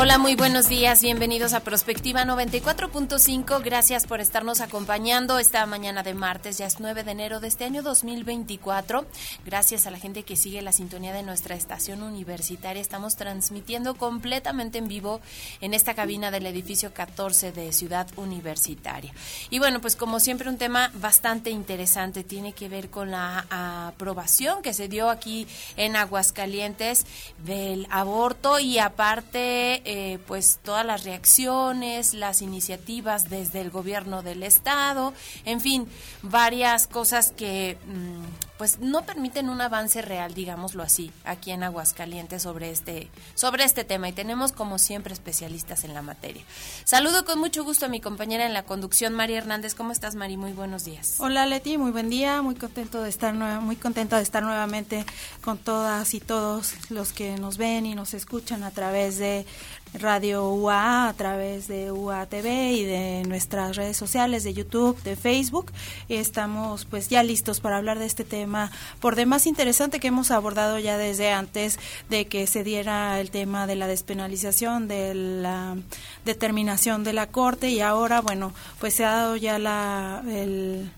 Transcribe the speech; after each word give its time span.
Hola, 0.00 0.16
muy 0.16 0.36
buenos 0.36 0.68
días. 0.68 1.02
Bienvenidos 1.02 1.54
a 1.54 1.60
Prospectiva 1.64 2.24
94.5. 2.24 3.60
Gracias 3.64 4.06
por 4.06 4.20
estarnos 4.20 4.60
acompañando 4.60 5.40
esta 5.40 5.66
mañana 5.66 6.04
de 6.04 6.14
martes. 6.14 6.56
Ya 6.56 6.66
es 6.66 6.78
9 6.78 7.02
de 7.02 7.10
enero 7.10 7.40
de 7.40 7.48
este 7.48 7.64
año 7.64 7.82
2024. 7.82 9.04
Gracias 9.44 9.88
a 9.88 9.90
la 9.90 9.98
gente 9.98 10.22
que 10.22 10.36
sigue 10.36 10.62
la 10.62 10.70
sintonía 10.70 11.12
de 11.12 11.24
nuestra 11.24 11.56
estación 11.56 12.04
universitaria. 12.04 12.80
Estamos 12.80 13.16
transmitiendo 13.16 13.96
completamente 13.96 14.78
en 14.78 14.86
vivo 14.86 15.20
en 15.60 15.74
esta 15.74 15.94
cabina 15.94 16.30
del 16.30 16.46
edificio 16.46 16.94
14 16.94 17.50
de 17.50 17.72
Ciudad 17.72 18.06
Universitaria. 18.14 19.12
Y 19.50 19.58
bueno, 19.58 19.80
pues 19.80 19.96
como 19.96 20.20
siempre 20.20 20.48
un 20.48 20.58
tema 20.58 20.92
bastante 20.94 21.50
interesante 21.50 22.22
tiene 22.22 22.52
que 22.52 22.68
ver 22.68 22.88
con 22.88 23.10
la 23.10 23.88
aprobación 23.88 24.62
que 24.62 24.74
se 24.74 24.86
dio 24.86 25.10
aquí 25.10 25.48
en 25.76 25.96
Aguascalientes 25.96 27.04
del 27.44 27.88
aborto 27.90 28.60
y 28.60 28.78
aparte 28.78 29.87
eh, 29.90 30.18
pues 30.26 30.58
todas 30.62 30.84
las 30.84 31.04
reacciones, 31.04 32.12
las 32.12 32.42
iniciativas 32.42 33.30
desde 33.30 33.62
el 33.62 33.70
gobierno 33.70 34.20
del 34.20 34.42
estado, 34.42 35.14
en 35.46 35.62
fin, 35.62 35.88
varias 36.20 36.86
cosas 36.86 37.32
que 37.34 37.78
mm, 37.86 38.58
pues 38.58 38.80
no 38.80 39.06
permiten 39.06 39.48
un 39.48 39.62
avance 39.62 40.02
real, 40.02 40.34
digámoslo 40.34 40.82
así, 40.82 41.10
aquí 41.24 41.52
en 41.52 41.62
Aguascalientes 41.62 42.42
sobre 42.42 42.70
este 42.70 43.08
sobre 43.34 43.64
este 43.64 43.82
tema 43.82 44.10
y 44.10 44.12
tenemos 44.12 44.52
como 44.52 44.78
siempre 44.78 45.14
especialistas 45.14 45.84
en 45.84 45.94
la 45.94 46.02
materia. 46.02 46.42
Saludo 46.84 47.24
con 47.24 47.38
mucho 47.38 47.64
gusto 47.64 47.86
a 47.86 47.88
mi 47.88 48.02
compañera 48.02 48.44
en 48.44 48.52
la 48.52 48.64
conducción 48.64 49.14
María 49.14 49.38
Hernández. 49.38 49.74
¿Cómo 49.74 49.92
estás, 49.92 50.16
Mari? 50.16 50.36
Muy 50.36 50.52
buenos 50.52 50.84
días. 50.84 51.14
Hola, 51.18 51.46
Leti, 51.46 51.78
muy 51.78 51.92
buen 51.92 52.10
día. 52.10 52.42
Muy 52.42 52.56
contento 52.56 53.02
de 53.02 53.08
estar 53.08 53.32
muy 53.32 53.76
contenta 53.76 54.18
de 54.18 54.22
estar 54.22 54.42
nuevamente 54.42 55.06
con 55.42 55.56
todas 55.56 56.12
y 56.12 56.20
todos 56.20 56.74
los 56.90 57.14
que 57.14 57.38
nos 57.38 57.56
ven 57.56 57.86
y 57.86 57.94
nos 57.94 58.12
escuchan 58.12 58.64
a 58.64 58.70
través 58.70 59.16
de 59.16 59.46
Radio 59.94 60.50
UA 60.52 61.08
a 61.08 61.12
través 61.14 61.68
de 61.68 61.90
UA 61.92 62.26
TV 62.26 62.72
y 62.72 62.84
de 62.84 63.22
nuestras 63.26 63.76
redes 63.76 63.96
sociales 63.96 64.44
de 64.44 64.54
YouTube, 64.54 65.00
de 65.02 65.16
Facebook. 65.16 65.72
Estamos 66.08 66.84
pues 66.84 67.08
ya 67.08 67.22
listos 67.22 67.60
para 67.60 67.76
hablar 67.76 67.98
de 67.98 68.06
este 68.06 68.24
tema 68.24 68.70
por 69.00 69.16
demás 69.16 69.46
interesante 69.46 70.00
que 70.00 70.08
hemos 70.08 70.30
abordado 70.30 70.78
ya 70.78 70.98
desde 70.98 71.32
antes 71.32 71.78
de 72.10 72.26
que 72.26 72.46
se 72.46 72.64
diera 72.64 73.20
el 73.20 73.30
tema 73.30 73.66
de 73.66 73.76
la 73.76 73.86
despenalización 73.86 74.88
de 74.88 75.14
la 75.14 75.76
determinación 76.24 77.04
de 77.04 77.12
la 77.12 77.26
Corte 77.26 77.70
y 77.70 77.80
ahora 77.80 78.20
bueno, 78.20 78.52
pues 78.80 78.94
se 78.94 79.04
ha 79.04 79.12
dado 79.12 79.36
ya 79.36 79.58
la 79.58 80.22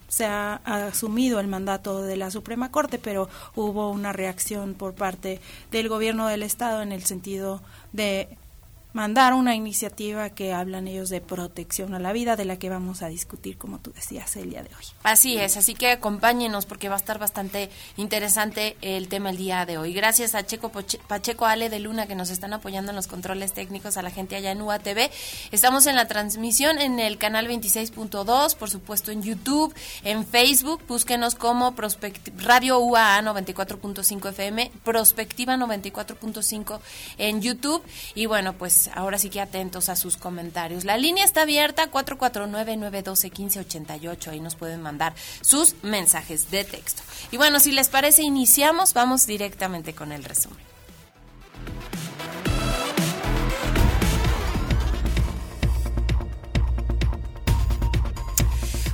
se 0.08 0.26
ha 0.26 0.56
asumido 0.64 1.38
el 1.38 1.46
mandato 1.46 2.02
de 2.02 2.16
la 2.16 2.30
Suprema 2.30 2.70
Corte, 2.70 2.98
pero 2.98 3.28
hubo 3.54 3.90
una 3.90 4.12
reacción 4.12 4.74
por 4.74 4.94
parte 4.94 5.40
del 5.70 5.88
gobierno 5.88 6.26
del 6.26 6.42
estado 6.42 6.82
en 6.82 6.92
el 6.92 7.04
sentido 7.04 7.62
de 7.92 8.36
mandar 8.92 9.34
una 9.34 9.54
iniciativa 9.54 10.30
que 10.30 10.52
hablan 10.52 10.88
ellos 10.88 11.08
de 11.10 11.20
protección 11.20 11.94
a 11.94 11.98
la 11.98 12.12
vida, 12.12 12.36
de 12.36 12.44
la 12.44 12.58
que 12.58 12.68
vamos 12.68 13.02
a 13.02 13.08
discutir, 13.08 13.56
como 13.56 13.78
tú 13.78 13.92
decías, 13.92 14.34
el 14.36 14.50
día 14.50 14.62
de 14.62 14.68
hoy. 14.68 14.84
Así 15.02 15.38
es, 15.38 15.56
así 15.56 15.74
que 15.74 15.92
acompáñenos 15.92 16.66
porque 16.66 16.88
va 16.88 16.96
a 16.96 16.98
estar 16.98 17.18
bastante 17.18 17.70
interesante 17.96 18.76
el 18.80 19.08
tema 19.08 19.30
el 19.30 19.36
día 19.36 19.64
de 19.66 19.78
hoy. 19.78 19.92
Gracias 19.92 20.34
a 20.34 20.44
Checo 20.44 20.72
Pacheco 21.06 21.46
Ale 21.46 21.70
de 21.70 21.78
Luna 21.78 22.06
que 22.06 22.14
nos 22.14 22.30
están 22.30 22.52
apoyando 22.52 22.90
en 22.90 22.96
los 22.96 23.06
controles 23.06 23.52
técnicos, 23.52 23.96
a 23.96 24.02
la 24.02 24.10
gente 24.10 24.36
allá 24.36 24.50
en 24.50 24.62
UATV. 24.62 25.10
Estamos 25.52 25.86
en 25.86 25.96
la 25.96 26.06
transmisión 26.06 26.78
en 26.78 26.98
el 26.98 27.18
canal 27.18 27.46
26.2, 27.48 28.56
por 28.56 28.70
supuesto 28.70 29.12
en 29.12 29.22
YouTube, 29.22 29.74
en 30.04 30.26
Facebook, 30.26 30.82
búsquenos 30.88 31.34
como 31.34 31.74
Radio 32.38 32.78
UAA 32.78 33.22
94.5 33.22 34.30
FM, 34.30 34.72
Prospectiva 34.84 35.56
94.5 35.56 36.80
en 37.18 37.40
YouTube 37.40 37.82
y 38.14 38.26
bueno, 38.26 38.54
pues 38.54 38.79
pues, 38.84 38.96
ahora 38.96 39.18
sí 39.18 39.28
que 39.28 39.42
atentos 39.42 39.90
a 39.90 39.96
sus 39.96 40.16
comentarios. 40.16 40.84
La 40.84 40.96
línea 40.96 41.24
está 41.24 41.42
abierta 41.42 41.90
449-912-1588. 41.90 44.28
Ahí 44.28 44.40
nos 44.40 44.54
pueden 44.54 44.80
mandar 44.80 45.12
sus 45.42 45.74
mensajes 45.82 46.50
de 46.50 46.64
texto. 46.64 47.02
Y 47.30 47.36
bueno, 47.36 47.60
si 47.60 47.72
les 47.72 47.90
parece, 47.90 48.22
iniciamos. 48.22 48.94
Vamos 48.94 49.26
directamente 49.26 49.94
con 49.94 50.12
el 50.12 50.24
resumen. 50.24 50.64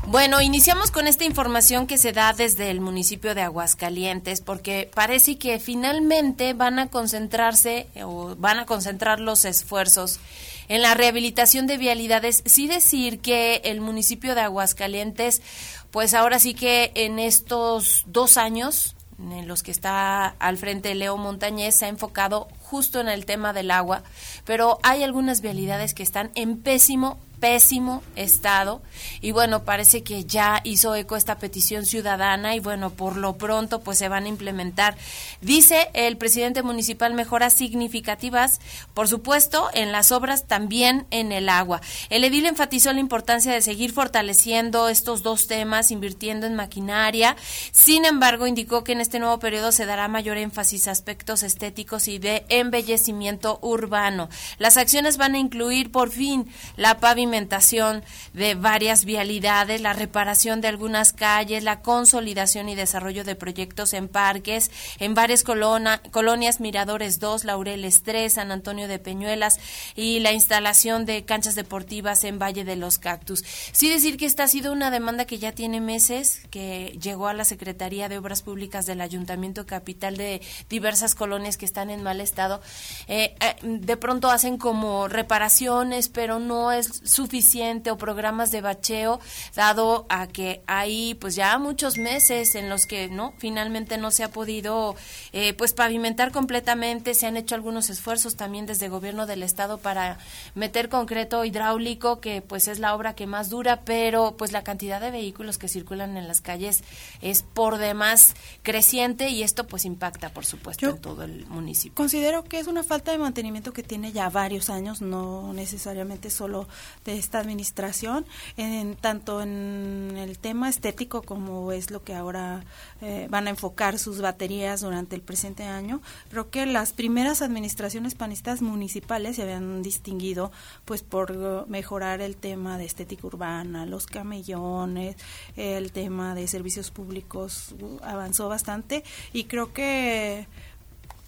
Bueno, 0.08 0.40
iniciamos 0.40 0.92
con 0.92 1.08
esta 1.08 1.24
información 1.24 1.88
que 1.88 1.98
se 1.98 2.12
da 2.12 2.32
desde 2.32 2.70
el 2.70 2.80
municipio 2.80 3.34
de 3.34 3.42
Aguascalientes, 3.42 4.40
porque 4.40 4.88
parece 4.94 5.36
que 5.36 5.58
finalmente 5.58 6.54
van 6.54 6.78
a 6.78 6.86
concentrarse 6.90 7.88
o 8.04 8.36
van 8.36 8.60
a 8.60 8.66
concentrar 8.66 9.18
los 9.18 9.44
esfuerzos 9.44 10.20
en 10.68 10.80
la 10.80 10.94
rehabilitación 10.94 11.66
de 11.66 11.76
vialidades. 11.76 12.44
Sí 12.46 12.68
decir 12.68 13.18
que 13.18 13.62
el 13.64 13.80
municipio 13.80 14.36
de 14.36 14.42
Aguascalientes, 14.42 15.42
pues 15.90 16.14
ahora 16.14 16.38
sí 16.38 16.54
que 16.54 16.92
en 16.94 17.18
estos 17.18 18.04
dos 18.06 18.36
años 18.36 18.94
en 19.18 19.48
los 19.48 19.62
que 19.62 19.70
está 19.70 20.28
al 20.38 20.56
frente 20.56 20.94
Leo 20.94 21.16
Montañez 21.16 21.74
se 21.74 21.86
ha 21.86 21.88
enfocado 21.88 22.48
justo 22.60 23.00
en 23.00 23.08
el 23.08 23.26
tema 23.26 23.52
del 23.52 23.70
agua, 23.70 24.02
pero 24.44 24.78
hay 24.82 25.02
algunas 25.02 25.40
vialidades 25.40 25.94
que 25.94 26.02
están 26.02 26.30
en 26.34 26.58
pésimo 26.58 27.18
pésimo 27.40 28.02
estado 28.16 28.82
y 29.20 29.32
bueno, 29.32 29.64
parece 29.64 30.02
que 30.02 30.24
ya 30.24 30.60
hizo 30.64 30.94
eco 30.94 31.16
esta 31.16 31.38
petición 31.38 31.84
ciudadana 31.84 32.54
y 32.54 32.60
bueno, 32.60 32.90
por 32.90 33.16
lo 33.16 33.36
pronto 33.36 33.80
pues 33.80 33.98
se 33.98 34.08
van 34.08 34.24
a 34.24 34.28
implementar. 34.28 34.96
Dice 35.40 35.88
el 35.94 36.16
presidente 36.16 36.62
municipal 36.62 37.14
mejoras 37.14 37.52
significativas, 37.52 38.60
por 38.94 39.08
supuesto, 39.08 39.68
en 39.74 39.92
las 39.92 40.12
obras 40.12 40.46
también 40.46 41.06
en 41.10 41.32
el 41.32 41.48
agua. 41.48 41.80
El 42.10 42.24
edil 42.24 42.46
enfatizó 42.46 42.92
la 42.92 43.00
importancia 43.00 43.52
de 43.52 43.62
seguir 43.62 43.92
fortaleciendo 43.92 44.88
estos 44.88 45.22
dos 45.22 45.46
temas, 45.46 45.90
invirtiendo 45.90 46.46
en 46.46 46.54
maquinaria. 46.54 47.36
Sin 47.72 48.04
embargo, 48.04 48.46
indicó 48.46 48.84
que 48.84 48.92
en 48.92 49.00
este 49.00 49.18
nuevo 49.18 49.38
periodo 49.38 49.72
se 49.72 49.86
dará 49.86 50.08
mayor 50.08 50.36
énfasis 50.36 50.88
a 50.88 50.92
aspectos 50.92 51.42
estéticos 51.42 52.08
y 52.08 52.18
de 52.18 52.44
embellecimiento 52.48 53.58
urbano. 53.62 54.28
Las 54.58 54.76
acciones 54.76 55.16
van 55.16 55.34
a 55.34 55.38
incluir 55.38 55.92
por 55.92 56.10
fin 56.10 56.48
la 56.76 56.98
pavimentación 56.98 57.25
pavimentación 57.26 58.04
de 58.34 58.54
varias 58.54 59.04
vialidades, 59.04 59.80
la 59.80 59.92
reparación 59.92 60.60
de 60.60 60.68
algunas 60.68 61.12
calles, 61.12 61.64
la 61.64 61.80
consolidación 61.82 62.68
y 62.68 62.76
desarrollo 62.76 63.24
de 63.24 63.34
proyectos 63.34 63.94
en 63.94 64.06
parques, 64.06 64.70
en 65.00 65.14
varias 65.14 65.42
colonias, 65.42 66.60
Miradores 66.60 67.18
2, 67.18 67.44
Laureles 67.44 68.04
3, 68.04 68.32
San 68.32 68.52
Antonio 68.52 68.86
de 68.86 69.00
Peñuelas 69.00 69.58
y 69.96 70.20
la 70.20 70.32
instalación 70.32 71.04
de 71.04 71.24
canchas 71.24 71.56
deportivas 71.56 72.22
en 72.22 72.38
Valle 72.38 72.64
de 72.64 72.76
los 72.76 72.98
Cactus. 72.98 73.44
Sí 73.72 73.88
decir 73.90 74.16
que 74.16 74.26
esta 74.26 74.44
ha 74.44 74.48
sido 74.48 74.72
una 74.72 74.92
demanda 74.92 75.24
que 75.24 75.38
ya 75.38 75.50
tiene 75.50 75.80
meses, 75.80 76.42
que 76.50 76.96
llegó 77.02 77.26
a 77.26 77.34
la 77.34 77.44
Secretaría 77.44 78.08
de 78.08 78.18
Obras 78.18 78.42
Públicas 78.42 78.86
del 78.86 79.00
Ayuntamiento 79.00 79.66
Capital 79.66 80.16
de 80.16 80.40
diversas 80.68 81.16
colonias 81.16 81.56
que 81.56 81.64
están 81.64 81.90
en 81.90 82.04
mal 82.04 82.20
estado. 82.20 82.60
Eh, 83.08 83.34
eh, 83.40 83.56
de 83.62 83.96
pronto 83.96 84.30
hacen 84.30 84.58
como 84.58 85.08
reparaciones, 85.08 86.08
pero 86.08 86.38
no 86.38 86.70
es 86.72 87.00
suficiente 87.16 87.90
o 87.90 87.96
programas 87.96 88.50
de 88.50 88.60
bacheo, 88.60 89.20
dado 89.54 90.06
a 90.08 90.26
que 90.26 90.62
hay 90.66 91.14
pues 91.14 91.34
ya 91.34 91.58
muchos 91.58 91.96
meses 91.96 92.54
en 92.54 92.68
los 92.68 92.86
que 92.86 93.08
no 93.08 93.32
finalmente 93.38 93.96
no 93.96 94.10
se 94.10 94.22
ha 94.22 94.30
podido 94.30 94.94
eh, 95.32 95.54
pues 95.54 95.72
pavimentar 95.72 96.30
completamente, 96.30 97.14
se 97.14 97.26
han 97.26 97.36
hecho 97.36 97.54
algunos 97.54 97.88
esfuerzos 97.88 98.36
también 98.36 98.66
desde 98.66 98.86
el 98.86 98.90
gobierno 98.90 99.26
del 99.26 99.42
estado 99.42 99.78
para 99.78 100.18
meter 100.54 100.88
concreto 100.88 101.44
hidráulico, 101.44 102.20
que 102.20 102.42
pues 102.42 102.68
es 102.68 102.78
la 102.78 102.94
obra 102.94 103.14
que 103.14 103.26
más 103.26 103.48
dura, 103.48 103.80
pero 103.84 104.36
pues 104.36 104.52
la 104.52 104.62
cantidad 104.62 105.00
de 105.00 105.10
vehículos 105.10 105.56
que 105.56 105.68
circulan 105.68 106.16
en 106.18 106.28
las 106.28 106.42
calles 106.42 106.84
es 107.22 107.42
por 107.42 107.78
demás 107.78 108.34
creciente 108.62 109.30
y 109.30 109.42
esto 109.42 109.66
pues 109.66 109.86
impacta 109.86 110.28
por 110.30 110.44
supuesto 110.44 110.90
en 110.90 111.00
todo 111.00 111.22
el 111.22 111.46
municipio. 111.46 111.94
Considero 111.94 112.44
que 112.44 112.58
es 112.58 112.66
una 112.66 112.82
falta 112.82 113.12
de 113.12 113.18
mantenimiento 113.18 113.72
que 113.72 113.82
tiene 113.82 114.12
ya 114.12 114.28
varios 114.28 114.68
años, 114.68 115.00
no 115.00 115.52
necesariamente 115.54 116.28
solo 116.30 116.68
de 117.06 117.18
esta 117.18 117.38
administración, 117.38 118.26
en, 118.56 118.96
tanto 118.96 119.40
en 119.40 120.14
el 120.16 120.38
tema 120.38 120.68
estético 120.68 121.22
como 121.22 121.72
es 121.72 121.90
lo 121.90 122.02
que 122.02 122.14
ahora 122.14 122.64
eh, 123.00 123.26
van 123.30 123.46
a 123.46 123.50
enfocar 123.50 123.98
sus 123.98 124.20
baterías 124.20 124.80
durante 124.80 125.16
el 125.16 125.22
presente 125.22 125.64
año. 125.64 126.02
Creo 126.30 126.50
que 126.50 126.66
las 126.66 126.92
primeras 126.92 127.42
administraciones 127.42 128.14
panistas 128.14 128.60
municipales 128.60 129.36
se 129.36 129.42
habían 129.42 129.82
distinguido 129.82 130.52
pues 130.84 131.02
por 131.02 131.66
mejorar 131.68 132.20
el 132.20 132.36
tema 132.36 132.76
de 132.76 132.84
estética 132.84 133.26
urbana, 133.26 133.86
los 133.86 134.06
camellones, 134.06 135.16
el 135.56 135.92
tema 135.92 136.34
de 136.34 136.48
servicios 136.48 136.90
públicos 136.90 137.74
uh, 137.80 137.98
avanzó 138.02 138.48
bastante 138.48 139.04
y 139.32 139.44
creo 139.44 139.72
que 139.72 140.46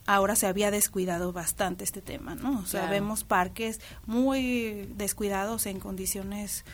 ahora 0.09 0.37
se 0.37 0.47
había 0.47 0.71
descuidado 0.71 1.35
bastante 1.35 1.85
este 1.85 2.01
tema, 2.01 2.35
¿no? 2.35 2.61
O 2.61 2.67
sea, 2.67 2.89
vemos 2.89 3.25
parques 3.25 3.79
muy 4.07 4.89
descuidados 4.97 5.67
en 5.67 5.81
condiciones 5.81 6.65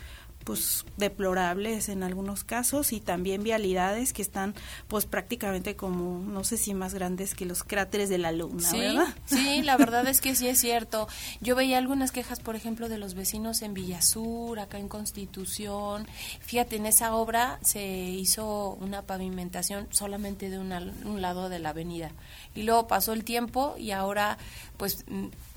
pues 0.45 0.85
deplorables 0.95 1.89
en 1.89 2.03
algunos 2.03 2.43
casos 2.43 2.93
y 2.93 3.01
también 3.01 3.43
vialidades 3.43 4.13
que 4.13 4.21
están 4.21 4.53
pues 4.87 5.05
prácticamente 5.07 5.75
como 5.75 6.19
no 6.19 6.43
sé 6.43 6.57
si 6.57 6.73
más 6.75 6.93
grandes 6.93 7.33
que 7.33 7.45
los 7.45 7.63
cráteres 7.63 8.09
de 8.09 8.19
la 8.19 8.31
luna, 8.31 8.71
¿verdad? 8.71 9.07
Sí, 9.25 9.63
la 9.63 9.75
verdad 9.85 10.07
es 10.07 10.21
que 10.21 10.35
sí 10.35 10.47
es 10.47 10.59
cierto. 10.59 11.07
Yo 11.41 11.55
veía 11.55 11.79
algunas 11.79 12.11
quejas, 12.11 12.39
por 12.39 12.55
ejemplo, 12.55 12.89
de 12.89 12.99
los 12.99 13.15
vecinos 13.15 13.63
en 13.63 13.73
Villasur, 13.73 14.59
acá 14.59 14.77
en 14.77 14.87
Constitución. 14.87 16.07
Fíjate, 16.41 16.75
en 16.75 16.85
esa 16.85 17.15
obra 17.15 17.57
se 17.63 17.83
hizo 17.83 18.77
una 18.79 19.01
pavimentación 19.01 19.87
solamente 19.89 20.51
de 20.51 20.59
un 20.59 21.21
lado 21.21 21.49
de 21.49 21.57
la 21.57 21.69
avenida. 21.69 22.11
Y 22.53 22.63
luego 22.63 22.87
pasó 22.87 23.13
el 23.13 23.23
tiempo 23.23 23.75
y 23.79 23.91
ahora 23.91 24.37
pues 24.77 25.05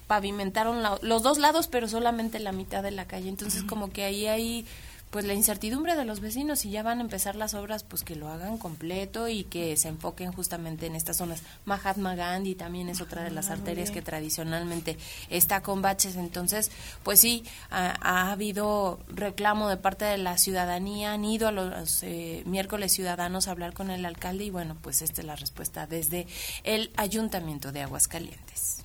pavimentaron 0.09 0.83
los 1.03 1.23
dos 1.23 1.39
lados, 1.39 1.69
pero 1.69 1.87
solamente 1.87 2.41
la 2.41 2.51
mitad 2.51 2.83
de 2.83 2.91
la 2.91 3.07
calle. 3.07 3.29
Entonces, 3.29 3.63
como 3.63 3.91
que 3.91 4.05
ahí 4.05 4.27
hay 4.27 4.67
pues 5.11 5.25
la 5.25 5.33
incertidumbre 5.33 5.97
de 5.97 6.05
los 6.05 6.21
vecinos 6.21 6.65
y 6.65 6.71
ya 6.71 6.83
van 6.83 6.99
a 6.99 7.01
empezar 7.01 7.35
las 7.35 7.55
obras 7.55 7.83
pues 7.83 8.05
que 8.05 8.15
lo 8.15 8.29
hagan 8.29 8.59
completo 8.59 9.29
y 9.29 9.45
que 9.45 9.77
se 9.77 9.89
enfoquen 9.89 10.33
justamente 10.33 10.87
en 10.87 10.95
estas 10.95 11.17
zonas. 11.17 11.43
Mahatma 11.65 12.15
Gandhi 12.15 12.55
también 12.55 12.89
es 12.89 13.01
otra 13.01 13.23
de 13.23 13.31
las 13.31 13.49
ah, 13.49 13.55
arterias 13.55 13.91
que 13.91 14.03
tradicionalmente 14.03 14.99
está 15.31 15.63
con 15.63 15.81
baches. 15.81 16.17
Entonces 16.17 16.71
pues 17.05 17.21
sí 17.21 17.45
ha, 17.71 18.31
habido 18.31 18.99
reclamo 19.09 19.69
de 19.69 19.79
parte 19.79 20.05
de 20.05 20.19
la 20.19 20.37
ciudadanía 20.37 21.15
han 21.15 21.25
ido 21.25 21.49
a 21.49 21.53
los 21.53 22.03
eh, 22.03 22.43
miércoles 22.45 22.93
ciudadanos 22.93 23.49
a 23.49 23.53
hablar 23.53 23.73
con 23.73 23.91
el 23.91 24.05
alcalde 24.05 24.45
y 24.45 24.51
bueno 24.51 24.77
pues 24.83 25.01
esta 25.01 25.23
es 25.23 25.27
la 25.27 25.37
respuesta 25.37 25.87
desde 25.87 26.27
el 26.65 26.91
ayuntamiento 26.97 27.73
de 27.73 27.83
Aguascalientes 27.83 28.78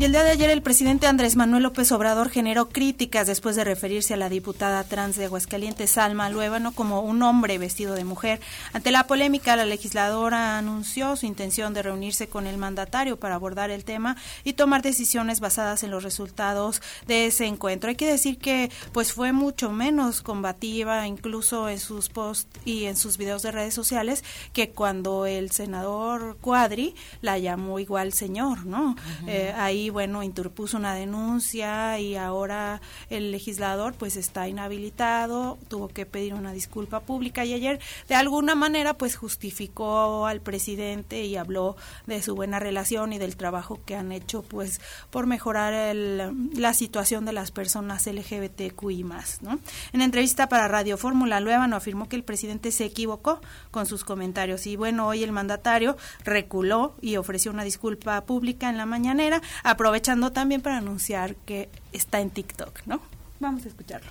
Y 0.00 0.04
el 0.04 0.12
día 0.12 0.22
de 0.22 0.30
ayer 0.30 0.48
el 0.50 0.62
presidente 0.62 1.08
Andrés 1.08 1.34
Manuel 1.34 1.64
López 1.64 1.90
Obrador 1.90 2.30
generó 2.30 2.68
críticas 2.68 3.26
después 3.26 3.56
de 3.56 3.64
referirse 3.64 4.14
a 4.14 4.16
la 4.16 4.28
diputada 4.28 4.84
trans 4.84 5.16
de 5.16 5.24
Aguascalientes, 5.24 5.90
Salma 5.90 6.30
Luébano, 6.30 6.70
como 6.70 7.00
un 7.00 7.20
hombre 7.24 7.58
vestido 7.58 7.96
de 7.96 8.04
mujer. 8.04 8.38
Ante 8.72 8.92
la 8.92 9.08
polémica, 9.08 9.56
la 9.56 9.64
legisladora 9.64 10.56
anunció 10.56 11.16
su 11.16 11.26
intención 11.26 11.74
de 11.74 11.82
reunirse 11.82 12.28
con 12.28 12.46
el 12.46 12.58
mandatario 12.58 13.18
para 13.18 13.34
abordar 13.34 13.72
el 13.72 13.84
tema 13.84 14.16
y 14.44 14.52
tomar 14.52 14.82
decisiones 14.82 15.40
basadas 15.40 15.82
en 15.82 15.90
los 15.90 16.04
resultados 16.04 16.80
de 17.08 17.26
ese 17.26 17.46
encuentro. 17.46 17.90
Hay 17.90 17.96
que 17.96 18.06
decir 18.06 18.38
que 18.38 18.70
pues 18.92 19.12
fue 19.12 19.32
mucho 19.32 19.72
menos 19.72 20.22
combativa, 20.22 21.08
incluso 21.08 21.68
en 21.68 21.80
sus 21.80 22.08
posts 22.08 22.60
y 22.64 22.84
en 22.84 22.96
sus 22.96 23.18
videos 23.18 23.42
de 23.42 23.50
redes 23.50 23.74
sociales, 23.74 24.22
que 24.52 24.70
cuando 24.70 25.26
el 25.26 25.50
senador 25.50 26.36
Cuadri 26.40 26.94
la 27.20 27.36
llamó 27.38 27.80
igual 27.80 28.12
señor, 28.12 28.64
¿no? 28.64 28.94
Eh, 29.26 29.52
ahí 29.56 29.87
bueno, 29.90 30.22
interpuso 30.22 30.76
una 30.76 30.94
denuncia 30.94 31.98
y 31.98 32.16
ahora 32.16 32.80
el 33.10 33.32
legislador 33.32 33.94
pues 33.94 34.16
está 34.16 34.48
inhabilitado, 34.48 35.58
tuvo 35.68 35.88
que 35.88 36.06
pedir 36.06 36.34
una 36.34 36.52
disculpa 36.52 37.00
pública 37.00 37.44
y 37.44 37.54
ayer 37.54 37.80
de 38.08 38.14
alguna 38.14 38.54
manera 38.54 38.94
pues 38.94 39.16
justificó 39.16 40.26
al 40.26 40.40
presidente 40.40 41.24
y 41.24 41.36
habló 41.36 41.76
de 42.06 42.22
su 42.22 42.34
buena 42.34 42.58
relación 42.58 43.12
y 43.12 43.18
del 43.18 43.36
trabajo 43.36 43.80
que 43.84 43.96
han 43.96 44.12
hecho 44.12 44.42
pues 44.42 44.80
por 45.10 45.26
mejorar 45.26 45.72
el, 45.72 46.50
la 46.54 46.74
situación 46.74 47.24
de 47.24 47.32
las 47.32 47.50
personas 47.50 48.06
LGBTQI 48.06 49.04
más, 49.04 49.42
¿no? 49.42 49.58
En 49.92 50.02
entrevista 50.02 50.48
para 50.48 50.68
Radio 50.68 50.96
Fórmula 50.96 51.40
no 51.40 51.76
afirmó 51.76 52.08
que 52.08 52.16
el 52.16 52.24
presidente 52.24 52.70
se 52.72 52.84
equivocó 52.84 53.40
con 53.70 53.86
sus 53.86 54.04
comentarios 54.04 54.66
y 54.66 54.76
bueno, 54.76 55.06
hoy 55.06 55.22
el 55.22 55.32
mandatario 55.32 55.96
reculó 56.24 56.94
y 57.00 57.16
ofreció 57.16 57.50
una 57.50 57.64
disculpa 57.64 58.20
pública 58.24 58.68
en 58.68 58.76
la 58.76 58.86
mañanera 58.86 59.40
aprovechando 59.78 60.32
también 60.32 60.60
para 60.60 60.78
anunciar 60.78 61.36
que 61.46 61.68
está 61.92 62.18
en 62.18 62.30
TikTok, 62.30 62.80
¿no? 62.86 63.00
Vamos 63.38 63.64
a 63.64 63.68
escucharlo. 63.68 64.10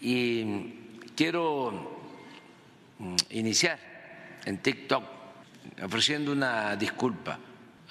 Y 0.00 1.02
quiero 1.14 2.00
mm, 2.98 3.14
iniciar 3.28 3.78
en 4.46 4.56
TikTok 4.62 5.04
ofreciendo 5.84 6.32
una 6.32 6.76
disculpa 6.76 7.38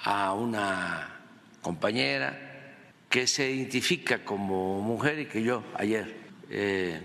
a 0.02 0.34
una 0.34 1.16
compañera 1.62 2.74
que 3.08 3.28
se 3.28 3.48
identifica 3.48 4.24
como 4.24 4.80
mujer 4.80 5.20
y 5.20 5.26
que 5.26 5.44
yo 5.44 5.62
ayer 5.76 6.12
eh, 6.50 7.00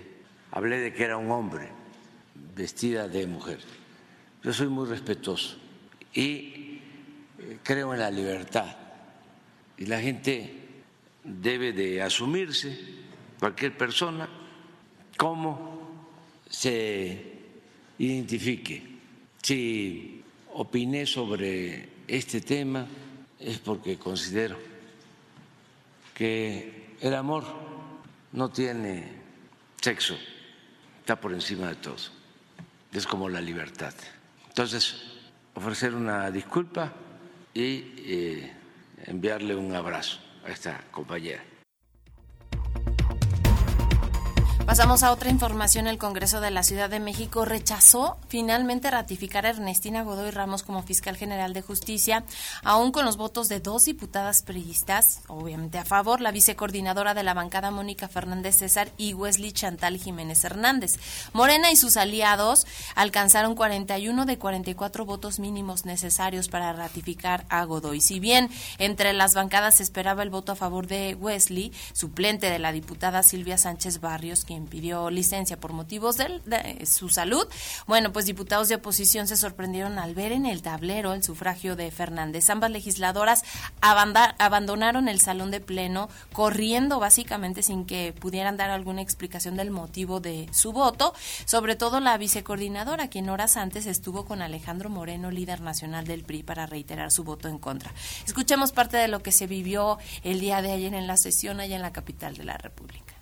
hablé 0.50 0.80
de 0.80 0.94
que 0.96 1.04
era 1.04 1.18
un 1.18 1.30
hombre 1.30 1.70
vestida 2.56 3.08
de 3.08 3.28
mujer. 3.28 3.60
Yo 4.42 4.52
soy 4.52 4.70
muy 4.70 4.90
respetuoso 4.90 5.58
y 6.12 6.82
eh, 7.38 7.60
creo 7.62 7.94
en 7.94 8.00
la 8.00 8.10
libertad 8.10 8.81
y 9.82 9.88
la 9.88 10.00
gente 10.00 10.54
debe 11.24 11.74
de 11.74 12.04
asumirse, 12.04 12.78
cualquier 13.40 13.76
persona, 13.76 14.30
como 15.18 16.06
se 16.48 17.40
identifique. 17.98 18.84
Si 19.42 20.22
opiné 20.54 21.08
sobre 21.08 21.90
este 22.08 22.42
tema 22.42 22.86
es 23.40 23.58
porque 23.58 23.98
considero 23.98 24.56
que 26.14 26.94
el 27.02 27.16
amor 27.16 27.44
no 28.34 28.52
tiene 28.52 29.04
sexo, 29.82 30.16
está 31.00 31.20
por 31.20 31.34
encima 31.34 31.70
de 31.70 31.76
todo. 31.78 31.98
Es 32.94 33.08
como 33.08 33.28
la 33.28 33.42
libertad. 33.42 33.96
Entonces, 34.48 35.02
ofrecer 35.56 35.96
una 35.96 36.30
disculpa 36.30 36.94
y 37.52 37.84
eh, 37.98 38.61
enviarle 39.06 39.56
un 39.56 39.74
abrazo 39.76 40.20
a 40.46 40.52
esta 40.52 40.84
compañera. 40.92 41.51
Pasamos 44.72 45.04
a 45.04 45.12
otra 45.12 45.30
información. 45.30 45.86
El 45.88 45.98
Congreso 45.98 46.40
de 46.40 46.50
la 46.50 46.64
Ciudad 46.64 46.90
de 46.90 47.02
México 47.02 47.44
rechazó 47.44 48.16
finalmente 48.30 48.90
ratificar 48.90 49.46
a 49.46 49.50
Ernestina 49.50 50.02
Godoy 50.02 50.32
Ramos 50.32 50.64
como 50.64 50.82
fiscal 50.82 51.18
general 51.18 51.52
de 51.52 51.62
justicia, 51.62 52.24
aún 52.64 52.94
con 52.94 53.04
los 53.04 53.18
votos 53.18 53.50
de 53.50 53.60
dos 53.60 53.84
diputadas 53.84 54.44
periodistas, 54.44 55.24
obviamente 55.28 55.78
a 55.78 55.84
favor, 55.84 56.22
la 56.22 56.32
vicecoordinadora 56.32 57.14
de 57.14 57.24
la 57.24 57.34
bancada 57.34 57.70
Mónica 57.70 58.08
Fernández 58.08 58.60
César 58.60 58.90
y 58.96 59.14
Wesley 59.14 59.52
Chantal 59.52 59.98
Jiménez 59.98 60.42
Hernández. 60.46 61.00
Morena 61.34 61.70
y 61.70 61.76
sus 61.76 61.98
aliados 61.98 62.66
alcanzaron 62.96 63.56
41 63.56 64.26
de 64.26 64.38
44 64.38 65.04
votos 65.04 65.40
mínimos 65.40 65.84
necesarios 65.84 66.48
para 66.48 66.72
ratificar 66.72 67.46
a 67.50 67.66
Godoy. 67.66 68.00
Si 68.00 68.22
bien 68.22 68.50
entre 68.78 69.12
las 69.12 69.34
bancadas 69.34 69.76
se 69.76 69.84
esperaba 69.84 70.24
el 70.24 70.30
voto 70.30 70.54
a 70.54 70.56
favor 70.56 70.88
de 70.88 71.14
Wesley, 71.16 71.74
suplente 71.92 72.50
de 72.50 72.60
la 72.60 72.72
diputada 72.72 73.22
Silvia 73.22 73.58
Sánchez 73.58 74.00
Barrios, 74.00 74.46
quien 74.46 74.61
pidió 74.68 75.10
licencia 75.10 75.60
por 75.60 75.74
motivos 75.74 76.18
de, 76.18 76.86
su 76.86 77.10
salud. 77.10 77.48
Bueno, 77.88 78.12
pues 78.12 78.26
diputados 78.26 78.70
de 78.70 78.76
oposición 78.76 79.28
se 79.28 79.38
sorprendieron 79.38 80.00
al 80.00 80.16
ver 80.16 80.32
en 80.32 80.46
el 80.46 80.62
tablero 80.62 81.14
el 81.14 81.24
sufragio 81.24 81.76
de 81.76 81.92
Fernández. 81.92 82.50
Ambas 82.50 82.72
legisladoras 82.72 83.44
abandonaron 83.82 85.08
el 85.08 85.20
salón 85.20 85.52
de 85.52 85.60
pleno 85.60 86.10
corriendo 86.34 87.00
básicamente 87.00 87.64
sin 87.64 87.86
que 87.86 88.14
pudieran 88.20 88.58
dar 88.58 88.70
alguna 88.70 89.02
explicación 89.02 89.56
del 89.56 89.72
motivo 89.72 90.20
de 90.20 90.48
su 90.52 90.72
voto, 90.72 91.14
sobre 91.46 91.76
todo 91.76 92.00
la 92.00 92.18
vicecoordinadora, 92.18 93.10
quien 93.10 93.30
horas 93.30 93.58
antes 93.58 93.86
estuvo 93.86 94.26
con 94.26 94.42
Alejandro 94.42 94.90
Moreno, 94.90 95.32
líder 95.32 95.62
nacional 95.62 96.06
del 96.06 96.24
PRI, 96.24 96.44
para 96.44 96.66
reiterar 96.66 97.12
su 97.12 97.24
voto 97.24 97.48
en 97.48 97.58
contra. 97.58 97.94
Escuchemos 98.26 98.72
parte 98.72 98.98
de 98.98 99.08
lo 99.08 99.22
que 99.22 99.32
se 99.32 99.48
vivió 99.48 99.98
el 100.24 100.40
día 100.40 100.62
de 100.62 100.72
ayer 100.72 100.94
en 100.94 101.08
la 101.08 101.18
sesión 101.18 101.60
allá 101.60 101.76
en 101.76 101.82
la 101.82 101.94
capital 101.94 102.36
de 102.36 102.44
la 102.44 102.58
República. 102.58 103.21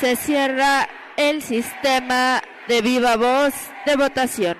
Se 0.00 0.16
cierra 0.16 0.88
el 1.18 1.42
sistema 1.42 2.40
de 2.66 2.80
viva 2.80 3.18
voz 3.18 3.52
de 3.84 3.96
votación. 3.96 4.56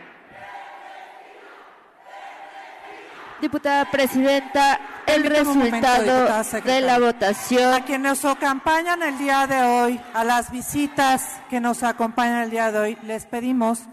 Diputada 3.40 3.90
Presidenta, 3.90 4.78
el 5.06 5.25
resultado 5.25 6.44
de 6.62 6.80
la 6.82 6.99
votación. 6.99 7.73
A 7.73 7.87
quienes 7.87 8.23
nos 8.23 8.25
acompañan 8.26 9.02
el 9.02 9.16
día 9.16 9.47
de 9.47 9.62
hoy, 9.62 10.00
a 10.12 10.25
las 10.25 10.52
visitas 10.52 11.40
que 11.49 11.59
nos 11.59 11.82
acompañan 11.85 12.42
el 12.42 12.50
día 12.50 12.70
de 12.70 12.78
hoy, 12.78 12.99
les 13.04 13.25
pedimos 13.25 13.85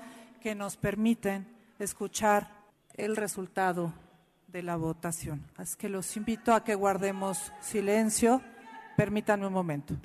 que 0.42 0.54
nos 0.54 0.75
permiten 0.75 1.48
escuchar 1.80 2.50
el 2.96 3.16
resultado 3.16 3.94
de 4.48 4.63
la 4.63 4.75
votación. 4.75 5.46
Así 5.56 5.77
que 5.77 5.88
los 5.88 6.18
invito 6.18 6.54
a 6.54 6.66
que 6.66 6.75
guardemos 6.75 7.54
silencio. 7.62 8.42
Permítanme 8.98 9.48
un 9.48 9.54
momento. 9.54 9.96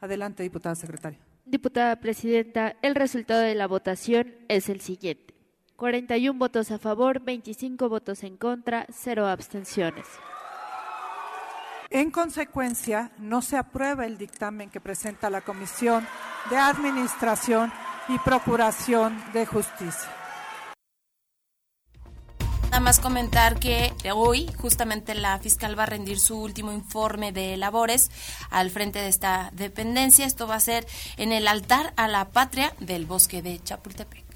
Adelante, 0.00 0.42
diputada 0.42 0.74
secretaria. 0.74 1.18
Diputada 1.44 1.96
Presidenta, 1.96 2.76
el 2.82 2.94
resultado 2.94 3.40
de 3.40 3.54
la 3.54 3.66
votación 3.66 4.34
es 4.48 4.68
el 4.68 4.80
siguiente. 4.80 5.34
41 5.76 6.38
votos 6.38 6.70
a 6.70 6.78
favor, 6.78 7.20
25 7.20 7.88
votos 7.88 8.24
en 8.24 8.36
contra, 8.36 8.86
0 8.90 9.26
abstenciones. 9.26 10.06
En 11.90 12.10
consecuencia, 12.10 13.12
no 13.18 13.40
se 13.40 13.56
aprueba 13.56 14.04
el 14.04 14.18
dictamen 14.18 14.70
que 14.70 14.80
presenta 14.80 15.30
la 15.30 15.40
Comisión 15.40 16.06
de 16.50 16.56
Administración 16.56 17.72
y 18.08 18.18
Procuración 18.18 19.16
de 19.32 19.46
Justicia. 19.46 20.17
Nada 22.70 22.80
más 22.80 23.00
comentar 23.00 23.58
que 23.58 23.92
hoy 24.14 24.46
justamente 24.58 25.14
la 25.14 25.38
fiscal 25.38 25.76
va 25.76 25.84
a 25.84 25.86
rendir 25.86 26.20
su 26.20 26.38
último 26.38 26.70
informe 26.72 27.32
de 27.32 27.56
labores 27.56 28.10
al 28.50 28.70
frente 28.70 29.00
de 29.00 29.08
esta 29.08 29.50
dependencia. 29.52 30.26
Esto 30.26 30.46
va 30.46 30.56
a 30.56 30.60
ser 30.60 30.86
en 31.16 31.32
el 31.32 31.48
altar 31.48 31.94
a 31.96 32.08
la 32.08 32.28
patria 32.28 32.74
del 32.78 33.06
bosque 33.06 33.42
de 33.42 33.58
Chapultepec. 33.62 34.27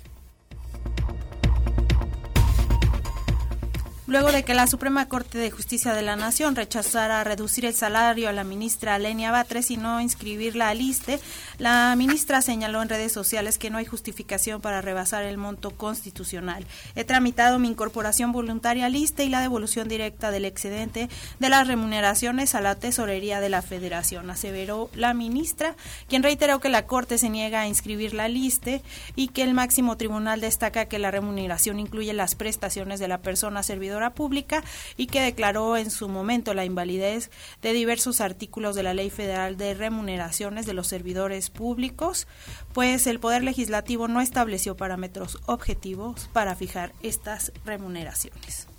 Luego 4.13 4.31
de 4.31 4.43
que 4.43 4.53
la 4.53 4.67
Suprema 4.67 5.09
Corte 5.09 5.39
de 5.39 5.51
Justicia 5.51 5.95
de 5.95 6.03
la 6.03 6.17
Nación 6.17 6.55
rechazara 6.55 7.25
reducir 7.25 7.65
el 7.65 7.73
salario 7.73 8.29
a 8.29 8.33
la 8.33 8.45
ministra 8.45 8.99
Lenia 8.99 9.31
Batres 9.31 9.71
y 9.71 9.79
no 9.79 10.03
inscribirla 10.03 10.69
al 10.69 10.83
ISTE, 10.83 11.19
la 11.57 11.95
ministra 11.97 12.43
señaló 12.43 12.83
en 12.83 12.91
redes 12.91 13.11
sociales 13.11 13.57
que 13.57 13.71
no 13.71 13.79
hay 13.79 13.87
justificación 13.87 14.61
para 14.61 14.83
rebasar 14.83 15.25
el 15.25 15.39
monto 15.39 15.71
constitucional. 15.71 16.67
He 16.95 17.05
tramitado 17.05 17.59
mi 17.59 17.69
incorporación 17.69 18.33
voluntaria 18.33 18.85
al 18.85 18.97
ISTE 18.97 19.25
y 19.25 19.31
la 19.31 19.41
devolución 19.41 19.89
directa 19.89 20.31
del 20.31 20.45
excedente 20.45 21.09
de 21.39 21.49
las 21.49 21.67
remuneraciones 21.67 22.55
a 22.55 22.61
la 22.61 22.75
tesorería 22.75 23.41
de 23.41 23.49
la 23.49 23.63
Federación, 23.63 24.29
aseveró 24.29 24.91
la 24.95 25.15
ministra, 25.15 25.75
quien 26.07 26.23
reiteró 26.23 26.61
que 26.61 26.69
la 26.69 26.85
Corte 26.85 27.17
se 27.17 27.31
niega 27.31 27.63
a 27.63 27.67
inscribirla 27.67 28.25
al 28.25 28.37
ISTE 28.37 28.83
y 29.17 29.29
que 29.29 29.43
el 29.43 29.55
máximo 29.55 29.97
tribunal 29.97 30.43
destaca 30.43 30.85
que 30.85 30.99
la 30.99 31.11
remuneración 31.11 31.81
incluye 31.81 32.13
las 32.13 32.35
prestaciones 32.35 33.01
de 33.01 33.09
la 33.09 33.23
persona 33.23 33.63
servidora 33.63 34.02
pública 34.11 34.63
y 34.97 35.07
que 35.07 35.21
declaró 35.21 35.77
en 35.77 35.91
su 35.91 36.09
momento 36.09 36.55
la 36.55 36.65
invalidez 36.65 37.31
de 37.63 37.73
diversos 37.73 38.21
artículos 38.21 38.75
de 38.75 38.83
la 38.83 38.95
Ley 38.95 39.11
Federal 39.11 39.57
de 39.57 39.75
Remuneraciones 39.75 40.67
de 40.67 40.75
los 40.75 40.89
Servidores 40.89 41.51
Públicos, 41.51 42.27
pues 42.73 43.07
el 43.07 43.21
Poder 43.21 43.43
Legislativo 43.45 44.09
no 44.09 44.21
estableció 44.21 44.77
parámetros 44.77 45.39
objetivos 45.47 46.29
para 46.33 46.57
fijar 46.57 46.93
estas 47.03 47.53
remuneraciones. 47.65 48.72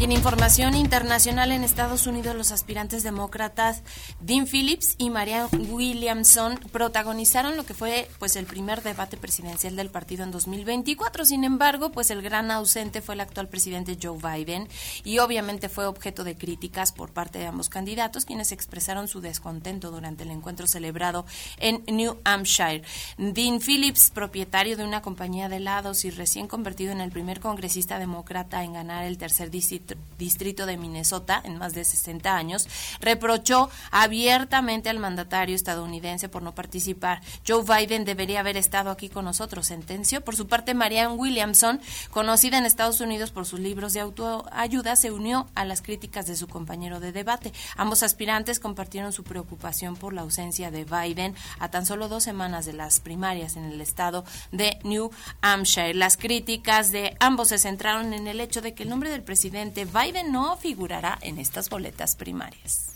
Y 0.00 0.04
en 0.04 0.12
información 0.12 0.76
internacional 0.76 1.52
en 1.52 1.62
Estados 1.62 2.06
Unidos, 2.06 2.34
los 2.34 2.52
aspirantes 2.52 3.02
demócratas 3.02 3.82
Dean 4.18 4.46
Phillips 4.46 4.94
y 4.96 5.10
Marianne 5.10 5.50
Williamson 5.68 6.58
protagonizaron 6.72 7.54
lo 7.54 7.66
que 7.66 7.74
fue 7.74 8.08
pues 8.18 8.36
el 8.36 8.46
primer 8.46 8.82
debate 8.82 9.18
presidencial 9.18 9.76
del 9.76 9.90
partido 9.90 10.24
en 10.24 10.30
2024. 10.30 11.26
Sin 11.26 11.44
embargo, 11.44 11.92
pues 11.92 12.10
el 12.10 12.22
gran 12.22 12.50
ausente 12.50 13.02
fue 13.02 13.14
el 13.14 13.20
actual 13.20 13.48
presidente 13.48 13.98
Joe 14.02 14.16
Biden 14.16 14.68
y 15.04 15.18
obviamente 15.18 15.68
fue 15.68 15.84
objeto 15.84 16.24
de 16.24 16.34
críticas 16.34 16.92
por 16.92 17.12
parte 17.12 17.38
de 17.38 17.48
ambos 17.48 17.68
candidatos, 17.68 18.24
quienes 18.24 18.52
expresaron 18.52 19.06
su 19.06 19.20
descontento 19.20 19.90
durante 19.90 20.24
el 20.24 20.30
encuentro 20.30 20.66
celebrado 20.66 21.26
en 21.58 21.84
New 21.94 22.16
Hampshire. 22.24 22.84
Dean 23.18 23.60
Phillips, 23.60 24.10
propietario 24.12 24.78
de 24.78 24.84
una 24.84 25.02
compañía 25.02 25.50
de 25.50 25.56
helados 25.56 26.06
y 26.06 26.10
recién 26.10 26.48
convertido 26.48 26.90
en 26.90 27.02
el 27.02 27.10
primer 27.10 27.40
congresista 27.40 27.98
demócrata 27.98 28.64
en 28.64 28.72
ganar 28.72 29.04
el 29.04 29.18
tercer 29.18 29.50
distrito 29.50 29.89
distrito 30.18 30.66
de 30.66 30.76
Minnesota 30.76 31.40
en 31.44 31.58
más 31.58 31.74
de 31.74 31.84
60 31.84 32.34
años, 32.34 32.68
reprochó 33.00 33.70
abiertamente 33.90 34.88
al 34.90 34.98
mandatario 34.98 35.56
estadounidense 35.56 36.28
por 36.28 36.42
no 36.42 36.54
participar. 36.54 37.20
Joe 37.46 37.64
Biden 37.64 38.04
debería 38.04 38.40
haber 38.40 38.56
estado 38.56 38.90
aquí 38.90 39.08
con 39.08 39.24
nosotros, 39.24 39.66
sentenció. 39.66 40.20
Por 40.22 40.36
su 40.36 40.46
parte, 40.46 40.74
Marianne 40.74 41.14
Williamson, 41.14 41.80
conocida 42.10 42.58
en 42.58 42.66
Estados 42.66 43.00
Unidos 43.00 43.30
por 43.30 43.46
sus 43.46 43.60
libros 43.60 43.92
de 43.92 44.00
autoayuda, 44.00 44.96
se 44.96 45.10
unió 45.10 45.48
a 45.54 45.64
las 45.64 45.82
críticas 45.82 46.26
de 46.26 46.36
su 46.36 46.48
compañero 46.48 47.00
de 47.00 47.12
debate. 47.12 47.52
Ambos 47.76 48.02
aspirantes 48.02 48.60
compartieron 48.60 49.12
su 49.12 49.24
preocupación 49.24 49.96
por 49.96 50.12
la 50.12 50.22
ausencia 50.22 50.70
de 50.70 50.84
Biden 50.84 51.34
a 51.58 51.70
tan 51.70 51.86
solo 51.86 52.08
dos 52.08 52.24
semanas 52.24 52.66
de 52.66 52.72
las 52.72 53.00
primarias 53.00 53.56
en 53.56 53.64
el 53.64 53.80
estado 53.80 54.24
de 54.52 54.78
New 54.84 55.10
Hampshire. 55.40 55.94
Las 55.94 56.16
críticas 56.16 56.92
de 56.92 57.16
ambos 57.20 57.48
se 57.48 57.58
centraron 57.58 58.12
en 58.12 58.26
el 58.26 58.40
hecho 58.40 58.60
de 58.60 58.74
que 58.74 58.82
el 58.82 58.88
nombre 58.88 59.10
del 59.10 59.22
presidente 59.22 59.79
Biden 59.84 60.32
no 60.32 60.56
figurará 60.56 61.18
en 61.22 61.38
estas 61.38 61.68
boletas 61.68 62.16
primarias. 62.16 62.94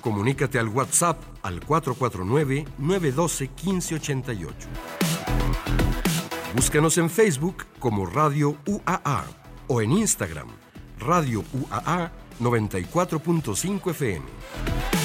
Comunícate 0.00 0.58
al 0.58 0.68
WhatsApp 0.68 1.20
al 1.42 1.60
449-912-1588. 1.60 4.52
Búscanos 6.54 6.96
en 6.98 7.10
Facebook 7.10 7.66
como 7.78 8.06
Radio 8.06 8.56
UAA 8.66 9.24
o 9.66 9.82
en 9.82 9.92
Instagram, 9.92 10.48
Radio 10.98 11.44
UAA 11.52 12.10
94.5 12.40 13.90
FM. 13.90 14.97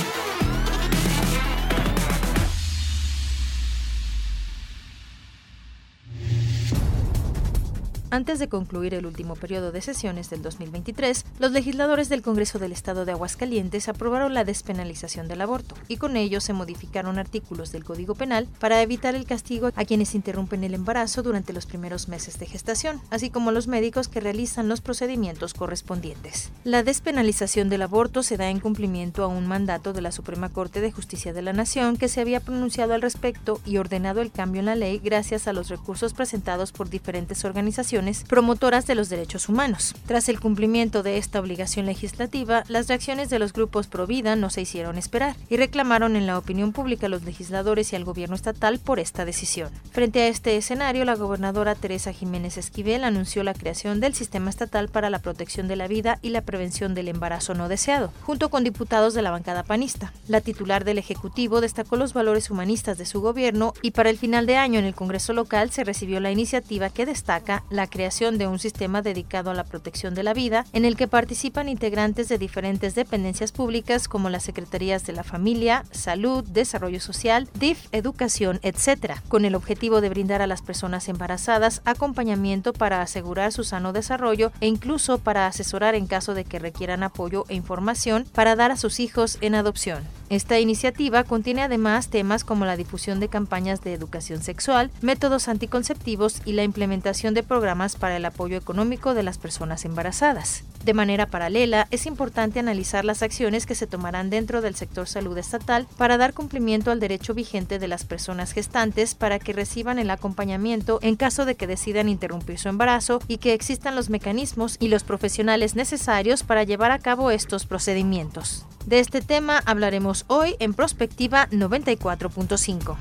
Antes 8.14 8.38
de 8.38 8.48
concluir 8.48 8.94
el 8.94 9.08
último 9.08 9.34
periodo 9.34 9.72
de 9.72 9.82
sesiones 9.82 10.30
del 10.30 10.44
2023, 10.44 11.26
los 11.40 11.52
legisladores 11.52 12.10
del 12.10 12.22
Congreso 12.22 12.60
del 12.60 12.72
Estado 12.72 13.06
de 13.06 13.12
Aguascalientes 13.12 13.90
aprobaron 13.90 14.36
la 14.36 14.44
despenalización 14.44 15.28
del 15.28 15.42
aborto 15.42 15.74
y 15.88 15.98
con 15.98 16.16
ello 16.16 16.40
se 16.40 16.54
modificaron 16.54 17.18
artículos 17.18 17.72
del 17.72 17.84
Código 17.84 18.14
Penal 18.14 18.48
para 18.60 18.84
evitar 18.84 19.16
el 19.16 19.26
castigo 19.26 19.72
a 19.76 19.86
quienes 19.86 20.14
interrumpen 20.14 20.64
el 20.64 20.76
embarazo 20.76 21.24
durante 21.24 21.54
los 21.54 21.66
primeros 21.66 22.08
meses 22.08 22.38
de 22.38 22.46
gestación, 22.46 23.02
así 23.10 23.32
como 23.32 23.52
los 23.52 23.68
médicos 23.68 24.10
que 24.10 24.20
realizan 24.20 24.70
los 24.70 24.82
procedimientos 24.82 25.56
correspondientes. 25.56 26.52
La 26.64 26.84
despenalización 26.84 27.68
del 27.70 27.82
aborto 27.82 28.22
se 28.22 28.38
da 28.38 28.52
en 28.52 28.60
cumplimiento 28.60 29.24
a 29.24 29.28
un 29.28 29.48
mandato 29.48 29.92
de 29.92 30.02
la 30.02 30.12
Suprema 30.12 30.50
Corte 30.50 30.82
de 30.82 30.92
Justicia 30.92 31.34
de 31.34 31.42
la 31.42 31.54
Nación 31.54 31.98
que 31.98 32.10
se 32.10 32.22
había 32.22 32.42
pronunciado 32.42 32.94
al 32.94 33.02
respecto 33.02 33.60
y 33.66 33.78
ordenado 33.78 34.22
el 34.22 34.32
cambio 34.32 34.60
en 34.60 34.68
la 34.68 34.76
ley 34.76 35.02
gracias 35.04 35.48
a 35.48 35.54
los 35.54 35.70
recursos 35.70 36.14
presentados 36.14 36.72
por 36.72 36.92
diferentes 36.92 37.44
organizaciones 37.44 38.03
promotoras 38.28 38.88
de 38.88 38.96
los 38.96 39.10
derechos 39.10 39.50
humanos. 39.50 39.96
Tras 40.06 40.30
el 40.30 40.40
cumplimiento 40.40 41.04
de 41.04 41.18
esta 41.18 41.40
obligación 41.40 41.86
legislativa, 41.86 42.64
las 42.68 42.88
reacciones 42.88 43.30
de 43.30 43.40
los 43.40 43.54
grupos 43.54 43.88
pro 43.88 44.08
vida 44.08 44.36
no 44.36 44.50
se 44.50 44.62
hicieron 44.62 44.98
esperar 44.98 45.36
y 45.50 45.58
reclamaron 45.58 46.16
en 46.16 46.28
la 46.28 46.38
opinión 46.38 46.74
pública 46.74 47.08
a 47.08 47.10
los 47.10 47.24
legisladores 47.24 47.92
y 47.92 47.96
al 47.96 48.06
gobierno 48.06 48.36
estatal 48.36 48.80
por 48.80 49.00
esta 49.00 49.26
decisión. 49.26 49.70
Frente 49.92 50.22
a 50.22 50.28
este 50.28 50.58
escenario, 50.58 51.06
la 51.06 51.16
gobernadora 51.16 51.76
Teresa 51.76 52.14
Jiménez 52.14 52.58
Esquivel 52.58 53.04
anunció 53.04 53.44
la 53.44 53.54
creación 53.54 54.00
del 54.00 54.14
Sistema 54.14 54.50
Estatal 54.50 54.90
para 54.90 55.10
la 55.10 55.20
Protección 55.20 55.68
de 55.68 55.76
la 55.76 55.88
Vida 55.88 56.20
y 56.22 56.30
la 56.30 56.42
Prevención 56.42 56.94
del 56.96 57.08
Embarazo 57.08 57.54
No 57.54 57.68
Deseado, 57.70 58.12
junto 58.22 58.50
con 58.50 58.64
diputados 58.64 59.14
de 59.14 59.22
la 59.22 59.32
bancada 59.32 59.64
panista. 59.64 60.14
La 60.28 60.42
titular 60.42 60.84
del 60.84 60.98
Ejecutivo 60.98 61.62
destacó 61.62 61.96
los 61.96 62.14
valores 62.14 62.50
humanistas 62.50 62.98
de 62.98 63.06
su 63.06 63.22
gobierno 63.22 63.74
y 63.82 63.92
para 63.92 64.10
el 64.10 64.18
final 64.18 64.46
de 64.46 64.58
año 64.58 64.80
en 64.80 64.86
el 64.86 64.96
Congreso 64.96 65.34
local 65.34 65.72
se 65.72 65.84
recibió 65.84 66.20
la 66.20 66.32
iniciativa 66.32 66.90
que 66.90 67.06
destaca 67.06 67.64
la 67.70 67.88
creación 67.94 68.40
de 68.40 68.48
un 68.48 68.58
sistema 68.58 69.04
dedicado 69.04 69.52
a 69.52 69.54
la 69.54 69.66
protección 69.66 70.16
de 70.16 70.24
la 70.24 70.34
vida, 70.34 70.66
en 70.74 70.84
el 70.84 70.98
que 70.98 71.08
participan 71.08 71.70
integrantes 71.70 72.28
de 72.28 72.40
diferentes 72.40 72.96
dependencias 72.96 73.52
públicas 73.52 74.08
como 74.08 74.32
las 74.32 74.42
Secretarías 74.42 75.06
de 75.06 75.14
la 75.14 75.24
Familia, 75.24 75.86
Salud, 75.92 76.44
Desarrollo 76.44 77.00
Social, 77.00 77.48
DIF, 77.54 77.86
Educación, 77.92 78.60
etc., 78.64 79.18
con 79.28 79.46
el 79.46 79.54
objetivo 79.54 80.02
de 80.02 80.10
brindar 80.10 80.42
a 80.42 80.48
las 80.48 80.64
personas 80.64 81.08
embarazadas 81.08 81.84
acompañamiento 81.86 82.74
para 82.74 83.04
asegurar 83.04 83.52
su 83.52 83.64
sano 83.64 83.94
desarrollo 83.94 84.52
e 84.60 84.66
incluso 84.66 85.20
para 85.20 85.46
asesorar 85.46 85.94
en 85.94 86.08
caso 86.08 86.34
de 86.34 86.46
que 86.46 86.58
requieran 86.58 87.04
apoyo 87.04 87.46
e 87.48 87.54
información 87.54 88.26
para 88.34 88.56
dar 88.56 88.72
a 88.72 88.78
sus 88.78 89.00
hijos 89.00 89.38
en 89.42 89.54
adopción. 89.54 90.04
Esta 90.34 90.60
iniciativa 90.60 91.24
contiene 91.26 91.62
además 91.62 92.08
temas 92.08 92.44
como 92.44 92.66
la 92.66 92.76
difusión 92.76 93.20
de 93.20 93.28
campañas 93.28 93.82
de 93.82 93.94
educación 93.94 94.42
sexual, 94.42 94.90
métodos 95.00 95.48
anticonceptivos 95.48 96.42
y 96.44 96.54
la 96.54 96.64
implementación 96.64 97.36
de 97.36 97.44
programas 97.44 97.96
para 97.96 98.18
el 98.18 98.26
apoyo 98.26 98.58
económico 98.58 99.14
de 99.14 99.22
las 99.22 99.38
personas 99.38 99.86
embarazadas. 99.86 100.64
De 100.84 100.94
manera 100.94 101.28
paralela, 101.28 101.88
es 101.92 102.06
importante 102.06 102.60
analizar 102.60 103.06
las 103.06 103.24
acciones 103.24 103.66
que 103.66 103.74
se 103.74 103.88
tomarán 103.88 104.30
dentro 104.30 104.62
del 104.62 104.76
sector 104.76 105.08
salud 105.08 105.38
estatal 105.38 105.88
para 105.98 106.18
dar 106.18 106.34
cumplimiento 106.34 106.92
al 106.92 107.00
derecho 107.00 107.34
vigente 107.34 107.80
de 107.80 107.88
las 107.88 108.04
personas 108.04 108.52
gestantes 108.52 109.16
para 109.16 109.40
que 109.40 109.54
reciban 109.54 109.98
el 109.98 110.10
acompañamiento 110.10 111.00
en 111.02 111.16
caso 111.16 111.46
de 111.46 111.56
que 111.56 111.68
decidan 111.68 112.10
interrumpir 112.10 112.60
su 112.60 112.68
embarazo 112.68 113.20
y 113.30 113.38
que 113.38 113.54
existan 113.54 113.96
los 113.96 114.10
mecanismos 114.10 114.76
y 114.80 114.90
los 114.90 115.06
profesionales 115.06 115.76
necesarios 115.76 116.44
para 116.44 116.64
llevar 116.64 116.92
a 116.92 117.00
cabo 117.00 117.32
estos 117.32 117.66
procedimientos. 117.66 118.66
De 118.86 119.00
este 119.00 119.22
tema 119.22 119.64
hablaremos 119.66 120.26
hoy 120.28 120.58
en 120.60 120.74
Prospectiva 120.74 121.48
94.5. 121.50 122.98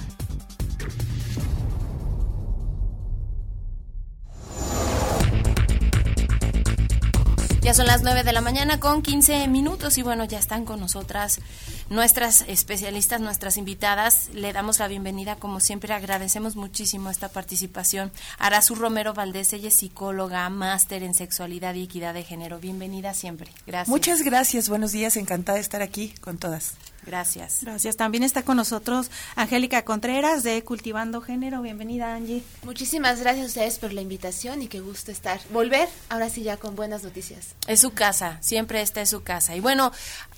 Son 7.75 7.87
las 7.87 8.03
9 8.03 8.23
de 8.23 8.35
la 8.35 8.43
mañana 8.43 8.79
con 8.81 9.01
15 9.01 9.49
minutos 9.49 9.97
y 9.97 10.03
bueno, 10.03 10.27
ya 10.27 10.39
están 10.39 10.67
con 10.67 10.79
nosotras 10.79 11.41
nuestras 11.89 12.43
especialistas, 12.43 13.23
nuestras 13.23 13.57
invitadas. 13.57 14.29
Le 14.35 14.53
damos 14.53 14.79
la 14.79 14.89
bienvenida, 14.89 15.37
como 15.37 15.59
siempre, 15.59 15.95
agradecemos 15.95 16.55
muchísimo 16.55 17.09
esta 17.09 17.31
participación. 17.31 18.13
Arazu 18.39 18.75
Romero 18.75 19.15
Valdés, 19.15 19.55
ella 19.55 19.69
es 19.69 19.77
psicóloga, 19.77 20.47
máster 20.51 21.03
en 21.03 21.15
sexualidad 21.15 21.73
y 21.75 21.85
equidad 21.85 22.13
de 22.13 22.25
género. 22.25 22.59
Bienvenida 22.59 23.15
siempre. 23.15 23.51
Gracias. 23.67 23.89
Muchas 23.89 24.21
gracias, 24.21 24.69
buenos 24.69 24.93
días, 24.93 25.17
encantada 25.17 25.57
de 25.57 25.63
estar 25.63 25.81
aquí 25.81 26.13
con 26.21 26.37
todas. 26.37 26.75
Gracias. 27.05 27.59
Gracias. 27.63 27.97
También 27.97 28.23
está 28.23 28.43
con 28.43 28.57
nosotros 28.57 29.11
Angélica 29.37 29.85
Contreras 29.85 30.43
de 30.43 30.63
Cultivando 30.63 31.21
Género. 31.21 31.63
Bienvenida, 31.63 32.15
Angie. 32.15 32.43
Muchísimas 32.63 33.21
gracias 33.21 33.45
a 33.45 33.49
ustedes 33.49 33.79
por 33.79 33.93
la 33.93 34.01
invitación 34.01 34.63
y 34.63 34.69
qué 34.69 34.81
gusto 34.81 35.11
estar. 35.11 35.41
Volver, 35.51 35.89
ahora 36.09 36.31
sí 36.31 36.43
ya 36.43 36.57
con 36.57 36.77
buenas 36.77 37.03
noticias. 37.03 37.55
Es 37.67 37.81
su 37.81 37.93
casa, 37.93 38.39
siempre 38.41 38.83
esta 38.83 39.01
es 39.01 39.11
su 39.11 39.23
casa. 39.23 39.57
Y 39.57 39.61
bueno, 39.61 39.93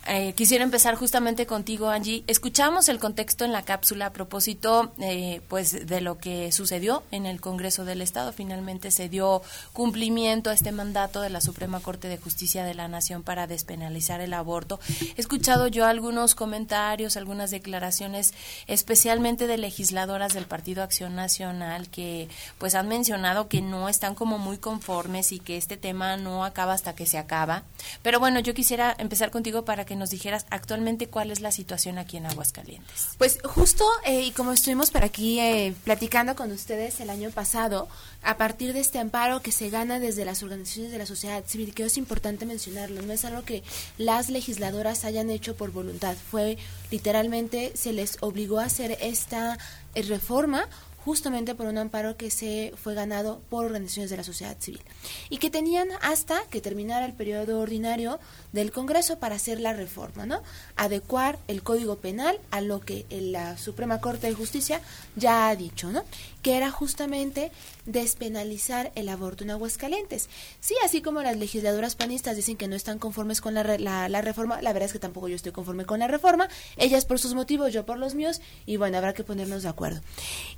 eh, 0.06 0.32
quisiera 0.34 0.64
empezar 0.64 0.94
justamente 0.94 1.46
contigo, 1.46 1.88
Angie. 1.88 2.24
Escuchamos 2.26 2.88
el 2.88 2.98
contexto 2.98 3.44
en 3.44 3.52
la 3.52 3.62
cápsula 3.62 4.06
a 4.06 4.12
propósito, 4.12 4.92
eh, 5.00 5.40
pues, 5.48 5.86
de 5.86 6.00
lo 6.00 6.18
que 6.18 6.52
sucedió 6.52 7.02
en 7.10 7.26
el 7.26 7.40
Congreso 7.40 7.84
del 7.84 8.02
Estado. 8.02 8.32
Finalmente 8.32 8.90
se 8.90 9.08
dio 9.08 9.42
cumplimiento 9.72 10.50
a 10.50 10.54
este 10.54 10.72
mandato 10.72 11.20
de 11.20 11.30
la 11.30 11.40
Suprema 11.40 11.80
Corte 11.80 12.08
de 12.08 12.18
Justicia 12.18 12.64
de 12.64 12.74
la 12.74 12.88
Nación 12.88 13.22
para 13.22 13.46
despenalizar 13.46 14.20
el 14.20 14.34
aborto. 14.34 14.80
He 15.16 15.20
escuchado 15.20 15.68
yo 15.68 15.86
algunos 15.86 16.34
comentarios 16.34 17.16
algunas 17.16 17.50
declaraciones, 17.50 18.34
especialmente 18.66 19.46
de 19.46 19.58
legisladoras 19.58 20.34
del 20.34 20.46
Partido 20.46 20.82
Acción 20.82 21.14
Nacional, 21.14 21.88
que 21.88 22.28
pues 22.58 22.74
han 22.74 22.88
mencionado 22.88 23.48
que 23.48 23.60
no 23.60 23.88
están 23.88 24.14
como 24.14 24.38
muy 24.38 24.58
conformes 24.58 25.32
y 25.32 25.38
que 25.38 25.56
este 25.56 25.76
tema 25.76 26.16
no 26.16 26.44
acaba 26.44 26.72
hasta 26.72 26.94
que 26.94 27.06
se 27.06 27.18
acaba. 27.18 27.62
Pero 28.02 28.20
bueno, 28.20 28.40
yo 28.40 28.54
quisiera 28.54 28.94
empezar 28.98 29.30
contigo 29.30 29.64
para 29.64 29.84
que 29.84 29.93
nos 29.96 30.10
dijeras 30.10 30.46
actualmente 30.50 31.08
cuál 31.08 31.30
es 31.30 31.40
la 31.40 31.52
situación 31.52 31.98
aquí 31.98 32.16
en 32.16 32.26
Aguascalientes. 32.26 33.10
Pues 33.18 33.38
justo, 33.44 33.84
eh, 34.04 34.22
y 34.22 34.30
como 34.32 34.52
estuvimos 34.52 34.90
por 34.90 35.04
aquí 35.04 35.40
eh, 35.40 35.74
platicando 35.84 36.34
con 36.36 36.50
ustedes 36.52 37.00
el 37.00 37.10
año 37.10 37.30
pasado, 37.30 37.88
a 38.22 38.36
partir 38.36 38.72
de 38.72 38.80
este 38.80 38.98
amparo 38.98 39.40
que 39.40 39.52
se 39.52 39.70
gana 39.70 39.98
desde 39.98 40.24
las 40.24 40.42
organizaciones 40.42 40.92
de 40.92 40.98
la 40.98 41.06
sociedad 41.06 41.44
civil, 41.46 41.74
que 41.74 41.84
es 41.84 41.96
importante 41.96 42.46
mencionarlo, 42.46 43.02
no 43.02 43.12
es 43.12 43.24
algo 43.24 43.42
que 43.42 43.62
las 43.98 44.30
legisladoras 44.30 45.04
hayan 45.04 45.30
hecho 45.30 45.56
por 45.56 45.72
voluntad, 45.72 46.16
fue 46.30 46.58
literalmente 46.90 47.72
se 47.74 47.92
les 47.92 48.18
obligó 48.20 48.60
a 48.60 48.64
hacer 48.64 48.96
esta 49.00 49.58
eh, 49.94 50.02
reforma 50.02 50.68
justamente 51.04 51.54
por 51.54 51.66
un 51.66 51.78
amparo 51.78 52.16
que 52.16 52.30
se 52.30 52.72
fue 52.82 52.94
ganado 52.94 53.42
por 53.50 53.66
organizaciones 53.66 54.10
de 54.10 54.16
la 54.16 54.24
sociedad 54.24 54.56
civil 54.58 54.80
y 55.28 55.36
que 55.36 55.50
tenían 55.50 55.88
hasta 56.00 56.42
que 56.50 56.60
terminara 56.60 57.04
el 57.04 57.12
periodo 57.12 57.60
ordinario 57.60 58.18
del 58.52 58.72
Congreso 58.72 59.18
para 59.18 59.34
hacer 59.34 59.60
la 59.60 59.74
reforma, 59.74 60.24
¿no? 60.24 60.42
Adecuar 60.76 61.38
el 61.46 61.62
Código 61.62 61.96
Penal 61.96 62.38
a 62.50 62.60
lo 62.60 62.80
que 62.80 63.04
la 63.10 63.58
Suprema 63.58 64.00
Corte 64.00 64.28
de 64.28 64.34
Justicia 64.34 64.80
ya 65.16 65.48
ha 65.48 65.56
dicho, 65.56 65.92
¿no? 65.92 66.04
Que 66.42 66.56
era 66.56 66.70
justamente 66.70 67.52
despenalizar 67.86 68.92
el 68.94 69.08
aborto 69.08 69.44
en 69.44 69.50
Aguascalientes. 69.50 70.28
Sí, 70.60 70.74
así 70.84 71.02
como 71.02 71.22
las 71.22 71.36
legisladoras 71.36 71.96
panistas 71.96 72.36
dicen 72.36 72.56
que 72.56 72.68
no 72.68 72.76
están 72.76 72.98
conformes 72.98 73.40
con 73.40 73.54
la, 73.54 73.62
la, 73.78 74.08
la 74.08 74.20
reforma, 74.20 74.62
la 74.62 74.72
verdad 74.72 74.86
es 74.86 74.92
que 74.92 74.98
tampoco 74.98 75.28
yo 75.28 75.36
estoy 75.36 75.52
conforme 75.52 75.84
con 75.84 76.00
la 76.00 76.08
reforma, 76.08 76.48
ellas 76.76 77.04
por 77.04 77.18
sus 77.18 77.34
motivos, 77.34 77.72
yo 77.72 77.84
por 77.86 77.98
los 77.98 78.14
míos, 78.14 78.40
y 78.66 78.76
bueno, 78.76 78.98
habrá 78.98 79.12
que 79.12 79.24
ponernos 79.24 79.62
de 79.62 79.68
acuerdo. 79.68 80.00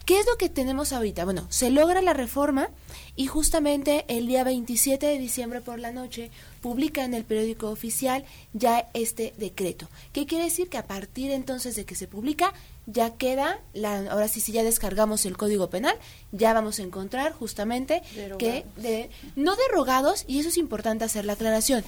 ¿Qué 0.04 0.18
es 0.18 0.26
lo 0.26 0.36
que 0.36 0.48
tenemos 0.48 0.92
ahorita? 0.92 1.24
Bueno, 1.24 1.46
se 1.50 1.70
logra 1.70 2.00
la 2.02 2.12
reforma 2.12 2.70
y 3.16 3.26
justamente 3.26 4.04
el 4.08 4.26
día 4.26 4.44
27 4.44 5.06
de 5.06 5.18
diciembre 5.18 5.60
por 5.60 5.78
la 5.78 5.92
noche 5.92 6.30
publica 6.60 7.04
en 7.04 7.14
el 7.14 7.24
periódico 7.24 7.70
oficial 7.70 8.24
ya 8.52 8.88
este 8.94 9.34
decreto. 9.36 9.88
¿Qué 10.12 10.26
quiere 10.26 10.44
decir? 10.44 10.68
Que 10.68 10.78
a 10.78 10.86
partir 10.86 11.30
entonces 11.30 11.76
de 11.76 11.84
que 11.84 11.94
se 11.94 12.08
publica 12.08 12.52
ya 12.86 13.10
queda, 13.10 13.58
la, 13.74 14.10
ahora 14.10 14.28
sí, 14.28 14.40
si 14.40 14.52
ya 14.52 14.62
descargamos 14.62 15.26
el 15.26 15.36
Código 15.36 15.70
Penal, 15.70 15.96
ya 16.30 16.52
vamos 16.52 16.78
a 16.78 16.82
encontrar 16.82 17.32
justamente 17.32 18.02
que 18.38 18.64
de, 18.76 19.10
no 19.34 19.56
derogados, 19.56 20.24
y 20.28 20.38
eso 20.38 20.50
es 20.50 20.56
importante 20.56 21.04
hacer 21.04 21.24
la 21.24 21.32
aclaración, 21.32 21.84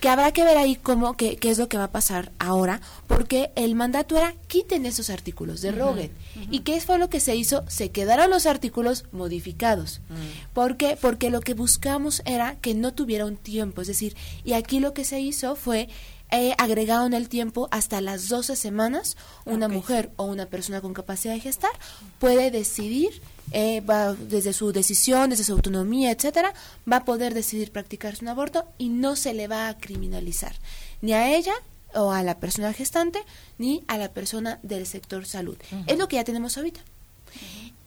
que 0.00 0.08
habrá 0.08 0.32
que 0.32 0.44
ver 0.44 0.58
ahí 0.58 0.76
cómo, 0.76 1.16
qué, 1.16 1.36
qué 1.36 1.50
es 1.50 1.58
lo 1.58 1.68
que 1.68 1.78
va 1.78 1.84
a 1.84 1.92
pasar 1.92 2.32
ahora, 2.38 2.80
porque 3.06 3.50
el 3.56 3.74
mandato 3.74 4.16
era 4.16 4.34
quiten 4.46 4.84
esos 4.84 5.08
artículos, 5.08 5.62
deroguen. 5.62 6.12
¿Y 6.50 6.60
qué 6.60 6.80
fue 6.80 6.98
lo 6.98 7.08
que 7.08 7.20
se 7.20 7.34
hizo? 7.34 7.64
Se 7.68 7.90
quedaron 7.90 8.30
los 8.30 8.46
artículos 8.46 9.04
modificados. 9.12 10.00
Mm. 10.08 10.52
¿Por 10.52 10.76
qué? 10.76 10.98
Porque 11.00 11.30
lo 11.30 11.40
que 11.40 11.54
buscamos 11.54 12.22
era 12.24 12.56
que 12.56 12.74
no 12.74 12.92
tuviera 12.92 13.24
un 13.24 13.36
tiempo, 13.36 13.80
es 13.80 13.88
decir, 13.88 14.16
y 14.44 14.52
aquí 14.52 14.80
lo 14.80 14.92
que 14.92 15.04
se 15.04 15.20
hizo 15.20 15.56
fue 15.56 15.88
he 16.32 16.54
agregado 16.56 17.06
en 17.06 17.12
el 17.12 17.28
tiempo 17.28 17.68
hasta 17.70 18.00
las 18.00 18.28
12 18.28 18.56
semanas, 18.56 19.16
una 19.44 19.68
mujer 19.68 20.10
o 20.16 20.24
una 20.24 20.46
persona 20.46 20.80
con 20.80 20.94
capacidad 20.94 21.34
de 21.34 21.40
gestar 21.40 21.70
puede 22.18 22.50
decidir, 22.50 23.20
eh, 23.52 23.82
va, 23.82 24.14
desde 24.14 24.54
su 24.54 24.72
decisión, 24.72 25.30
desde 25.30 25.44
su 25.44 25.52
autonomía, 25.52 26.10
etcétera, 26.10 26.54
va 26.90 26.96
a 26.96 27.04
poder 27.04 27.34
decidir 27.34 27.70
practicarse 27.70 28.24
un 28.24 28.30
aborto 28.30 28.64
y 28.78 28.88
no 28.88 29.14
se 29.14 29.34
le 29.34 29.46
va 29.46 29.68
a 29.68 29.76
criminalizar 29.76 30.56
ni 31.02 31.12
a 31.12 31.36
ella 31.36 31.52
o 31.94 32.12
a 32.12 32.22
la 32.22 32.40
persona 32.40 32.72
gestante 32.72 33.22
ni 33.58 33.84
a 33.86 33.98
la 33.98 34.10
persona 34.10 34.58
del 34.62 34.86
sector 34.86 35.26
salud. 35.26 35.58
Es 35.86 35.98
lo 35.98 36.08
que 36.08 36.16
ya 36.16 36.24
tenemos 36.24 36.56
ahorita. 36.56 36.80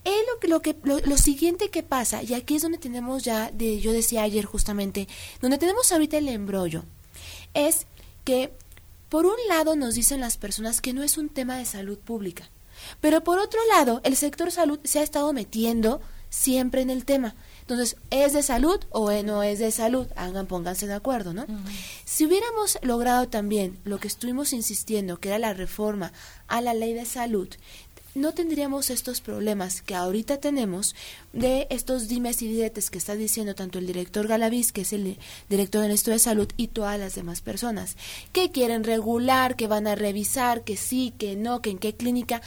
Es 0.04 0.22
lo 0.32 0.40
que, 0.40 0.48
lo, 0.48 0.62
que 0.62 0.76
lo, 0.84 1.00
lo, 1.00 1.18
siguiente 1.18 1.70
que 1.70 1.82
pasa, 1.82 2.22
y 2.22 2.36
aquí 2.36 2.58
es 2.58 2.62
donde 2.62 2.78
tenemos 2.78 3.24
ya, 3.24 3.50
de, 3.50 3.80
yo 3.80 3.92
decía 3.92 4.22
ayer 4.22 4.46
justamente, 4.46 5.08
donde 5.42 5.58
tenemos 5.58 5.92
ahorita 5.92 6.20
el 6.20 6.28
embrollo, 6.28 6.84
es 7.56 7.88
que 8.26 8.52
por 9.08 9.26
un 9.26 9.38
lado 9.48 9.78
nos 9.78 9.96
dicen 9.96 10.20
las 10.20 10.36
personas 10.36 10.82
que 10.82 10.92
no 10.92 11.04
es 11.04 11.18
un 11.18 11.30
tema 11.30 11.58
de 11.58 11.66
salud 11.66 11.98
pública, 11.98 12.50
pero 13.00 13.24
por 13.24 13.40
otro 13.40 13.60
lado 13.70 14.02
el 14.04 14.18
sector 14.18 14.52
salud 14.52 14.80
se 14.84 15.00
ha 15.00 15.04
estado 15.04 15.32
metiendo 15.32 16.02
siempre 16.30 16.82
en 16.82 16.90
el 16.90 17.06
tema. 17.06 17.36
Entonces, 17.62 17.96
¿es 18.12 18.34
de 18.34 18.44
salud 18.44 18.80
o 18.90 19.12
no 19.24 19.42
es 19.42 19.60
de 19.60 19.72
salud? 19.72 20.08
Hagan, 20.16 20.46
pónganse 20.48 20.86
de 20.86 20.94
acuerdo, 20.94 21.34
¿no? 21.34 21.46
Si 22.04 22.26
hubiéramos 22.26 22.78
logrado 22.82 23.28
también 23.30 23.80
lo 23.86 23.98
que 24.00 24.08
estuvimos 24.08 24.54
insistiendo, 24.54 25.20
que 25.20 25.30
era 25.30 25.40
la 25.40 25.54
reforma 25.54 26.12
a 26.48 26.62
la 26.62 26.74
ley 26.74 26.94
de 26.94 27.06
salud, 27.06 27.50
no 28.16 28.34
tendríamos 28.34 28.90
estos 28.90 29.22
problemas 29.22 29.82
que 29.82 29.94
ahorita 29.94 30.38
tenemos 30.38 30.96
de 31.34 31.68
estos 31.70 32.08
dimes 32.08 32.42
y 32.42 32.48
diretes 32.48 32.90
que 32.90 32.98
está 32.98 33.16
diciendo 33.16 33.56
tanto 33.56 33.78
el 33.78 33.88
director 33.88 34.28
Galaviz, 34.28 34.72
que 34.72 34.82
es 34.82 34.94
el 34.94 35.18
director 35.50 35.82
del 35.82 35.92
Estudio 35.92 36.16
de 36.16 36.20
Salud, 36.20 36.48
y 36.58 36.68
todas 36.68 36.98
las 36.98 37.16
demás 37.16 37.42
personas, 37.42 37.98
que 38.32 38.52
quieren 38.52 38.84
regular, 38.84 39.56
que 39.56 39.68
van 39.68 39.86
a 39.86 39.96
revisar, 39.96 40.64
que 40.64 40.78
sí, 40.78 41.14
que 41.18 41.36
no, 41.36 41.62
que 41.62 41.72
en 41.72 41.78
qué 41.78 41.94
clínica. 41.94 42.42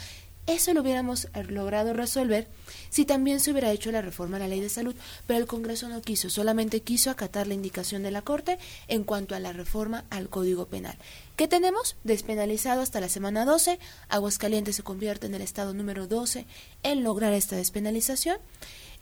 Eso 0.49 0.73
lo 0.73 0.81
hubiéramos 0.81 1.27
logrado 1.47 1.93
resolver 1.93 2.47
si 2.89 3.05
también 3.05 3.39
se 3.39 3.51
hubiera 3.51 3.71
hecho 3.71 3.91
la 3.91 4.01
reforma 4.01 4.37
a 4.37 4.39
la 4.39 4.47
ley 4.47 4.59
de 4.59 4.69
salud, 4.69 4.95
pero 5.27 5.39
el 5.39 5.45
Congreso 5.45 5.89
no 5.89 6.01
quiso, 6.01 6.31
solamente 6.31 6.81
quiso 6.81 7.11
acatar 7.11 7.45
la 7.45 7.53
indicación 7.53 8.01
de 8.01 8.09
la 8.09 8.23
Corte 8.23 8.57
en 8.87 9.03
cuanto 9.03 9.35
a 9.35 9.39
la 9.39 9.53
reforma 9.53 10.05
al 10.09 10.27
Código 10.27 10.65
Penal. 10.65 10.97
¿Qué 11.35 11.47
tenemos? 11.47 11.97
Despenalizado 12.03 12.81
hasta 12.81 12.99
la 12.99 13.09
semana 13.09 13.45
12, 13.45 13.77
Aguascalientes 14.09 14.75
se 14.75 14.81
convierte 14.81 15.27
en 15.27 15.35
el 15.35 15.43
estado 15.43 15.75
número 15.75 16.07
12 16.07 16.47
en 16.81 17.03
lograr 17.03 17.33
esta 17.33 17.55
despenalización 17.55 18.37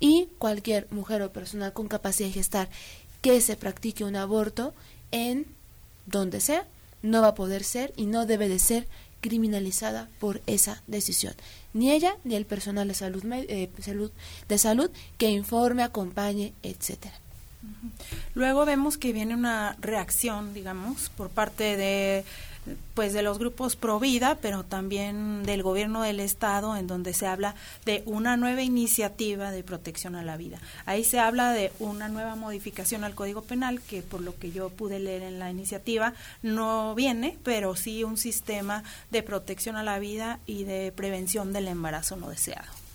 y 0.01 0.27
cualquier 0.39 0.91
mujer 0.91 1.21
o 1.21 1.31
persona 1.31 1.71
con 1.71 1.87
capacidad 1.87 2.27
de 2.27 2.33
gestar 2.33 2.69
que 3.21 3.39
se 3.39 3.55
practique 3.55 4.03
un 4.03 4.17
aborto 4.17 4.73
en 5.11 5.45
donde 6.07 6.41
sea, 6.41 6.67
no 7.01 7.21
va 7.21 7.29
a 7.29 7.35
poder 7.35 7.63
ser 7.63 7.93
y 7.95 8.05
no 8.05 8.25
debe 8.25 8.49
de 8.49 8.59
ser 8.59 8.85
criminalizada 9.21 10.09
por 10.19 10.41
esa 10.47 10.81
decisión. 10.87 11.33
Ni 11.73 11.91
ella 11.91 12.15
ni 12.23 12.35
el 12.35 12.45
personal 12.45 12.87
de 12.87 12.93
salud, 12.93 13.23
eh, 13.31 13.69
de 14.47 14.57
salud 14.57 14.91
que 15.17 15.29
informe, 15.29 15.83
acompañe, 15.83 16.53
etcétera. 16.63 17.19
Luego 18.33 18.65
vemos 18.65 18.97
que 18.97 19.13
viene 19.13 19.33
una 19.33 19.75
reacción, 19.81 20.53
digamos, 20.53 21.09
por 21.09 21.29
parte 21.29 21.75
de 21.75 22.23
pues 22.93 23.13
de 23.13 23.21
los 23.21 23.39
grupos 23.39 23.75
pro 23.75 23.99
vida, 23.99 24.37
pero 24.41 24.63
también 24.63 25.43
del 25.43 25.63
gobierno 25.63 26.01
del 26.01 26.19
estado 26.19 26.75
en 26.75 26.87
donde 26.87 27.13
se 27.13 27.27
habla 27.27 27.55
de 27.85 28.03
una 28.05 28.37
nueva 28.37 28.61
iniciativa 28.61 29.51
de 29.51 29.63
protección 29.63 30.15
a 30.15 30.23
la 30.23 30.37
vida. 30.37 30.59
Ahí 30.85 31.03
se 31.03 31.19
habla 31.19 31.51
de 31.53 31.71
una 31.79 32.09
nueva 32.09 32.35
modificación 32.35 33.03
al 33.03 33.15
Código 33.15 33.41
Penal 33.41 33.81
que 33.81 34.01
por 34.01 34.21
lo 34.21 34.37
que 34.37 34.51
yo 34.51 34.69
pude 34.69 34.99
leer 34.99 35.23
en 35.23 35.39
la 35.39 35.51
iniciativa 35.51 36.13
no 36.41 36.95
viene, 36.95 37.37
pero 37.43 37.75
sí 37.75 38.03
un 38.03 38.17
sistema 38.17 38.83
de 39.11 39.23
protección 39.23 39.75
a 39.75 39.83
la 39.83 39.99
vida 39.99 40.39
y 40.45 40.63
de 40.63 40.91
prevención 40.95 41.53
del 41.53 41.67
embarazo 41.67 42.15
no 42.15 42.29
deseado. 42.29 42.86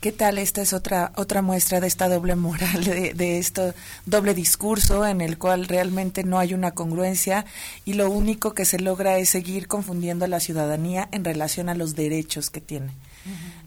¿Qué 0.00 0.12
tal? 0.12 0.38
Esta 0.38 0.62
es 0.62 0.72
otra 0.72 1.10
otra 1.16 1.42
muestra 1.42 1.80
de 1.80 1.88
esta 1.88 2.08
doble 2.08 2.36
moral, 2.36 2.84
de, 2.84 3.14
de 3.14 3.38
este 3.38 3.74
doble 4.06 4.32
discurso 4.32 5.04
en 5.04 5.20
el 5.20 5.38
cual 5.38 5.66
realmente 5.66 6.22
no 6.22 6.38
hay 6.38 6.54
una 6.54 6.70
congruencia 6.70 7.44
y 7.84 7.94
lo 7.94 8.08
único 8.08 8.54
que 8.54 8.64
se 8.64 8.78
logra 8.78 9.18
es 9.18 9.30
seguir 9.30 9.66
confundiendo 9.66 10.24
a 10.24 10.28
la 10.28 10.38
ciudadanía 10.38 11.08
en 11.10 11.24
relación 11.24 11.68
a 11.68 11.74
los 11.74 11.96
derechos 11.96 12.48
que 12.48 12.60
tiene. 12.60 12.92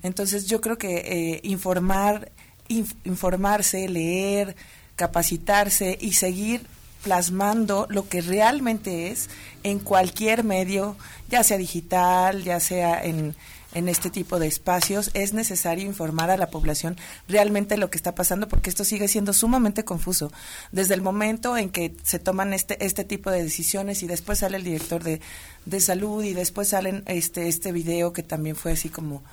Entonces 0.04 0.48
yo 0.48 0.62
creo 0.62 0.78
que 0.78 1.00
eh, 1.00 1.42
informar, 1.44 2.32
informarse, 2.70 3.90
leer, 3.90 4.56
capacitarse 4.96 5.98
y 6.00 6.14
seguir 6.14 6.66
plasmando 7.04 7.88
lo 7.90 8.08
que 8.08 8.22
realmente 8.22 9.12
es 9.12 9.30
en 9.64 9.80
cualquier 9.80 10.46
medio, 10.46 10.96
ya 11.30 11.44
sea 11.44 11.58
digital, 11.58 12.44
ya 12.44 12.62
sea 12.62 13.04
en 13.04 13.36
en 13.74 13.88
este 13.88 14.10
tipo 14.10 14.40
de 14.40 14.48
espacios, 14.48 15.12
es 15.14 15.34
necesario 15.34 15.86
informar 15.86 16.30
a 16.30 16.38
la 16.38 16.50
población 16.50 16.98
realmente 17.28 17.78
lo 17.78 17.90
que 17.90 17.98
está 17.98 18.16
pasando 18.16 18.48
porque 18.48 18.70
esto 18.70 18.84
sigue 18.84 19.08
siendo 19.08 19.34
sumamente 19.34 19.86
confuso. 19.86 20.32
Desde 20.72 20.94
el 20.94 21.02
momento 21.02 21.58
en 21.58 21.70
que 21.70 21.96
se 22.04 22.20
toman 22.20 22.54
este, 22.54 22.84
este 22.86 23.04
tipo 23.04 23.32
de 23.32 23.44
decisiones 23.44 24.04
y 24.04 24.08
después 24.08 24.40
sale 24.40 24.58
el 24.58 24.64
director 24.64 25.04
de, 25.04 25.22
de 25.66 25.80
salud 25.80 26.24
y 26.24 26.34
después 26.34 26.70
salen 26.70 27.04
este, 27.08 27.48
este 27.48 27.72
video 27.72 28.14
que 28.14 28.24
también 28.24 28.56
fue 28.56 28.74
así 28.74 28.90
como 28.90 29.24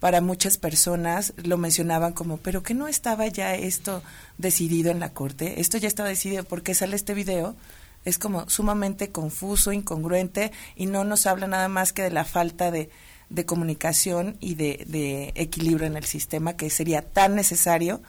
para 0.00 0.20
muchas 0.20 0.58
personas 0.58 1.32
lo 1.36 1.56
mencionaban 1.56 2.12
como, 2.12 2.36
pero 2.36 2.62
que 2.62 2.74
no 2.74 2.88
estaba 2.88 3.26
ya 3.28 3.54
esto 3.54 4.02
decidido 4.36 4.90
en 4.90 5.00
la 5.00 5.14
corte, 5.14 5.60
esto 5.60 5.78
ya 5.78 5.88
está 5.88 6.04
decidido, 6.04 6.44
porque 6.44 6.74
sale 6.74 6.94
este 6.96 7.14
video? 7.14 7.56
Es 8.04 8.18
como 8.18 8.46
sumamente 8.50 9.10
confuso, 9.12 9.72
incongruente 9.72 10.52
y 10.76 10.86
no 10.86 11.04
nos 11.04 11.24
habla 11.26 11.46
nada 11.46 11.68
más 11.68 11.94
que 11.94 12.02
de 12.02 12.10
la 12.10 12.26
falta 12.26 12.70
de, 12.70 12.90
de 13.30 13.46
comunicación 13.46 14.36
y 14.40 14.54
de, 14.54 14.84
de 14.86 15.32
equilibrio 15.34 15.86
en 15.86 15.96
el 15.96 16.04
sistema 16.04 16.56
que 16.56 16.70
sería 16.70 17.02
tan 17.02 17.34
necesario 17.34 18.02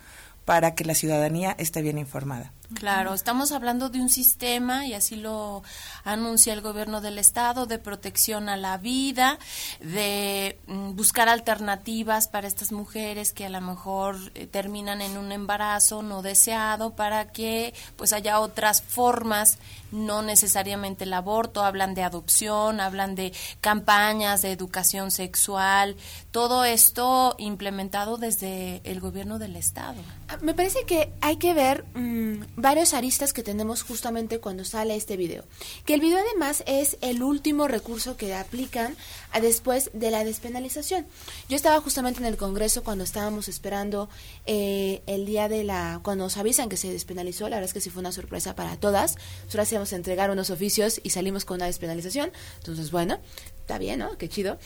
para 0.45 0.75
que 0.75 0.85
la 0.85 0.95
ciudadanía 0.95 1.55
esté 1.57 1.81
bien 1.81 1.97
informada. 1.97 2.53
Claro, 2.73 3.13
estamos 3.13 3.51
hablando 3.51 3.89
de 3.89 4.01
un 4.01 4.09
sistema, 4.09 4.87
y 4.87 4.93
así 4.93 5.15
lo 5.15 5.63
anuncia 6.03 6.53
el 6.53 6.61
gobierno 6.61 6.99
del 6.99 7.19
Estado, 7.19 7.67
de 7.67 7.77
protección 7.77 8.49
a 8.49 8.57
la 8.57 8.77
vida, 8.77 9.37
de 9.79 10.59
mm, 10.67 10.95
buscar 10.95 11.29
alternativas 11.29 12.27
para 12.27 12.47
estas 12.47 12.71
mujeres 12.71 13.33
que 13.33 13.45
a 13.45 13.49
lo 13.49 13.61
mejor 13.61 14.17
eh, 14.33 14.47
terminan 14.47 15.01
en 15.01 15.17
un 15.17 15.31
embarazo 15.31 16.01
no 16.01 16.21
deseado, 16.21 16.95
para 16.95 17.31
que 17.31 17.73
pues 17.95 18.13
haya 18.13 18.39
otras 18.39 18.81
formas, 18.81 19.59
no 19.91 20.21
necesariamente 20.23 21.03
el 21.03 21.13
aborto, 21.13 21.63
hablan 21.63 21.93
de 21.93 22.03
adopción, 22.03 22.79
hablan 22.79 23.15
de 23.15 23.31
campañas 23.61 24.41
de 24.41 24.51
educación 24.51 25.11
sexual, 25.11 25.95
todo 26.31 26.65
esto 26.65 27.35
implementado 27.37 28.17
desde 28.17 28.81
el 28.83 28.99
gobierno 28.99 29.39
del 29.39 29.55
Estado. 29.55 30.01
Ah, 30.27 30.37
me 30.41 30.53
parece 30.53 30.85
que 30.85 31.13
hay 31.21 31.37
que 31.37 31.53
ver 31.53 31.85
mm, 31.93 32.54
varios 32.55 32.93
aristas 32.93 33.33
que 33.33 33.43
tenemos 33.43 33.83
justamente 33.83 34.39
cuando 34.39 34.65
sale 34.65 34.95
este 34.95 35.17
video. 35.17 35.43
Que 35.85 35.93
el 35.93 36.01
video 36.01 36.19
además 36.19 36.63
es 36.65 36.97
el 37.01 37.23
último 37.23 37.67
recurso 37.67 38.17
que 38.17 38.33
aplican 38.33 38.95
a 39.31 39.39
después 39.39 39.89
de 39.93 40.11
la 40.11 40.23
despenalización. 40.23 41.05
Yo 41.49 41.55
estaba 41.55 41.81
justamente 41.81 42.19
en 42.19 42.25
el 42.25 42.37
Congreso 42.37 42.83
cuando 42.83 43.03
estábamos 43.03 43.47
esperando 43.47 44.09
eh, 44.45 45.01
el 45.07 45.25
día 45.25 45.49
de 45.49 45.63
la... 45.63 45.99
cuando 46.03 46.23
nos 46.25 46.37
avisan 46.37 46.69
que 46.69 46.77
se 46.77 46.91
despenalizó, 46.91 47.49
la 47.49 47.57
verdad 47.57 47.69
es 47.69 47.73
que 47.73 47.81
sí 47.81 47.89
fue 47.89 47.99
una 47.99 48.11
sorpresa 48.11 48.55
para 48.55 48.77
todas. 48.77 49.15
Nosotros 49.45 49.91
a 49.91 49.95
entregar 49.95 50.31
unos 50.31 50.49
oficios 50.49 50.99
y 51.03 51.09
salimos 51.09 51.45
con 51.45 51.55
una 51.55 51.65
despenalización. 51.65 52.31
Entonces, 52.57 52.91
bueno, 52.91 53.19
está 53.61 53.77
bien, 53.77 53.99
¿no? 53.99 54.17
Qué 54.17 54.29
chido. 54.29 54.57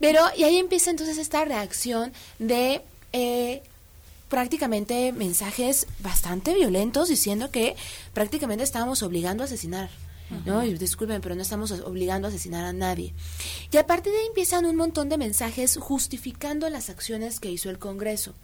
Pero, 0.00 0.20
y 0.36 0.44
ahí 0.44 0.58
empieza 0.58 0.90
entonces 0.90 1.18
esta 1.18 1.44
reacción 1.44 2.12
de... 2.38 2.82
Eh, 3.12 3.62
prácticamente 4.28 5.12
mensajes 5.12 5.86
bastante 6.00 6.54
violentos 6.54 7.08
diciendo 7.08 7.50
que 7.50 7.76
prácticamente 8.12 8.64
estábamos 8.64 9.02
obligando 9.02 9.42
a 9.42 9.46
asesinar. 9.46 9.90
¿no? 10.44 10.64
Y 10.64 10.74
disculpen, 10.74 11.20
pero 11.20 11.36
no 11.36 11.42
estamos 11.42 11.70
obligando 11.70 12.26
a 12.26 12.30
asesinar 12.30 12.64
a 12.64 12.72
nadie. 12.72 13.14
Y 13.70 13.76
a 13.76 13.86
partir 13.86 14.12
de 14.12 14.18
ahí 14.18 14.26
empiezan 14.26 14.66
un 14.66 14.76
montón 14.76 15.08
de 15.08 15.18
mensajes 15.18 15.76
justificando 15.76 16.68
las 16.68 16.90
acciones 16.90 17.38
que 17.38 17.50
hizo 17.50 17.70
el 17.70 17.78
Congreso. 17.78 18.34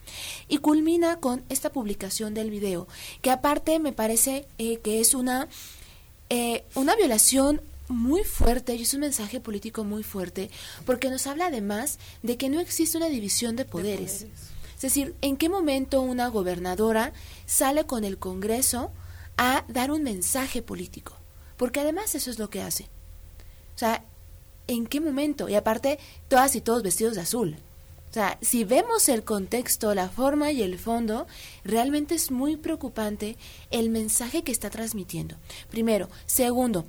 Y 0.47 0.59
culmina 0.59 1.19
con 1.19 1.43
esta 1.49 1.71
publicación 1.71 2.33
del 2.33 2.51
video, 2.51 2.87
que 3.21 3.31
aparte 3.31 3.79
me 3.79 3.91
parece 3.91 4.45
eh, 4.57 4.77
que 4.77 5.01
es 5.01 5.13
una, 5.13 5.49
eh, 6.29 6.63
una 6.75 6.95
violación 6.95 7.61
muy 7.89 8.23
fuerte 8.23 8.75
y 8.75 8.83
es 8.83 8.93
un 8.93 9.01
mensaje 9.01 9.41
político 9.41 9.83
muy 9.83 10.03
fuerte, 10.03 10.49
porque 10.85 11.09
nos 11.09 11.27
habla 11.27 11.47
además 11.47 11.99
de 12.21 12.37
que 12.37 12.49
no 12.49 12.61
existe 12.61 12.97
una 12.97 13.09
división 13.09 13.57
de 13.57 13.65
poderes. 13.65 14.21
Es 14.21 14.52
decir, 14.83 15.15
¿en 15.21 15.37
qué 15.37 15.49
momento 15.49 16.01
una 16.01 16.27
gobernadora 16.27 17.13
sale 17.45 17.85
con 17.85 18.03
el 18.03 18.17
Congreso 18.17 18.91
a 19.37 19.65
dar 19.67 19.91
un 19.91 20.03
mensaje 20.03 20.61
político? 20.61 21.13
Porque 21.57 21.79
además 21.79 22.15
eso 22.15 22.29
es 22.29 22.39
lo 22.39 22.49
que 22.49 22.61
hace. 22.61 22.83
O 23.75 23.77
sea, 23.77 24.05
¿en 24.67 24.85
qué 24.85 25.01
momento? 25.01 25.49
Y 25.49 25.55
aparte, 25.55 25.99
todas 26.27 26.55
y 26.55 26.61
todos 26.61 26.83
vestidos 26.83 27.15
de 27.15 27.21
azul. 27.21 27.57
O 28.09 28.13
sea, 28.13 28.37
si 28.41 28.63
vemos 28.63 29.09
el 29.09 29.23
contexto, 29.23 29.95
la 29.95 30.07
forma 30.07 30.51
y 30.51 30.61
el 30.61 30.77
fondo, 30.77 31.25
realmente 31.63 32.13
es 32.13 32.29
muy 32.29 32.57
preocupante 32.57 33.37
el 33.71 33.89
mensaje 33.89 34.43
que 34.43 34.51
está 34.51 34.69
transmitiendo. 34.69 35.35
Primero. 35.71 36.09
Segundo, 36.27 36.85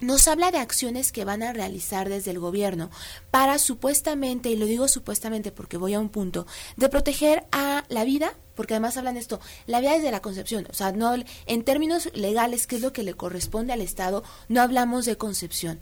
nos 0.00 0.28
habla 0.28 0.50
de 0.50 0.58
acciones 0.58 1.12
que 1.12 1.24
van 1.24 1.42
a 1.42 1.52
realizar 1.52 2.08
desde 2.08 2.30
el 2.30 2.38
gobierno 2.38 2.90
para 3.30 3.58
supuestamente, 3.58 4.50
y 4.50 4.56
lo 4.56 4.66
digo 4.66 4.88
supuestamente 4.88 5.52
porque 5.52 5.76
voy 5.76 5.94
a 5.94 6.00
un 6.00 6.08
punto, 6.08 6.46
de 6.76 6.88
proteger 6.88 7.46
a 7.52 7.84
la 7.88 8.04
vida, 8.04 8.34
porque 8.54 8.74
además 8.74 8.96
hablan 8.96 9.14
de 9.14 9.20
esto, 9.20 9.40
la 9.66 9.80
vida 9.80 9.92
desde 9.92 10.10
la 10.10 10.22
concepción, 10.22 10.66
o 10.70 10.74
sea, 10.74 10.92
no 10.92 11.14
en 11.46 11.64
términos 11.64 12.10
legales, 12.14 12.66
que 12.66 12.76
es 12.76 12.82
lo 12.82 12.92
que 12.92 13.02
le 13.02 13.14
corresponde 13.14 13.72
al 13.72 13.80
Estado, 13.80 14.22
no 14.48 14.60
hablamos 14.60 15.04
de 15.04 15.16
concepción. 15.16 15.80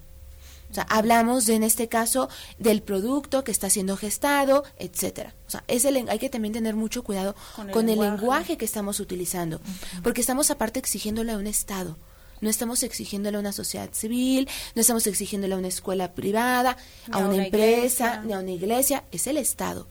O 0.70 0.74
sea, 0.74 0.84
hablamos 0.84 1.46
de, 1.46 1.54
en 1.54 1.62
este 1.62 1.88
caso 1.88 2.28
del 2.58 2.82
producto 2.82 3.44
que 3.44 3.52
está 3.52 3.70
siendo 3.70 3.96
gestado, 3.96 4.64
etcétera. 4.76 5.34
O 5.46 5.50
sea, 5.50 5.62
es 5.68 5.84
hay 5.84 6.18
que 6.18 6.30
también 6.30 6.52
tener 6.52 6.74
mucho 6.74 7.04
cuidado 7.04 7.36
con 7.72 7.88
el, 7.88 8.00
lenguaje. 8.00 8.56
que 8.56 8.64
estamos 8.64 8.98
utilizando, 8.98 9.60
porque 10.02 10.20
estamos 10.20 10.50
aparte 10.50 10.80
exigiéndole 10.80 11.30
a 11.30 11.36
un 11.36 11.46
Estado 11.46 11.96
no 12.40 12.50
estamos 12.50 12.82
exigiéndole 12.82 13.36
a 13.36 13.40
una 13.40 13.52
sociedad 13.52 13.90
civil, 13.92 14.48
no 14.74 14.80
estamos 14.80 15.06
exigiéndole 15.06 15.54
a 15.54 15.58
una 15.58 15.68
escuela 15.68 16.14
privada, 16.14 16.76
a, 17.10 17.18
una, 17.18 17.44
empresa, 17.44 18.22
ni 18.24 18.32
a 18.32 18.38
una 18.38 18.50
iglesia, 18.50 19.04
es 19.10 19.26
el 19.26 19.36
Estado. 19.36 19.86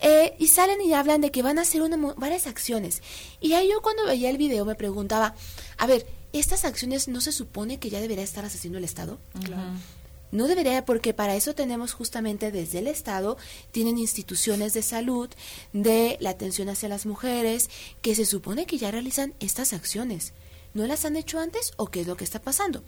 Eh, 0.00 0.34
y 0.38 0.48
salen 0.48 0.80
y 0.80 0.92
hablan 0.92 1.20
de 1.20 1.30
que 1.30 1.42
van 1.42 1.58
a 1.58 1.62
hacer 1.62 1.82
una, 1.82 1.96
varias 2.16 2.46
acciones. 2.46 3.02
Y 3.40 3.52
ahí 3.54 3.70
yo 3.70 3.82
cuando 3.82 4.06
veía 4.06 4.30
el 4.30 4.38
video 4.38 4.64
me 4.64 4.74
preguntaba, 4.74 5.34
a 5.76 5.86
ver, 5.86 6.06
¿estas 6.32 6.64
acciones 6.64 7.08
no 7.08 7.20
se 7.20 7.32
supone 7.32 7.78
que 7.78 7.90
ya 7.90 8.00
debería 8.00 8.24
estar 8.24 8.44
haciendo 8.44 8.78
el 8.78 8.84
Estado? 8.84 9.18
No 10.32 10.46
debería, 10.46 10.84
porque 10.84 11.12
para 11.12 11.34
eso 11.34 11.54
tenemos 11.54 11.92
justamente 11.92 12.52
desde 12.52 12.78
el 12.78 12.86
Estado, 12.86 13.36
tienen 13.72 13.98
instituciones 13.98 14.74
de 14.74 14.82
salud, 14.82 15.28
de 15.72 16.16
la 16.20 16.30
atención 16.30 16.68
hacia 16.68 16.88
las 16.88 17.04
mujeres, 17.04 17.68
que 18.00 18.14
se 18.14 18.24
supone 18.24 18.66
que 18.66 18.78
ya 18.78 18.92
realizan 18.92 19.34
estas 19.40 19.72
acciones. 19.72 20.32
¿No 20.72 20.86
las 20.86 21.04
han 21.04 21.16
hecho 21.16 21.40
antes 21.40 21.72
o 21.76 21.86
qué 21.86 22.02
es 22.02 22.06
lo 22.06 22.16
que 22.16 22.24
está 22.24 22.40
pasando? 22.40 22.82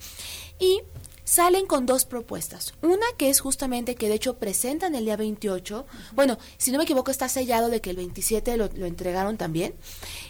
Y 0.58 0.82
salen 1.24 1.66
con 1.66 1.86
dos 1.86 2.04
propuestas. 2.04 2.74
Una 2.82 3.06
que 3.16 3.30
es 3.30 3.40
justamente 3.40 3.94
que 3.94 4.08
de 4.08 4.14
hecho 4.14 4.38
presentan 4.38 4.94
el 4.94 5.04
día 5.04 5.16
28, 5.16 5.86
bueno, 6.14 6.38
si 6.58 6.70
no 6.70 6.78
me 6.78 6.84
equivoco 6.84 7.10
está 7.10 7.28
sellado 7.28 7.68
de 7.70 7.80
que 7.80 7.90
el 7.90 7.96
27 7.96 8.56
lo, 8.56 8.66
entregaron 8.84 9.36
también, 9.36 9.74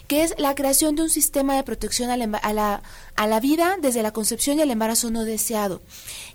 que 0.07 0.23
es 0.23 0.33
la 0.37 0.55
creación 0.55 0.95
de 0.95 1.03
un 1.03 1.09
sistema 1.09 1.55
de 1.55 1.63
protección 1.63 2.09
a 2.09 2.17
la, 2.17 2.81
a 3.15 3.27
la, 3.27 3.39
vida 3.39 3.77
desde 3.81 4.03
la 4.03 4.13
concepción 4.13 4.59
y 4.59 4.61
el 4.61 4.71
embarazo 4.71 5.11
no 5.11 5.23
deseado. 5.23 5.81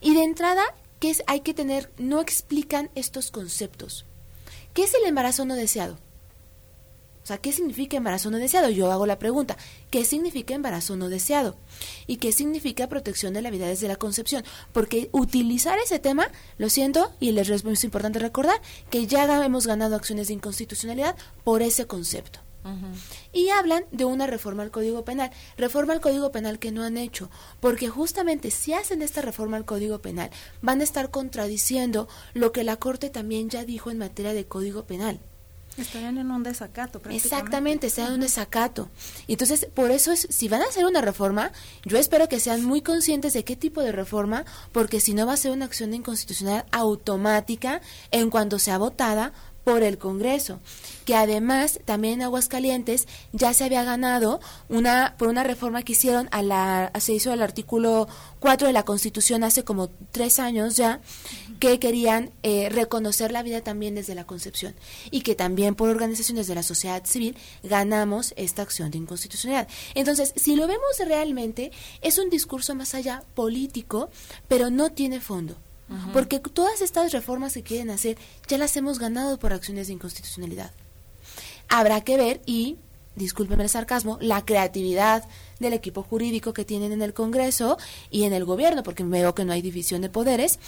Y 0.00 0.14
de 0.14 0.24
entrada, 0.24 0.62
¿qué 1.00 1.10
es, 1.10 1.22
hay 1.26 1.40
que 1.40 1.54
tener? 1.54 1.90
No 1.98 2.20
explican 2.20 2.90
estos 2.94 3.30
conceptos. 3.30 4.04
¿Qué 4.74 4.84
es 4.84 4.94
el 4.94 5.04
embarazo 5.06 5.44
no 5.44 5.54
deseado? 5.54 5.98
O 7.28 7.30
sea, 7.30 7.36
¿qué 7.36 7.52
significa 7.52 7.98
embarazo 7.98 8.30
no 8.30 8.38
deseado? 8.38 8.70
Yo 8.70 8.90
hago 8.90 9.04
la 9.04 9.18
pregunta, 9.18 9.58
¿qué 9.90 10.06
significa 10.06 10.54
embarazo 10.54 10.96
no 10.96 11.10
deseado? 11.10 11.58
¿Y 12.06 12.16
qué 12.16 12.32
significa 12.32 12.88
protección 12.88 13.34
de 13.34 13.42
la 13.42 13.50
vida 13.50 13.68
desde 13.68 13.86
la 13.86 13.96
concepción? 13.96 14.44
Porque 14.72 15.10
utilizar 15.12 15.78
ese 15.78 15.98
tema, 15.98 16.28
lo 16.56 16.70
siento, 16.70 17.12
y 17.20 17.32
les 17.32 17.50
es 17.50 17.84
importante 17.84 18.18
recordar 18.18 18.62
que 18.88 19.06
ya 19.06 19.44
hemos 19.44 19.66
ganado 19.66 19.94
acciones 19.94 20.28
de 20.28 20.32
inconstitucionalidad 20.32 21.16
por 21.44 21.60
ese 21.60 21.86
concepto. 21.86 22.40
Y 23.34 23.50
hablan 23.50 23.84
de 23.92 24.06
una 24.06 24.26
reforma 24.26 24.62
al 24.62 24.70
Código 24.70 25.04
Penal, 25.04 25.30
reforma 25.58 25.92
al 25.92 26.00
Código 26.00 26.32
Penal 26.32 26.58
que 26.58 26.72
no 26.72 26.82
han 26.82 26.96
hecho, 26.96 27.28
porque 27.60 27.90
justamente 27.90 28.50
si 28.50 28.72
hacen 28.72 29.02
esta 29.02 29.20
reforma 29.20 29.58
al 29.58 29.66
Código 29.66 29.98
Penal, 29.98 30.30
van 30.62 30.80
a 30.80 30.84
estar 30.84 31.10
contradiciendo 31.10 32.08
lo 32.32 32.52
que 32.52 32.64
la 32.64 32.76
Corte 32.76 33.10
también 33.10 33.50
ya 33.50 33.66
dijo 33.66 33.90
en 33.90 33.98
materia 33.98 34.32
de 34.32 34.46
Código 34.46 34.86
Penal. 34.86 35.20
Estarían 35.78 36.18
en 36.18 36.30
un 36.30 36.42
desacato. 36.42 37.00
Exactamente, 37.08 37.86
están 37.86 38.08
en 38.08 38.12
un 38.14 38.20
desacato. 38.20 38.90
Entonces, 39.28 39.68
por 39.72 39.90
eso 39.90 40.12
es, 40.12 40.26
si 40.30 40.48
van 40.48 40.62
a 40.62 40.66
hacer 40.66 40.84
una 40.84 41.00
reforma, 41.00 41.52
yo 41.84 41.98
espero 41.98 42.28
que 42.28 42.40
sean 42.40 42.64
muy 42.64 42.82
conscientes 42.82 43.32
de 43.32 43.44
qué 43.44 43.56
tipo 43.56 43.80
de 43.82 43.92
reforma, 43.92 44.44
porque 44.72 45.00
si 45.00 45.14
no 45.14 45.26
va 45.26 45.34
a 45.34 45.36
ser 45.36 45.52
una 45.52 45.66
acción 45.66 45.94
inconstitucional 45.94 46.64
automática 46.72 47.80
en 48.10 48.30
cuanto 48.30 48.58
sea 48.58 48.78
votada 48.78 49.32
por 49.64 49.82
el 49.82 49.98
Congreso, 49.98 50.60
que 51.04 51.14
además 51.14 51.80
también 51.84 52.14
en 52.14 52.22
Aguascalientes 52.22 53.06
ya 53.32 53.52
se 53.52 53.64
había 53.64 53.84
ganado 53.84 54.40
una 54.68 55.14
por 55.18 55.28
una 55.28 55.44
reforma 55.44 55.82
que 55.82 55.92
hicieron 55.92 56.28
a 56.30 56.42
la 56.42 56.90
se 57.00 57.12
hizo 57.12 57.32
al 57.32 57.42
artículo 57.42 58.08
4 58.40 58.66
de 58.66 58.72
la 58.72 58.84
Constitución 58.84 59.44
hace 59.44 59.64
como 59.64 59.90
tres 60.10 60.38
años 60.38 60.76
ya 60.76 61.00
que 61.60 61.78
querían 61.78 62.30
eh, 62.42 62.68
reconocer 62.70 63.32
la 63.32 63.42
vida 63.42 63.60
también 63.60 63.94
desde 63.94 64.14
la 64.14 64.24
concepción 64.24 64.74
y 65.10 65.20
que 65.22 65.34
también 65.34 65.74
por 65.74 65.90
organizaciones 65.90 66.46
de 66.46 66.54
la 66.54 66.62
sociedad 66.62 67.04
civil 67.04 67.36
ganamos 67.62 68.32
esta 68.36 68.62
acción 68.62 68.90
de 68.90 68.98
inconstitucionalidad. 68.98 69.68
Entonces, 69.94 70.32
si 70.36 70.56
lo 70.56 70.66
vemos 70.66 70.98
realmente, 71.04 71.72
es 72.00 72.18
un 72.18 72.30
discurso 72.30 72.74
más 72.74 72.94
allá 72.94 73.22
político, 73.34 74.10
pero 74.46 74.70
no 74.70 74.90
tiene 74.92 75.20
fondo. 75.20 75.56
Porque 76.12 76.38
todas 76.38 76.82
estas 76.82 77.12
reformas 77.12 77.54
que 77.54 77.62
quieren 77.62 77.90
hacer 77.90 78.18
ya 78.46 78.58
las 78.58 78.76
hemos 78.76 78.98
ganado 78.98 79.38
por 79.38 79.52
acciones 79.52 79.86
de 79.86 79.94
inconstitucionalidad. 79.94 80.70
Habrá 81.68 82.02
que 82.02 82.16
ver 82.16 82.40
y, 82.46 82.78
discúlpeme 83.14 83.62
el 83.62 83.68
sarcasmo, 83.68 84.18
la 84.20 84.44
creatividad 84.44 85.26
del 85.58 85.72
equipo 85.72 86.02
jurídico 86.02 86.52
que 86.52 86.64
tienen 86.64 86.92
en 86.92 87.02
el 87.02 87.14
Congreso 87.14 87.78
y 88.10 88.24
en 88.24 88.32
el 88.32 88.44
gobierno, 88.44 88.82
porque 88.82 89.02
veo 89.02 89.34
que 89.34 89.44
no 89.44 89.52
hay 89.52 89.62
división 89.62 90.02
de 90.02 90.08
poderes, 90.08 90.58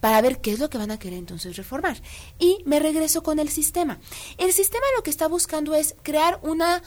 para 0.00 0.20
ver 0.20 0.40
qué 0.40 0.52
es 0.52 0.58
lo 0.58 0.70
que 0.70 0.78
van 0.78 0.90
a 0.90 0.98
querer 0.98 1.18
entonces 1.18 1.56
reformar. 1.56 2.00
Y 2.38 2.58
me 2.64 2.80
regreso 2.80 3.22
con 3.22 3.38
el 3.38 3.48
sistema. 3.48 3.98
El 4.38 4.52
sistema 4.52 4.84
lo 4.96 5.02
que 5.02 5.10
está 5.10 5.28
buscando 5.28 5.74
es 5.74 5.94
crear 6.02 6.40
una, 6.42 6.82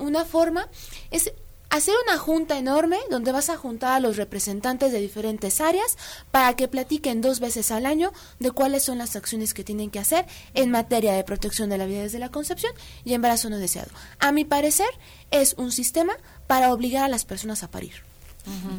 una 0.00 0.24
forma, 0.24 0.68
es 1.10 1.32
hacer 1.70 1.94
una 2.06 2.18
junta 2.18 2.58
enorme 2.58 2.98
donde 3.10 3.32
vas 3.32 3.50
a 3.50 3.56
juntar 3.56 3.92
a 3.92 4.00
los 4.00 4.16
representantes 4.16 4.92
de 4.92 5.00
diferentes 5.00 5.60
áreas 5.60 5.96
para 6.30 6.54
que 6.56 6.68
platiquen 6.68 7.20
dos 7.20 7.40
veces 7.40 7.70
al 7.70 7.86
año 7.86 8.12
de 8.38 8.50
cuáles 8.50 8.82
son 8.82 8.98
las 8.98 9.16
acciones 9.16 9.54
que 9.54 9.64
tienen 9.64 9.90
que 9.90 9.98
hacer 9.98 10.26
en 10.54 10.70
materia 10.70 11.12
de 11.12 11.24
protección 11.24 11.68
de 11.70 11.78
la 11.78 11.86
vida 11.86 12.02
desde 12.02 12.18
la 12.18 12.30
concepción 12.30 12.72
y 13.04 13.14
embarazo 13.14 13.50
no 13.50 13.58
deseado. 13.58 13.90
A 14.18 14.32
mi 14.32 14.44
parecer 14.44 14.88
es 15.30 15.54
un 15.58 15.72
sistema 15.72 16.14
para 16.46 16.72
obligar 16.72 17.04
a 17.04 17.08
las 17.08 17.24
personas 17.24 17.62
a 17.62 17.70
parir. 17.70 18.02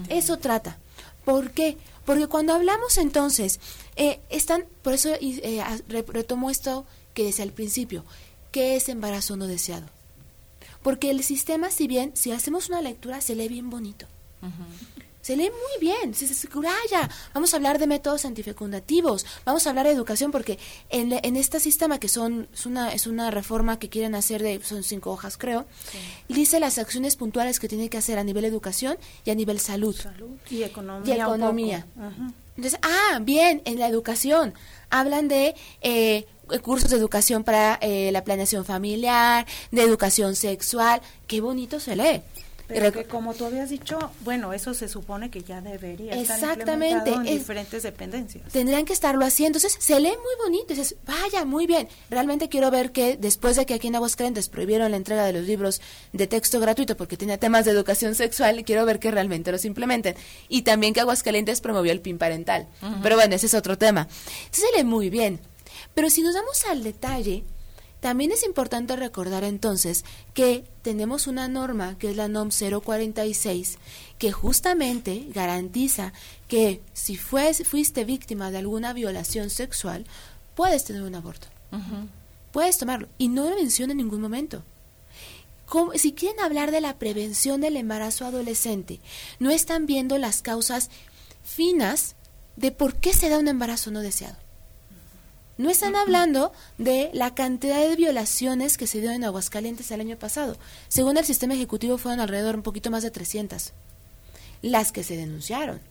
Eso 0.10 0.38
trata. 0.38 0.80
¿Por 1.26 1.52
qué? 1.52 1.78
Porque 2.06 2.26
cuando 2.26 2.54
hablamos 2.54 2.98
entonces, 2.98 3.60
eh, 3.96 4.20
están, 4.30 4.66
por 4.82 4.94
eso 4.94 5.10
eh, 5.22 5.64
retomo 5.88 6.50
esto 6.50 6.88
que 7.14 7.26
decía 7.26 7.44
al 7.44 7.52
principio, 7.52 8.04
¿qué 8.52 8.76
es 8.76 8.90
embarazo 8.90 9.36
no 9.36 9.46
deseado? 9.46 9.86
Porque 10.82 11.10
el 11.10 11.24
sistema, 11.24 11.72
si 11.72 11.88
bien, 11.88 12.12
si 12.16 12.32
hacemos 12.32 12.70
una 12.70 12.82
lectura, 12.82 13.22
se 13.22 13.36
lee 13.36 13.48
bien 13.48 13.70
bonito. 13.70 14.08
Se 15.22 15.36
lee 15.36 15.50
muy 15.52 15.82
bien, 15.82 16.16
se 16.16 16.26
ya 16.90 17.10
Vamos 17.34 17.54
a 17.54 17.58
hablar 17.58 17.78
de 17.78 17.88
métodos 17.88 18.24
antifecundativos, 18.24 19.26
vamos 19.46 19.68
a 19.68 19.70
hablar 19.70 19.86
de 19.86 19.92
educación, 19.92 20.32
porque 20.32 20.58
en, 20.90 21.12
en 21.12 21.36
este 21.36 21.60
sistema, 21.60 22.00
que 22.00 22.08
son 22.08 22.48
es 22.54 22.66
una, 22.66 22.94
es 22.94 23.06
una 23.06 23.30
reforma 23.30 23.78
que 23.78 23.90
quieren 23.90 24.16
hacer 24.16 24.42
de, 24.42 24.62
son 24.64 24.82
cinco 24.82 25.12
hojas 25.12 25.38
creo, 25.38 25.66
dice 26.30 26.60
las 26.60 26.78
acciones 26.78 27.18
puntuales 27.18 27.60
que 27.60 27.68
tiene 27.68 27.90
que 27.90 27.98
hacer 27.98 28.18
a 28.18 28.24
nivel 28.24 28.46
educación 28.46 28.98
y 29.26 29.32
a 29.32 29.36
nivel 29.36 29.60
salud. 29.60 29.96
y 30.50 30.64
economía. 30.64 31.16
Y 31.16 31.20
economía. 31.20 31.88
Entonces, 32.56 32.80
ah, 32.82 33.20
bien, 33.22 33.62
en 33.66 33.78
la 33.78 33.88
educación 33.88 34.54
hablan 34.90 35.28
de 35.28 35.54
eh, 35.82 36.26
cursos 36.64 36.90
de 36.90 36.98
educación 36.98 37.44
para 37.44 37.78
eh, 37.82 38.12
la 38.12 38.24
planeación 38.24 38.66
familiar, 38.66 39.46
de 39.72 39.82
educación 39.82 40.36
sexual, 40.36 41.02
qué 41.28 41.42
bonito 41.42 41.80
se 41.80 41.96
lee. 41.96 42.22
Pero 42.70 42.92
que 42.92 43.06
como 43.06 43.34
tú 43.34 43.46
habías 43.46 43.70
dicho, 43.70 43.98
bueno, 44.22 44.54
eso 44.54 44.76
se 44.76 44.88
supone 44.88 45.32
que 45.32 45.42
ya 45.42 45.60
debería 45.60 46.14
Exactamente, 46.14 47.10
estar 47.10 47.26
en 47.26 47.38
diferentes 47.38 47.82
dependencias. 47.82 48.52
Tendrían 48.52 48.86
que 48.86 48.94
estarlo 48.94 49.26
haciendo. 49.26 49.58
Entonces, 49.58 49.84
se 49.84 50.00
lee 50.00 50.10
muy 50.10 50.46
bonito. 50.46 50.68
Dices, 50.76 50.96
vaya, 51.06 51.46
muy 51.46 51.66
bien. 51.66 51.88
Realmente 52.12 52.48
quiero 52.48 52.70
ver 52.70 52.92
que 52.92 53.18
después 53.18 53.56
de 53.56 53.66
que 53.66 53.74
aquí 53.74 53.88
en 53.88 53.96
Aguascalientes 53.96 54.50
prohibieron 54.50 54.92
la 54.92 54.98
entrega 54.98 55.26
de 55.26 55.34
los 55.34 55.46
libros 55.46 55.82
de 56.14 56.28
texto 56.28 56.60
gratuito 56.60 56.96
porque 56.96 57.18
tenía 57.18 57.40
temas 57.40 57.66
de 57.66 57.72
educación 57.72 58.14
sexual, 58.14 58.64
quiero 58.64 58.86
ver 58.86 59.00
que 59.00 59.10
realmente 59.10 59.52
los 59.52 59.66
implementen. 59.66 60.16
Y 60.48 60.62
también 60.62 60.94
que 60.94 61.00
Aguascalientes 61.00 61.62
promovió 61.62 61.92
el 61.92 62.02
PIN 62.02 62.20
parental. 62.20 62.68
Pero 63.02 63.16
bueno, 63.16 63.34
ese 63.34 63.48
es 63.48 63.56
otro 63.56 63.80
tema. 63.80 64.02
Entonces, 64.02 64.70
se 64.72 64.78
lee 64.78 64.84
muy 64.84 65.10
bien. 65.10 65.40
Pero 66.00 66.10
si 66.10 66.22
nos 66.22 66.34
damos 66.34 66.64
al 66.64 66.82
detalle, 66.82 67.44
también 68.00 68.32
es 68.32 68.46
importante 68.46 68.96
recordar 68.96 69.44
entonces 69.44 70.06
que 70.34 70.64
tenemos 70.82 71.28
una 71.28 71.50
norma, 71.50 71.98
que 71.98 72.12
es 72.12 72.16
la 72.16 72.30
NOM 72.30 72.52
046, 72.52 73.78
que 74.18 74.32
justamente 74.32 75.26
garantiza 75.34 76.14
que 76.48 76.80
si 76.94 77.18
fuiste 77.18 78.06
víctima 78.06 78.50
de 78.50 78.60
alguna 78.60 78.94
violación 78.94 79.50
sexual, 79.50 80.06
puedes 80.56 80.86
tener 80.86 81.02
un 81.02 81.16
aborto. 81.16 81.48
Puedes 82.54 82.78
tomarlo. 82.78 83.10
Y 83.18 83.28
no 83.28 83.50
lo 83.50 83.58
menciona 83.58 83.92
en 83.92 83.98
ningún 83.98 84.22
momento. 84.22 84.64
si 85.96 86.14
quieren 86.14 86.40
hablar 86.40 86.72
de 86.72 86.80
la 86.80 86.98
prevención 86.98 87.60
del 87.60 87.76
embarazo 87.76 88.24
adolescente, 88.24 89.02
no 89.40 89.50
están 89.50 89.86
viendo 89.86 90.18
las 90.18 90.42
causas 90.42 90.92
finas 91.44 92.16
de 92.56 92.72
por 92.72 92.96
qué 92.96 93.12
se 93.12 93.28
da 93.28 93.38
un 93.38 93.50
embarazo 93.50 93.92
no 93.92 94.00
deseado. 94.00 94.38
No 95.60 95.70
están 95.70 95.98
hablando 95.98 96.54
de 96.78 97.10
la 97.12 97.36
cantidad 97.36 97.82
de 97.82 97.98
violaciones 97.98 98.78
que 98.78 98.88
se 98.88 99.02
dio 99.02 99.12
en 99.12 99.26
Aguascalientes 99.26 99.92
el 99.92 100.00
año 100.00 100.16
pasado. 100.16 100.58
Según 100.88 101.18
el 101.18 101.26
sistema 101.26 101.54
ejecutivo 101.54 101.98
fueron 101.98 102.22
alrededor 102.22 102.56
un 102.56 102.64
poquito 102.64 102.90
más 102.90 103.04
de 103.04 103.12
300 103.12 103.74
las 104.62 104.94
que 104.94 105.04
se 105.04 105.18
denunciaron. 105.18 105.82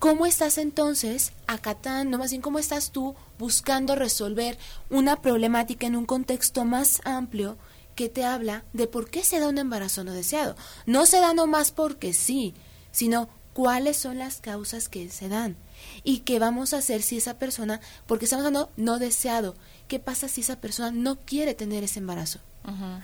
¿Cómo 0.00 0.26
estás 0.26 0.58
entonces 0.58 1.30
acatando, 1.46 2.18
más 2.18 2.30
bien 2.30 2.42
cómo 2.42 2.58
estás 2.58 2.90
tú 2.90 3.14
buscando 3.38 3.94
resolver 3.94 4.58
una 4.90 5.22
problemática 5.22 5.86
en 5.86 5.94
un 5.94 6.04
contexto 6.04 6.64
más 6.64 7.02
amplio 7.04 7.56
que 7.94 8.08
te 8.08 8.24
habla 8.24 8.64
de 8.72 8.88
por 8.88 9.10
qué 9.10 9.22
se 9.22 9.38
da 9.38 9.46
un 9.46 9.58
embarazo 9.58 10.02
no 10.02 10.12
deseado? 10.12 10.56
No 10.86 11.06
se 11.06 11.20
da 11.20 11.34
nomás 11.34 11.70
porque 11.70 12.12
sí, 12.12 12.52
sino 12.90 13.28
cuáles 13.52 13.96
son 13.96 14.18
las 14.18 14.40
causas 14.40 14.88
que 14.88 15.08
se 15.08 15.28
dan 15.28 15.56
y 16.04 16.18
qué 16.20 16.38
vamos 16.38 16.74
a 16.74 16.78
hacer 16.78 17.02
si 17.02 17.16
esa 17.16 17.38
persona, 17.38 17.80
porque 18.06 18.26
estamos 18.26 18.44
hablando 18.44 18.70
no 18.76 18.98
deseado, 18.98 19.56
qué 19.88 19.98
pasa 19.98 20.28
si 20.28 20.42
esa 20.42 20.60
persona 20.60 20.90
no 20.90 21.16
quiere 21.16 21.54
tener 21.54 21.82
ese 21.82 21.98
embarazo. 21.98 22.38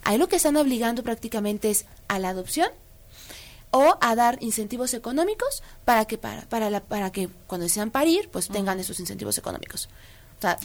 Ahí 0.04 0.16
lo 0.16 0.28
que 0.28 0.36
están 0.36 0.56
obligando 0.56 1.02
prácticamente 1.02 1.70
es 1.70 1.84
a 2.08 2.18
la 2.18 2.30
adopción 2.30 2.68
o 3.70 3.98
a 4.00 4.14
dar 4.14 4.38
incentivos 4.40 4.94
económicos 4.94 5.62
para 5.84 6.06
que 6.06 6.16
para 6.16 6.42
para 6.48 6.70
la, 6.70 6.80
para 6.80 7.12
que 7.12 7.28
cuando 7.46 7.64
desean 7.64 7.90
parir 7.90 8.28
pues 8.30 8.48
tengan 8.48 8.80
esos 8.80 9.00
incentivos 9.00 9.36
económicos. 9.36 9.88
O 10.38 10.40
sea, 10.40 10.58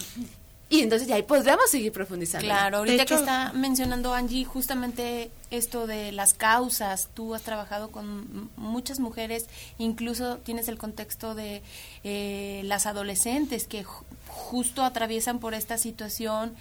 y 0.68 0.82
entonces 0.82 1.08
ya 1.08 1.16
ahí 1.16 1.24
podríamos 1.24 1.70
seguir 1.70 1.92
profundizando. 1.92 2.46
Claro, 2.46 2.78
ahorita 2.78 3.06
que 3.06 3.14
está 3.14 3.54
mencionando 3.54 4.14
Angie 4.14 4.46
justamente 4.46 5.30
esto 5.52 5.86
de 5.86 6.12
las 6.12 6.34
causas, 6.34 7.10
tú 7.14 7.36
has 7.36 7.44
trabajado 7.44 7.92
con 7.92 8.50
muchas 8.56 9.00
mujeres, 9.00 9.46
incluso 9.78 10.38
tienes 10.38 10.68
el 10.68 10.78
contexto 10.78 11.36
de 11.36 11.62
eh, 12.04 12.62
las 12.66 12.88
adolescentes 12.88 13.68
que 13.68 13.86
justo 14.28 14.84
atraviesan 14.84 15.40
por 15.40 15.54
esta 15.54 15.78
situación 15.78 16.56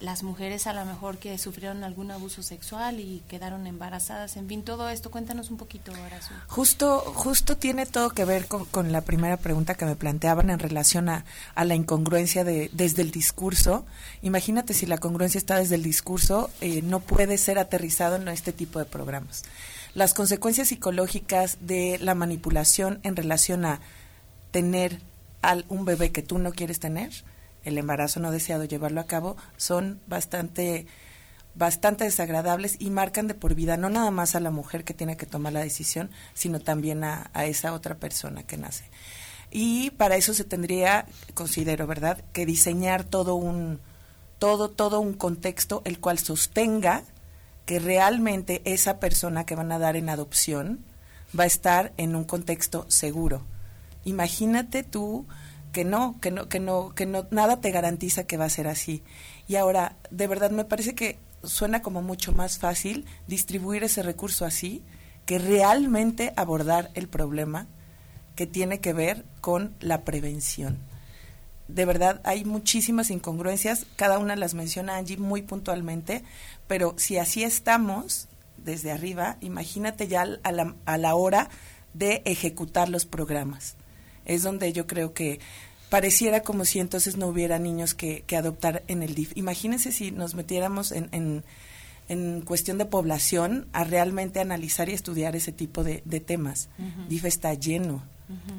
las 0.00 0.22
mujeres 0.22 0.66
a 0.66 0.72
lo 0.72 0.84
mejor 0.84 1.18
que 1.18 1.36
sufrieron 1.38 1.84
algún 1.84 2.10
abuso 2.10 2.42
sexual 2.42 3.00
y 3.00 3.22
quedaron 3.28 3.66
embarazadas, 3.66 4.36
en 4.36 4.48
fin, 4.48 4.62
todo 4.62 4.88
esto, 4.88 5.10
cuéntanos 5.10 5.50
un 5.50 5.58
poquito, 5.58 5.92
Horacio. 5.92 6.34
Justo, 6.48 7.00
justo 7.14 7.56
tiene 7.56 7.86
todo 7.86 8.10
que 8.10 8.24
ver 8.24 8.46
con, 8.46 8.92
la 8.92 9.02
primera 9.02 9.36
pregunta 9.36 9.74
que 9.74 9.84
me 9.84 9.96
planteaban 9.96 10.50
en 10.50 10.58
relación 10.58 11.08
a, 11.08 11.24
la 11.56 11.74
incongruencia 11.74 12.44
de, 12.44 12.70
desde 12.72 13.02
el 13.02 13.10
discurso. 13.10 13.84
Imagínate 14.22 14.72
si 14.72 14.86
la 14.86 14.98
congruencia 14.98 15.38
está 15.38 15.56
desde 15.56 15.74
el 15.74 15.82
discurso, 15.82 16.50
eh, 16.60 16.80
no 16.82 17.00
puede 17.00 17.36
ser 17.36 17.58
aterrizado 17.58 18.16
en 18.16 18.26
este 18.28 18.52
tipo 18.52 18.78
de 18.78 18.86
programas. 18.86 19.42
Las 19.94 20.14
consecuencias 20.14 20.68
psicológicas 20.68 21.58
de 21.60 21.98
la 22.00 22.14
manipulación 22.14 23.00
en 23.02 23.16
relación 23.16 23.64
a 23.64 23.80
tener 24.50 25.00
al, 25.42 25.64
un 25.68 25.84
bebé 25.84 26.10
que 26.10 26.22
tú 26.22 26.38
no 26.38 26.52
quieres 26.52 26.80
tener, 26.80 27.10
el 27.64 27.78
embarazo 27.78 28.20
no 28.20 28.30
deseado, 28.30 28.64
llevarlo 28.64 29.00
a 29.00 29.06
cabo, 29.06 29.36
son 29.56 30.00
bastante 30.06 30.86
bastante 31.54 32.04
desagradables 32.04 32.76
y 32.78 32.90
marcan 32.90 33.26
de 33.26 33.34
por 33.34 33.54
vida 33.54 33.76
no 33.76 33.90
nada 33.90 34.10
más 34.10 34.34
a 34.34 34.40
la 34.40 34.50
mujer 34.50 34.84
que 34.84 34.94
tiene 34.94 35.16
que 35.16 35.26
tomar 35.26 35.52
la 35.52 35.60
decisión, 35.60 36.10
sino 36.32 36.60
también 36.60 37.04
a, 37.04 37.30
esa 37.44 37.72
otra 37.72 37.96
persona 37.96 38.42
que 38.44 38.56
nace. 38.56 38.84
Y 39.50 39.90
para 39.90 40.16
eso 40.16 40.32
se 40.32 40.44
tendría, 40.44 41.06
considero, 41.34 41.86
¿verdad?, 41.86 42.24
que 42.32 42.46
diseñar 42.46 43.04
todo 43.04 43.34
un, 43.34 43.80
todo, 44.38 44.70
todo 44.70 45.00
un 45.00 45.12
contexto 45.14 45.82
el 45.84 45.98
cual 45.98 46.18
sostenga 46.18 47.02
que 47.66 47.80
realmente 47.80 48.62
esa 48.64 49.00
persona 49.00 49.44
que 49.44 49.56
van 49.56 49.72
a 49.72 49.78
dar 49.78 49.96
en 49.96 50.08
adopción 50.08 50.84
va 51.38 51.44
a 51.44 51.48
estar 51.48 51.92
en 51.96 52.14
un 52.14 52.24
contexto 52.24 52.86
seguro. 52.88 53.42
Imagínate 54.04 54.82
tú 54.82 55.26
que 55.72 55.84
no, 55.84 56.20
que 56.20 56.30
no, 56.30 56.48
que 56.48 56.60
no, 56.60 56.94
que 56.94 57.06
no, 57.06 57.26
nada 57.30 57.60
te 57.60 57.70
garantiza 57.70 58.24
que 58.24 58.36
va 58.36 58.46
a 58.46 58.50
ser 58.50 58.66
así. 58.66 59.02
Y 59.46 59.56
ahora, 59.56 59.96
de 60.10 60.26
verdad, 60.26 60.50
me 60.50 60.64
parece 60.64 60.94
que 60.94 61.18
suena 61.42 61.82
como 61.82 62.02
mucho 62.02 62.32
más 62.32 62.58
fácil 62.58 63.06
distribuir 63.26 63.84
ese 63.84 64.02
recurso 64.02 64.44
así 64.44 64.82
que 65.26 65.38
realmente 65.38 66.32
abordar 66.36 66.90
el 66.94 67.08
problema 67.08 67.66
que 68.34 68.46
tiene 68.46 68.80
que 68.80 68.92
ver 68.92 69.24
con 69.40 69.74
la 69.80 70.02
prevención. 70.02 70.78
De 71.68 71.84
verdad, 71.84 72.20
hay 72.24 72.44
muchísimas 72.44 73.10
incongruencias, 73.10 73.86
cada 73.94 74.18
una 74.18 74.34
las 74.34 74.54
menciona 74.54 74.96
Angie 74.96 75.18
muy 75.18 75.42
puntualmente, 75.42 76.24
pero 76.66 76.94
si 76.96 77.16
así 77.16 77.44
estamos 77.44 78.28
desde 78.56 78.90
arriba, 78.90 79.36
imagínate 79.40 80.08
ya 80.08 80.26
a 80.42 80.52
la, 80.52 80.74
a 80.84 80.98
la 80.98 81.14
hora 81.14 81.48
de 81.94 82.22
ejecutar 82.24 82.88
los 82.88 83.06
programas. 83.06 83.76
Es 84.24 84.42
donde 84.42 84.72
yo 84.72 84.86
creo 84.86 85.12
que 85.12 85.40
pareciera 85.88 86.42
como 86.42 86.64
si 86.64 86.78
entonces 86.78 87.16
no 87.16 87.26
hubiera 87.26 87.58
niños 87.58 87.94
que, 87.94 88.24
adoptar 88.36 88.82
en 88.86 89.02
el 89.02 89.14
DIF. 89.14 89.36
Imagínense 89.36 89.92
si 89.92 90.12
nos 90.12 90.34
metiéramos 90.34 90.92
en, 90.92 91.42
en, 92.08 92.40
cuestión 92.42 92.78
de 92.78 92.86
población 92.86 93.68
a 93.72 93.84
realmente 93.84 94.40
analizar 94.40 94.88
y 94.88 94.92
estudiar 94.92 95.36
ese 95.36 95.52
tipo 95.52 95.84
de, 95.84 96.00
temas. 96.20 96.68
DIF 97.08 97.24
está 97.24 97.54
lleno, 97.54 98.02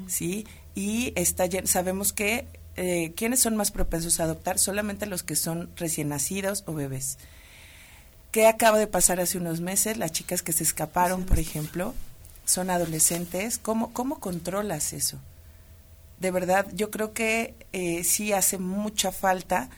¿sí? 0.06 0.46
Y 0.74 1.12
está 1.16 1.44
sabemos 1.64 2.12
que 2.12 2.46
eh, 2.76 3.12
¿quiénes 3.16 3.40
son 3.40 3.56
más 3.56 3.70
propensos 3.70 4.20
a 4.20 4.24
adoptar? 4.24 4.58
Solamente 4.58 5.06
los 5.06 5.22
que 5.22 5.36
son 5.36 5.70
recién 5.76 6.08
nacidos 6.08 6.64
o 6.66 6.72
bebés. 6.72 7.18
¿Qué 8.30 8.46
acaba 8.46 8.78
de 8.78 8.86
pasar 8.86 9.20
hace 9.20 9.36
unos 9.36 9.60
meses? 9.60 9.98
Las 9.98 10.12
chicas 10.12 10.42
que 10.42 10.52
se 10.52 10.64
escaparon, 10.64 11.24
por 11.24 11.38
ejemplo, 11.38 11.94
son 12.46 12.70
adolescentes. 12.70 13.58
¿Cómo, 13.58 13.92
cómo 13.92 14.20
controlas 14.20 14.94
eso? 14.94 15.18
De 16.22 16.30
verdad 16.30 16.68
yo 16.72 16.90
creo 16.92 17.12
que 17.12 17.56
eh, 17.72 18.04
sí 18.04 18.32
hace 18.32 18.56
mucha 18.56 19.10
falta 19.10 19.68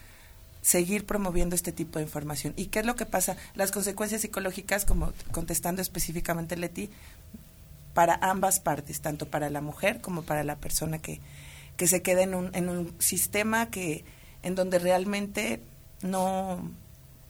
seguir 0.61 1.07
promoviendo 1.07 1.57
este 1.57 1.73
tipo 1.73 1.99
de 1.99 2.05
información. 2.05 2.53
¿Y 2.57 2.67
qué 2.67 2.81
es 2.81 2.87
lo 2.87 2.97
que 2.97 3.07
pasa? 3.07 3.37
Las 3.55 3.73
consecuencias 3.73 4.21
psicológicas, 4.21 4.85
como 4.85 5.13
contestando 5.33 5.81
específicamente 5.81 6.57
Leti, 6.57 6.91
para 7.95 8.19
ambas 8.21 8.61
partes, 8.61 9.01
tanto 9.01 9.27
para 9.27 9.49
la 9.49 9.63
mujer 9.63 10.03
como 10.03 10.23
para 10.23 10.45
la 10.45 10.57
persona 10.57 10.99
que, 10.99 11.21
que 11.79 11.87
se 11.87 12.03
queda 12.03 12.23
en 12.23 12.35
un, 12.35 12.55
en 12.55 12.69
un 12.69 12.95
sistema 12.99 13.71
que 13.71 14.05
en 14.43 14.55
donde 14.55 14.79
realmente 14.79 15.63
no, 16.03 16.71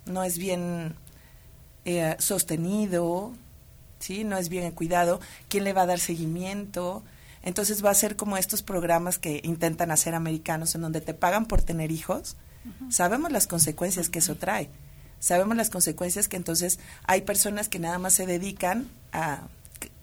no 0.07 0.25
es 0.25 0.39
bien 0.39 0.97
eh, 1.85 2.17
sostenido, 2.19 3.33
¿sí? 4.01 4.25
no 4.25 4.39
es 4.39 4.49
bien 4.49 4.73
cuidado, 4.73 5.21
quién 5.49 5.63
le 5.63 5.73
va 5.73 5.83
a 5.83 5.87
dar 5.87 6.01
seguimiento, 6.01 7.05
entonces 7.45 7.85
va 7.85 7.91
a 7.91 7.95
ser 7.95 8.17
como 8.17 8.37
estos 8.37 8.63
programas 8.63 9.19
que 9.19 9.41
intentan 9.45 9.91
hacer 9.91 10.15
americanos 10.15 10.75
en 10.75 10.81
donde 10.81 11.01
te 11.01 11.15
pagan 11.15 11.47
por 11.47 11.63
tener 11.63 11.93
hijos. 11.93 12.37
Sabemos 12.89 13.31
las 13.31 13.47
consecuencias 13.47 14.09
que 14.09 14.21
eso 14.21 14.37
trae. 14.37 14.71
Sabemos 15.21 15.57
las 15.57 15.69
consecuencias 15.69 16.29
que 16.29 16.37
entonces 16.37 16.81
hay 17.07 17.21
personas 17.21 17.69
que 17.69 17.79
nada 17.79 17.99
más 17.99 18.15
se 18.15 18.27
dedican 18.27 18.89
a 19.13 19.43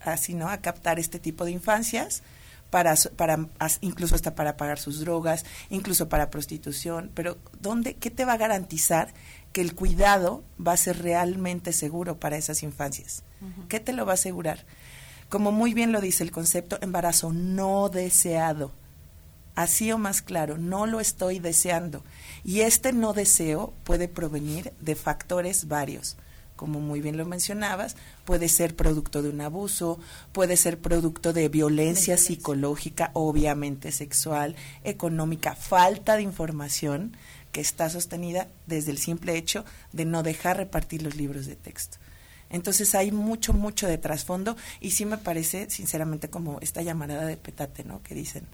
así, 0.04 0.34
¿no? 0.34 0.49
a 0.49 0.58
captar 0.58 0.99
este 0.99 1.19
tipo 1.19 1.45
de 1.45 1.51
infancias 1.51 2.21
para, 2.69 2.95
para 3.15 3.47
incluso 3.82 4.15
hasta 4.15 4.34
para 4.36 4.56
pagar 4.56 4.80
sus 4.80 4.99
drogas, 5.01 5.45
incluso 5.69 6.10
para 6.10 6.30
prostitución, 6.30 7.12
pero 7.13 7.38
¿dónde 7.60 7.95
qué 7.95 8.10
te 8.10 8.23
va 8.23 8.34
a 8.34 8.38
garantizar 8.38 9.13
que 9.51 9.62
el 9.62 9.75
cuidado 9.75 10.43
va 10.65 10.73
a 10.73 10.77
ser 10.77 11.01
realmente 11.01 11.73
seguro 11.73 12.19
para 12.19 12.38
esas 12.38 12.63
infancias? 12.63 13.23
¿Qué 13.67 13.80
te 13.80 13.91
lo 13.91 14.06
va 14.06 14.13
a 14.13 14.15
asegurar? 14.15 14.65
Como 15.31 15.53
muy 15.53 15.73
bien 15.73 15.93
lo 15.93 16.01
dice 16.01 16.25
el 16.25 16.31
concepto, 16.31 16.77
embarazo 16.81 17.31
no 17.31 17.87
deseado. 17.87 18.73
Así 19.55 19.89
o 19.93 19.97
más 19.97 20.21
claro, 20.21 20.57
no 20.57 20.85
lo 20.85 20.99
estoy 20.99 21.39
deseando. 21.39 22.03
Y 22.43 22.61
este 22.61 22.91
no 22.91 23.13
deseo 23.13 23.73
puede 23.85 24.09
provenir 24.09 24.73
de 24.81 24.95
factores 24.95 25.69
varios. 25.69 26.17
Como 26.57 26.81
muy 26.81 26.99
bien 26.99 27.15
lo 27.15 27.25
mencionabas, 27.25 27.95
puede 28.25 28.49
ser 28.49 28.75
producto 28.75 29.21
de 29.21 29.29
un 29.29 29.39
abuso, 29.39 30.01
puede 30.33 30.57
ser 30.57 30.79
producto 30.79 31.31
de 31.31 31.47
violencia 31.47 32.17
psicológica, 32.17 33.11
obviamente 33.13 33.93
sexual, 33.93 34.57
económica, 34.83 35.55
falta 35.55 36.17
de 36.17 36.23
información 36.23 37.15
que 37.53 37.61
está 37.61 37.89
sostenida 37.89 38.49
desde 38.67 38.91
el 38.91 38.97
simple 38.97 39.37
hecho 39.37 39.63
de 39.93 40.03
no 40.03 40.23
dejar 40.23 40.57
repartir 40.57 41.03
los 41.03 41.15
libros 41.15 41.45
de 41.45 41.55
texto. 41.55 41.99
Entonces 42.51 42.93
hay 42.95 43.11
mucho, 43.11 43.53
mucho 43.53 43.87
de 43.87 43.97
trasfondo 43.97 44.55
y 44.79 44.91
sí 44.91 45.05
me 45.05 45.17
parece, 45.17 45.69
sinceramente, 45.69 46.29
como 46.29 46.59
esta 46.61 46.81
llamarada 46.81 47.25
de 47.25 47.37
petate, 47.37 47.83
¿no? 47.83 48.03
Que 48.03 48.13
dicen, 48.13 48.45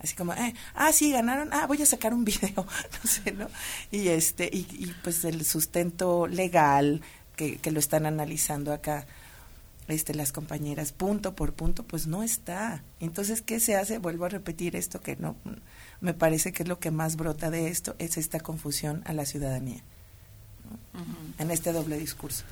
así 0.00 0.16
como, 0.16 0.32
eh, 0.34 0.54
ah, 0.74 0.92
sí, 0.92 1.12
ganaron, 1.12 1.52
ah, 1.52 1.66
voy 1.66 1.80
a 1.82 1.86
sacar 1.86 2.14
un 2.14 2.24
video, 2.24 2.50
no 2.56 3.10
sé, 3.10 3.32
¿no? 3.32 3.48
Y, 3.90 4.08
este, 4.08 4.50
y, 4.52 4.66
y 4.70 4.94
pues 5.04 5.24
el 5.24 5.44
sustento 5.44 6.26
legal 6.26 7.02
que, 7.36 7.56
que 7.56 7.70
lo 7.70 7.78
están 7.78 8.06
analizando 8.06 8.72
acá 8.72 9.06
este, 9.88 10.14
las 10.14 10.32
compañeras 10.32 10.92
punto 10.92 11.34
por 11.34 11.52
punto, 11.52 11.84
pues 11.84 12.06
no 12.06 12.22
está. 12.22 12.82
Entonces, 13.00 13.42
¿qué 13.42 13.60
se 13.60 13.76
hace? 13.76 13.98
Vuelvo 13.98 14.24
a 14.24 14.28
repetir 14.28 14.76
esto 14.76 15.00
que 15.00 15.16
no 15.16 15.36
me 16.00 16.14
parece 16.14 16.52
que 16.52 16.64
es 16.64 16.68
lo 16.68 16.78
que 16.78 16.90
más 16.90 17.16
brota 17.16 17.50
de 17.50 17.68
esto, 17.68 17.94
es 17.98 18.16
esta 18.16 18.40
confusión 18.40 19.02
a 19.06 19.12
la 19.12 19.24
ciudadanía 19.24 19.82
en 21.38 21.50
este 21.50 21.72
doble 21.72 21.96
discurso. 21.98 22.44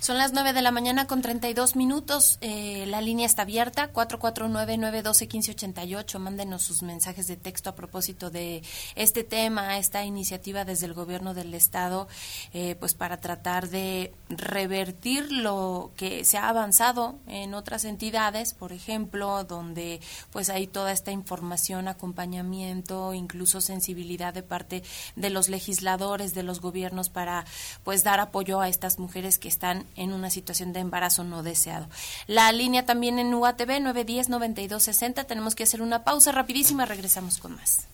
Son 0.00 0.18
las 0.18 0.32
9 0.32 0.52
de 0.52 0.62
la 0.62 0.72
mañana 0.72 1.06
con 1.06 1.22
32 1.22 1.74
minutos. 1.74 2.38
Eh, 2.40 2.84
la 2.86 3.00
línea 3.00 3.26
está 3.26 3.42
abierta, 3.42 3.92
449-912-1588. 3.92 6.18
Mándenos 6.18 6.62
sus 6.62 6.82
mensajes 6.82 7.26
de 7.26 7.36
texto 7.36 7.70
a 7.70 7.74
propósito 7.74 8.30
de 8.30 8.62
este 8.94 9.24
tema, 9.24 9.78
esta 9.78 10.04
iniciativa 10.04 10.64
desde 10.64 10.86
el 10.86 10.94
gobierno 10.94 11.34
del 11.34 11.54
Estado, 11.54 12.06
eh, 12.52 12.76
pues 12.78 12.94
para 12.94 13.16
tratar 13.16 13.68
de 13.68 14.12
revertir 14.28 15.32
lo 15.32 15.90
que 15.96 16.24
se 16.24 16.38
ha 16.38 16.50
avanzado 16.50 17.18
en 17.26 17.54
otras 17.54 17.84
entidades, 17.84 18.54
por 18.54 18.72
ejemplo, 18.72 19.44
donde 19.44 20.00
pues 20.30 20.50
hay 20.50 20.66
toda 20.66 20.92
esta 20.92 21.10
información, 21.10 21.88
acompañamiento, 21.88 23.14
incluso 23.14 23.60
sensibilidad 23.60 24.34
de 24.34 24.42
parte 24.42 24.82
de 25.16 25.30
los 25.30 25.48
legisladores, 25.48 26.34
de 26.34 26.42
los 26.42 26.60
gobiernos 26.60 27.08
para 27.08 27.46
pues 27.82 28.04
dar 28.04 28.20
apoyo 28.20 28.60
a 28.60 28.68
estas 28.68 28.98
mujeres 28.98 29.38
que 29.38 29.48
están 29.48 29.85
en 29.94 30.12
una 30.12 30.30
situación 30.30 30.72
de 30.72 30.80
embarazo 30.80 31.24
no 31.24 31.42
deseado. 31.42 31.88
La 32.26 32.50
línea 32.52 32.86
también 32.86 33.18
en 33.18 33.32
UATV 33.32 33.80
910-9260. 33.80 35.26
Tenemos 35.26 35.54
que 35.54 35.62
hacer 35.62 35.82
una 35.82 36.04
pausa 36.04 36.32
rapidísima. 36.32 36.84
Regresamos 36.84 37.38
con 37.38 37.54
más. 37.56 37.86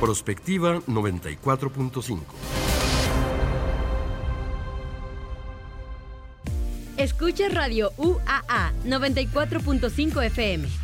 Prospectiva 0.00 0.80
94.5. 0.80 2.20
Escucha 6.96 7.48
Radio 7.48 7.92
UAA 7.96 8.72
94.5 8.84 10.24
FM. 10.26 10.83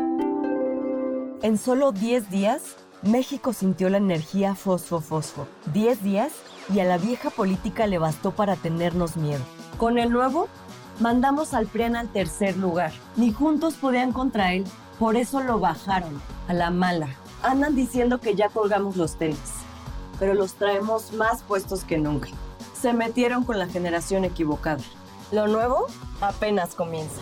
En 1.43 1.57
solo 1.57 1.91
10 1.91 2.29
días 2.29 2.75
México 3.01 3.51
sintió 3.51 3.89
la 3.89 3.97
energía 3.97 4.53
fosfo-fosfo. 4.53 5.47
Diez 5.73 6.03
días 6.03 6.31
y 6.71 6.81
a 6.81 6.83
la 6.83 6.99
vieja 6.99 7.31
política 7.31 7.87
le 7.87 7.97
bastó 7.97 8.29
para 8.29 8.55
tenernos 8.55 9.17
miedo. 9.17 9.41
Con 9.77 9.97
el 9.97 10.11
nuevo, 10.11 10.47
mandamos 10.99 11.55
al 11.55 11.65
PRIAN 11.65 11.95
al 11.95 12.09
tercer 12.09 12.57
lugar. 12.57 12.91
Ni 13.15 13.31
juntos 13.31 13.73
podían 13.73 14.11
contra 14.11 14.53
él, 14.53 14.65
por 14.99 15.15
eso 15.15 15.41
lo 15.41 15.59
bajaron, 15.59 16.21
a 16.47 16.53
la 16.53 16.69
mala. 16.69 17.07
Andan 17.41 17.75
diciendo 17.75 18.19
que 18.19 18.35
ya 18.35 18.49
colgamos 18.49 18.95
los 18.95 19.17
tenis, 19.17 19.39
pero 20.19 20.35
los 20.35 20.53
traemos 20.53 21.11
más 21.13 21.41
puestos 21.41 21.83
que 21.83 21.97
nunca. 21.97 22.29
Se 22.79 22.93
metieron 22.93 23.45
con 23.45 23.57
la 23.57 23.65
generación 23.65 24.25
equivocada. 24.25 24.83
Lo 25.31 25.47
nuevo 25.47 25.87
apenas 26.21 26.75
comienza. 26.75 27.19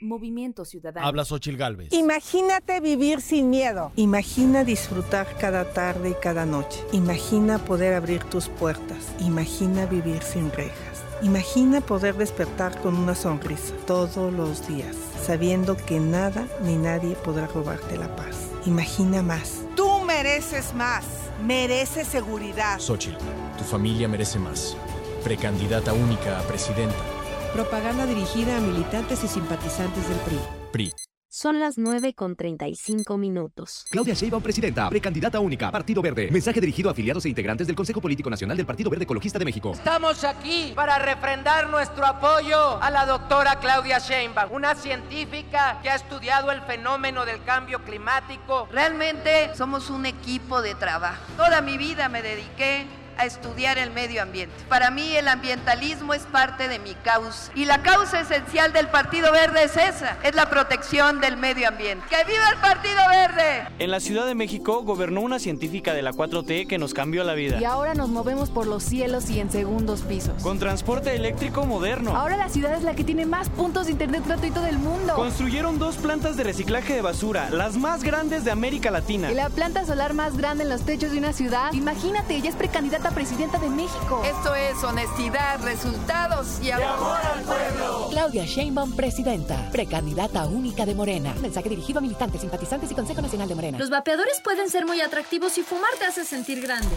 Movimiento 0.00 0.64
Ciudadano. 0.64 1.06
Habla 1.06 1.24
Xochil 1.24 1.56
Gálvez. 1.56 1.92
Imagínate 1.92 2.80
vivir 2.80 3.20
sin 3.20 3.50
miedo. 3.50 3.92
Imagina 3.96 4.64
disfrutar 4.64 5.26
cada 5.38 5.72
tarde 5.72 6.10
y 6.10 6.14
cada 6.14 6.46
noche. 6.46 6.80
Imagina 6.92 7.58
poder 7.58 7.94
abrir 7.94 8.22
tus 8.24 8.48
puertas. 8.48 9.12
Imagina 9.20 9.86
vivir 9.86 10.22
sin 10.22 10.52
rejas. 10.52 11.04
Imagina 11.22 11.80
poder 11.80 12.14
despertar 12.16 12.80
con 12.80 12.96
una 12.96 13.16
sonrisa 13.16 13.74
todos 13.86 14.32
los 14.32 14.68
días, 14.68 14.94
sabiendo 15.20 15.76
que 15.76 15.98
nada 15.98 16.46
ni 16.62 16.76
nadie 16.76 17.16
podrá 17.16 17.48
robarte 17.48 17.96
la 17.96 18.14
paz. 18.14 18.50
Imagina 18.66 19.20
más. 19.22 19.62
Tú 19.74 20.00
mereces 20.04 20.74
más. 20.74 21.04
Mereces 21.44 22.06
seguridad. 22.06 22.78
Xochil, 22.78 23.16
tu 23.56 23.64
familia 23.64 24.06
merece 24.06 24.38
más. 24.38 24.76
Precandidata 25.24 25.92
única 25.92 26.38
a 26.38 26.42
presidenta. 26.42 27.17
Propaganda 27.52 28.04
dirigida 28.06 28.58
a 28.58 28.60
militantes 28.60 29.24
y 29.24 29.28
simpatizantes 29.28 30.08
del 30.08 30.18
PRI. 30.18 30.38
PRI. 30.72 30.92
Son 31.30 31.60
las 31.60 31.76
9 31.76 32.14
con 32.14 32.36
35 32.36 33.18
minutos. 33.18 33.84
Claudia 33.90 34.14
Sheinbaum, 34.14 34.42
presidenta, 34.42 34.88
precandidata 34.88 35.40
única, 35.40 35.70
Partido 35.70 36.00
Verde. 36.00 36.30
Mensaje 36.30 36.60
dirigido 36.60 36.88
a 36.88 36.92
afiliados 36.92 37.24
e 37.26 37.28
integrantes 37.28 37.66
del 37.66 37.76
Consejo 37.76 38.00
Político 38.00 38.30
Nacional 38.30 38.56
del 38.56 38.64
Partido 38.64 38.90
Verde 38.90 39.04
Ecologista 39.04 39.38
de 39.38 39.44
México. 39.44 39.72
Estamos 39.72 40.24
aquí 40.24 40.72
para 40.74 40.98
refrendar 40.98 41.68
nuestro 41.68 42.06
apoyo 42.06 42.82
a 42.82 42.90
la 42.90 43.04
doctora 43.06 43.58
Claudia 43.60 43.98
Sheinbaum, 43.98 44.52
una 44.52 44.74
científica 44.74 45.80
que 45.82 45.90
ha 45.90 45.96
estudiado 45.96 46.50
el 46.50 46.62
fenómeno 46.62 47.26
del 47.26 47.42
cambio 47.44 47.82
climático. 47.84 48.66
Realmente 48.72 49.54
somos 49.54 49.90
un 49.90 50.06
equipo 50.06 50.62
de 50.62 50.74
trabajo. 50.74 51.22
Toda 51.36 51.60
mi 51.60 51.76
vida 51.76 52.08
me 52.08 52.22
dediqué 52.22 52.86
a 53.18 53.26
estudiar 53.26 53.78
el 53.78 53.90
medio 53.90 54.22
ambiente. 54.22 54.54
Para 54.68 54.90
mí 54.90 55.16
el 55.16 55.28
ambientalismo 55.28 56.14
es 56.14 56.22
parte 56.22 56.68
de 56.68 56.78
mi 56.78 56.94
causa 56.94 57.52
y 57.54 57.64
la 57.64 57.82
causa 57.82 58.20
esencial 58.20 58.72
del 58.72 58.88
Partido 58.88 59.32
Verde 59.32 59.64
es 59.64 59.76
esa, 59.76 60.16
es 60.22 60.34
la 60.34 60.48
protección 60.48 61.20
del 61.20 61.36
medio 61.36 61.68
ambiente. 61.68 62.04
¡Que 62.08 62.24
viva 62.24 62.48
el 62.52 62.58
Partido 62.60 63.00
Verde! 63.10 63.68
En 63.78 63.90
la 63.90 64.00
Ciudad 64.00 64.26
de 64.26 64.34
México 64.34 64.82
gobernó 64.82 65.20
una 65.20 65.38
científica 65.38 65.92
de 65.94 66.02
la 66.02 66.12
4T 66.12 66.66
que 66.66 66.78
nos 66.78 66.94
cambió 66.94 67.24
la 67.24 67.34
vida. 67.34 67.60
Y 67.60 67.64
ahora 67.64 67.94
nos 67.94 68.08
movemos 68.08 68.50
por 68.50 68.66
los 68.66 68.82
cielos 68.82 69.28
y 69.30 69.40
en 69.40 69.50
segundos 69.50 70.02
pisos. 70.02 70.42
Con 70.42 70.58
transporte 70.58 71.14
eléctrico 71.14 71.66
moderno. 71.66 72.16
Ahora 72.16 72.36
la 72.36 72.48
ciudad 72.48 72.74
es 72.74 72.82
la 72.82 72.94
que 72.94 73.04
tiene 73.04 73.26
más 73.26 73.48
puntos 73.50 73.86
de 73.86 73.92
internet 73.92 74.22
gratuito 74.26 74.60
del 74.60 74.78
mundo. 74.78 75.14
Construyeron 75.14 75.78
dos 75.78 75.96
plantas 75.96 76.36
de 76.36 76.44
reciclaje 76.44 76.94
de 76.94 77.02
basura, 77.02 77.50
las 77.50 77.76
más 77.76 78.04
grandes 78.04 78.44
de 78.44 78.52
América 78.52 78.90
Latina. 78.90 79.30
Y 79.30 79.34
la 79.34 79.50
planta 79.50 79.84
solar 79.84 80.14
más 80.14 80.36
grande 80.36 80.62
en 80.62 80.70
los 80.70 80.82
techos 80.82 81.10
de 81.10 81.18
una 81.18 81.32
ciudad. 81.32 81.72
Imagínate, 81.72 82.36
ella 82.36 82.50
es 82.50 82.56
precandidata 82.56 83.07
presidenta 83.10 83.58
de 83.58 83.68
México. 83.68 84.22
Esto 84.24 84.54
es 84.54 84.82
honestidad, 84.84 85.60
resultados 85.62 86.60
y 86.62 86.70
amor, 86.70 87.18
al 87.22 87.42
pueblo. 87.42 88.08
Claudia 88.10 88.44
Sheinbaum, 88.44 88.94
presidenta, 88.94 89.68
precandidata 89.70 90.46
única 90.46 90.86
de 90.86 90.94
Morena. 90.94 91.34
Mensaje 91.40 91.68
dirigido 91.68 91.98
a 91.98 92.02
militantes, 92.02 92.40
simpatizantes 92.40 92.90
y 92.90 92.94
Consejo 92.94 93.22
Nacional 93.22 93.48
de 93.48 93.54
Morena. 93.54 93.78
Los 93.78 93.90
vapeadores 93.90 94.40
pueden 94.42 94.68
ser 94.70 94.86
muy 94.86 95.00
atractivos 95.00 95.58
y 95.58 95.62
fumar 95.62 95.90
te 95.98 96.06
hace 96.06 96.24
sentir 96.24 96.60
grande. 96.60 96.96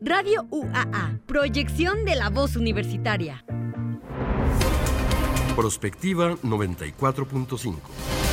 Radio 0.00 0.46
UAA. 0.50 1.18
Proyección 1.26 2.04
de 2.04 2.14
la 2.14 2.30
voz 2.30 2.54
universitaria. 2.54 3.44
Prospectiva 5.56 6.36
94.5. 6.36 8.27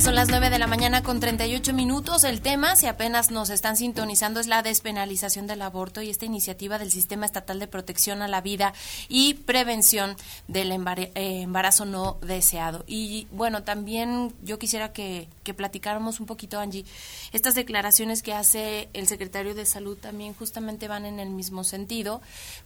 Son 0.00 0.14
las 0.14 0.30
9 0.30 0.48
de 0.48 0.58
la 0.58 0.66
mañana 0.66 1.02
con 1.02 1.20
38 1.20 1.74
minutos. 1.74 2.24
El 2.24 2.40
tema, 2.40 2.74
si 2.74 2.86
apenas 2.86 3.30
nos 3.30 3.50
están 3.50 3.76
sintonizando, 3.76 4.40
es 4.40 4.46
la 4.46 4.62
despenalización 4.62 5.46
del 5.46 5.60
aborto 5.60 6.00
y 6.00 6.08
esta 6.08 6.24
iniciativa 6.24 6.78
del 6.78 6.90
Sistema 6.90 7.26
Estatal 7.26 7.58
de 7.60 7.66
Protección 7.66 8.22
a 8.22 8.28
la 8.28 8.40
Vida 8.40 8.72
y 9.10 9.34
Prevención 9.34 10.16
del 10.48 10.72
eh, 10.72 11.10
embarazo 11.42 11.84
no 11.84 12.16
deseado. 12.22 12.82
Y 12.86 13.26
bueno, 13.30 13.62
también 13.62 14.32
yo 14.42 14.58
quisiera 14.58 14.94
que, 14.94 15.28
que 15.44 15.52
platicáramos 15.52 16.18
un 16.18 16.24
poquito, 16.24 16.58
Angie, 16.58 16.86
estas 17.32 17.54
declaraciones 17.54 18.22
que 18.22 18.32
hace 18.32 18.88
el 18.94 19.06
secretario 19.06 19.54
de 19.54 19.66
Salud 19.66 19.98
también 19.98 20.32
justamente 20.32 20.88
van 20.88 21.04
en 21.04 21.20
el 21.20 21.28
mismo 21.28 21.62
sentido, 21.62 22.22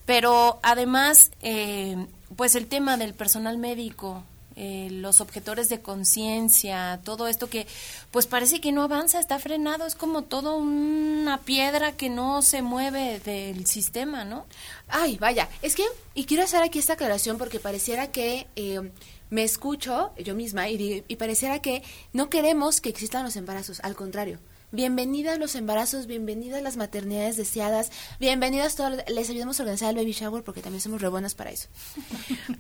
pero 0.07 0.61
además, 0.62 1.32
eh, 1.43 2.07
pues 2.37 2.55
el 2.55 2.68
tema 2.68 2.97
del 2.97 3.12
personal 3.12 3.59
médico, 3.59 4.22
eh, 4.57 4.88
los 4.90 5.20
objetores 5.20 5.68
de 5.68 5.80
conciencia, 5.80 7.00
todo 7.05 7.26
esto 7.28 7.48
que 7.48 7.66
pues 8.11 8.26
parece 8.26 8.61
que 8.61 8.72
no 8.72 8.82
avanza, 8.82 9.20
está 9.20 9.38
frenado, 9.38 9.86
es 9.86 9.94
como 9.94 10.22
todo 10.22 10.57
una 10.57 11.38
piedra 11.38 11.92
que 11.92 12.09
no 12.09 12.42
se 12.42 12.62
mueve 12.62 13.20
del 13.20 13.66
sistema, 13.66 14.24
¿no? 14.24 14.46
Ay, 14.88 15.16
vaya, 15.18 15.48
es 15.62 15.74
que, 15.74 15.84
y 16.14 16.24
quiero 16.24 16.44
hacer 16.44 16.62
aquí 16.62 16.78
esta 16.78 16.94
aclaración 16.94 17.38
porque 17.38 17.61
pareciera 17.61 18.12
que 18.12 18.46
eh, 18.57 18.90
me 19.30 19.42
escucho 19.42 20.12
yo 20.18 20.34
misma 20.34 20.68
y 20.68 21.16
pareciera 21.16 21.61
que 21.61 21.82
no 22.12 22.30
queremos 22.30 22.80
que 22.80 22.90
existan 22.90 23.24
los 23.24 23.36
embarazos, 23.36 23.80
al 23.80 23.96
contrario. 23.96 24.38
Bienvenidas 24.75 25.39
los 25.39 25.55
embarazos, 25.55 26.09
bienvenidas 26.09 26.61
las 26.61 26.77
maternidades 26.77 27.37
deseadas, 27.37 27.93
bienvenidas 28.18 28.75
todas, 28.75 29.09
les 29.09 29.31
ayudamos 29.31 29.61
a 29.61 29.62
organizar 29.62 29.91
el 29.91 29.95
baby 29.95 30.11
shower 30.11 30.43
porque 30.43 30.62
también 30.62 30.81
somos 30.81 31.01
re 31.01 31.07
buenas 31.07 31.37
para 31.37 31.53
eso. 31.53 31.68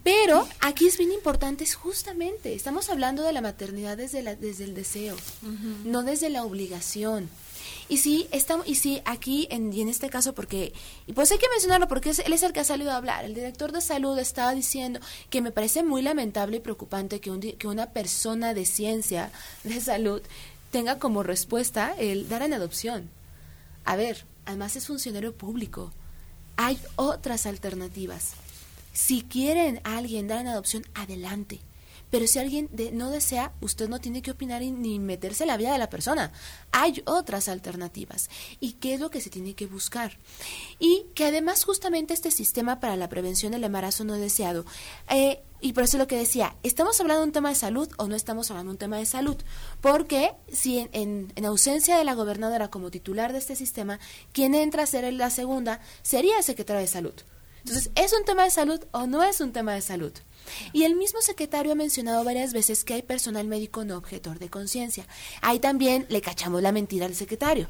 Pero 0.04 0.46
aquí 0.60 0.86
es 0.86 0.96
bien 0.96 1.10
importante, 1.10 1.64
es 1.64 1.74
justamente, 1.74 2.54
estamos 2.54 2.88
hablando 2.88 3.24
de 3.24 3.32
la 3.32 3.40
maternidad 3.40 3.96
desde, 3.96 4.22
la, 4.22 4.36
desde 4.36 4.62
el 4.62 4.74
deseo, 4.76 5.16
no 5.84 6.04
desde 6.04 6.30
la 6.30 6.44
obligación. 6.44 7.28
Y 7.88 7.96
sí, 7.98 8.28
estamos, 8.30 8.68
y 8.68 8.76
sí, 8.76 9.02
aquí, 9.06 9.48
en, 9.50 9.72
y 9.72 9.80
en 9.80 9.88
este 9.88 10.08
caso, 10.08 10.34
porque, 10.34 10.72
y 11.06 11.14
pues 11.14 11.32
hay 11.32 11.38
que 11.38 11.48
mencionarlo 11.50 11.88
porque 11.88 12.10
es- 12.10 12.20
él 12.20 12.32
es 12.32 12.42
el 12.44 12.52
que 12.52 12.60
ha 12.60 12.64
salido 12.64 12.92
a 12.92 12.96
hablar. 12.96 13.24
El 13.24 13.34
director 13.34 13.72
de 13.72 13.80
salud 13.80 14.16
estaba 14.18 14.54
diciendo 14.54 15.00
que 15.30 15.40
me 15.42 15.50
parece 15.50 15.82
muy 15.82 16.00
lamentable 16.02 16.58
y 16.58 16.60
preocupante 16.60 17.20
que, 17.20 17.30
un 17.30 17.40
que 17.40 17.66
una 17.66 17.90
persona 17.90 18.54
de 18.54 18.66
ciencia, 18.66 19.32
de 19.64 19.80
salud, 19.80 20.22
tenga 20.74 20.98
como 20.98 21.22
respuesta 21.22 21.94
el 21.96 22.28
dar 22.28 22.42
en 22.42 22.52
adopción. 22.52 23.08
A 23.84 23.94
ver, 23.94 24.26
además 24.44 24.74
es 24.74 24.88
funcionario 24.88 25.32
público. 25.32 25.92
Hay 26.56 26.80
otras 26.96 27.46
alternativas. 27.46 28.32
Si 28.92 29.22
quieren 29.22 29.80
a 29.84 29.98
alguien 29.98 30.26
dar 30.26 30.40
en 30.40 30.48
adopción, 30.48 30.84
adelante. 30.96 31.60
Pero 32.14 32.28
si 32.28 32.38
alguien 32.38 32.70
no 32.92 33.10
desea, 33.10 33.52
usted 33.60 33.88
no 33.88 34.00
tiene 34.00 34.22
que 34.22 34.30
opinar 34.30 34.62
ni 34.62 35.00
meterse 35.00 35.42
en 35.42 35.48
la 35.48 35.56
vida 35.56 35.72
de 35.72 35.80
la 35.80 35.90
persona. 35.90 36.30
Hay 36.70 37.02
otras 37.06 37.48
alternativas. 37.48 38.30
¿Y 38.60 38.74
qué 38.74 38.94
es 38.94 39.00
lo 39.00 39.10
que 39.10 39.20
se 39.20 39.30
tiene 39.30 39.54
que 39.54 39.66
buscar? 39.66 40.16
Y 40.78 41.06
que 41.16 41.24
además 41.24 41.64
justamente 41.64 42.14
este 42.14 42.30
sistema 42.30 42.78
para 42.78 42.94
la 42.94 43.08
prevención 43.08 43.50
del 43.50 43.64
embarazo 43.64 44.04
no 44.04 44.14
deseado, 44.14 44.64
eh, 45.10 45.42
y 45.60 45.72
por 45.72 45.82
eso 45.82 45.98
lo 45.98 46.06
que 46.06 46.16
decía, 46.16 46.54
¿estamos 46.62 47.00
hablando 47.00 47.22
de 47.22 47.26
un 47.26 47.32
tema 47.32 47.48
de 47.48 47.56
salud 47.56 47.88
o 47.96 48.06
no 48.06 48.14
estamos 48.14 48.48
hablando 48.48 48.70
de 48.70 48.74
un 48.74 48.78
tema 48.78 48.98
de 48.98 49.06
salud? 49.06 49.36
Porque 49.80 50.34
si 50.52 50.78
en, 50.92 51.32
en, 51.34 51.44
ausencia 51.44 51.98
de 51.98 52.04
la 52.04 52.14
gobernadora 52.14 52.70
como 52.70 52.92
titular 52.92 53.32
de 53.32 53.40
este 53.40 53.56
sistema, 53.56 53.98
quien 54.32 54.54
entra 54.54 54.84
a 54.84 54.86
ser 54.86 55.12
la 55.14 55.30
segunda 55.30 55.80
sería 56.04 56.38
el 56.38 56.44
secretario 56.44 56.80
de 56.80 56.86
salud. 56.86 57.14
Entonces, 57.64 57.90
¿es 57.94 58.12
un 58.12 58.24
tema 58.24 58.44
de 58.44 58.50
salud 58.50 58.80
o 58.92 59.06
no 59.06 59.22
es 59.22 59.40
un 59.40 59.52
tema 59.52 59.72
de 59.72 59.80
salud? 59.80 60.12
Y 60.74 60.84
el 60.84 60.96
mismo 60.96 61.22
secretario 61.22 61.72
ha 61.72 61.76
mencionado 61.76 62.22
varias 62.22 62.52
veces 62.52 62.84
que 62.84 62.92
hay 62.92 63.02
personal 63.02 63.46
médico 63.46 63.84
no 63.84 63.96
objetor 63.96 64.38
de 64.38 64.50
conciencia. 64.50 65.06
Ahí 65.40 65.58
también 65.58 66.04
le 66.10 66.20
cachamos 66.20 66.60
la 66.60 66.72
mentira 66.72 67.06
al 67.06 67.14
secretario 67.14 67.66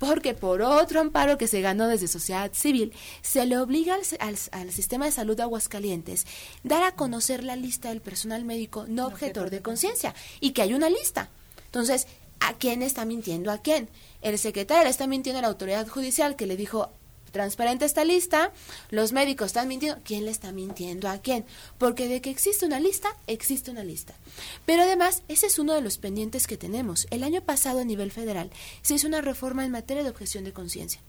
porque 0.00 0.32
por 0.32 0.62
otro 0.62 0.98
amparo 0.98 1.36
que 1.36 1.46
se 1.46 1.60
ganó 1.60 1.86
desde 1.86 2.08
sociedad 2.08 2.50
civil, 2.54 2.94
se 3.20 3.44
le 3.44 3.58
obliga 3.58 3.98
al, 4.18 4.72
sistema 4.72 5.04
de 5.04 5.12
salud 5.12 5.36
de 5.36 5.42
Aguascalientes 5.42 6.26
dar 6.62 6.82
a 6.84 6.96
conocer 6.96 7.44
la 7.44 7.54
lista 7.54 7.90
del 7.90 8.00
personal 8.00 8.46
médico 8.46 8.86
no 8.88 9.06
objetor 9.06 9.50
de 9.50 9.60
conciencia 9.60 10.14
y 10.40 10.52
que 10.52 10.62
hay 10.62 10.72
una 10.72 10.88
lista. 10.88 11.28
Entonces, 11.66 12.06
¿a 12.40 12.54
quién 12.54 12.82
está 12.82 13.04
mintiendo 13.04 13.52
a 13.52 13.58
quién? 13.58 13.90
El 14.22 14.38
secretario 14.38 14.88
está 14.88 15.06
mintiendo 15.06 15.40
a 15.40 15.42
la 15.42 15.48
autoridad 15.48 15.86
judicial 15.86 16.34
que 16.34 16.46
le 16.46 16.56
dijo, 16.56 16.90
transparente 17.30 17.84
esta 17.84 18.04
lista, 18.04 18.52
los 18.90 19.12
médicos 19.12 19.46
están 19.48 19.68
mintiendo, 19.68 20.00
¿quién 20.04 20.24
le 20.24 20.30
está 20.30 20.52
mintiendo 20.52 21.08
a 21.08 21.18
quién? 21.18 21.44
Porque 21.78 22.08
de 22.08 22.20
que 22.20 22.30
existe 22.30 22.66
una 22.66 22.80
lista, 22.80 23.16
existe 23.26 23.70
una 23.70 23.84
lista. 23.84 24.14
Pero 24.66 24.82
además, 24.82 25.22
ese 25.28 25.46
es 25.46 25.58
uno 25.58 25.74
de 25.74 25.80
los 25.80 25.98
pendientes 25.98 26.46
que 26.46 26.56
tenemos. 26.56 27.06
El 27.10 27.24
año 27.24 27.42
pasado 27.42 27.80
a 27.80 27.84
nivel 27.84 28.10
federal 28.10 28.50
se 28.82 28.94
hizo 28.94 29.06
una 29.06 29.20
reforma 29.20 29.64
en 29.64 29.70
materia 29.70 30.02
de 30.02 30.10
objeción 30.10 30.44
de 30.44 30.52
conciencia, 30.52 31.00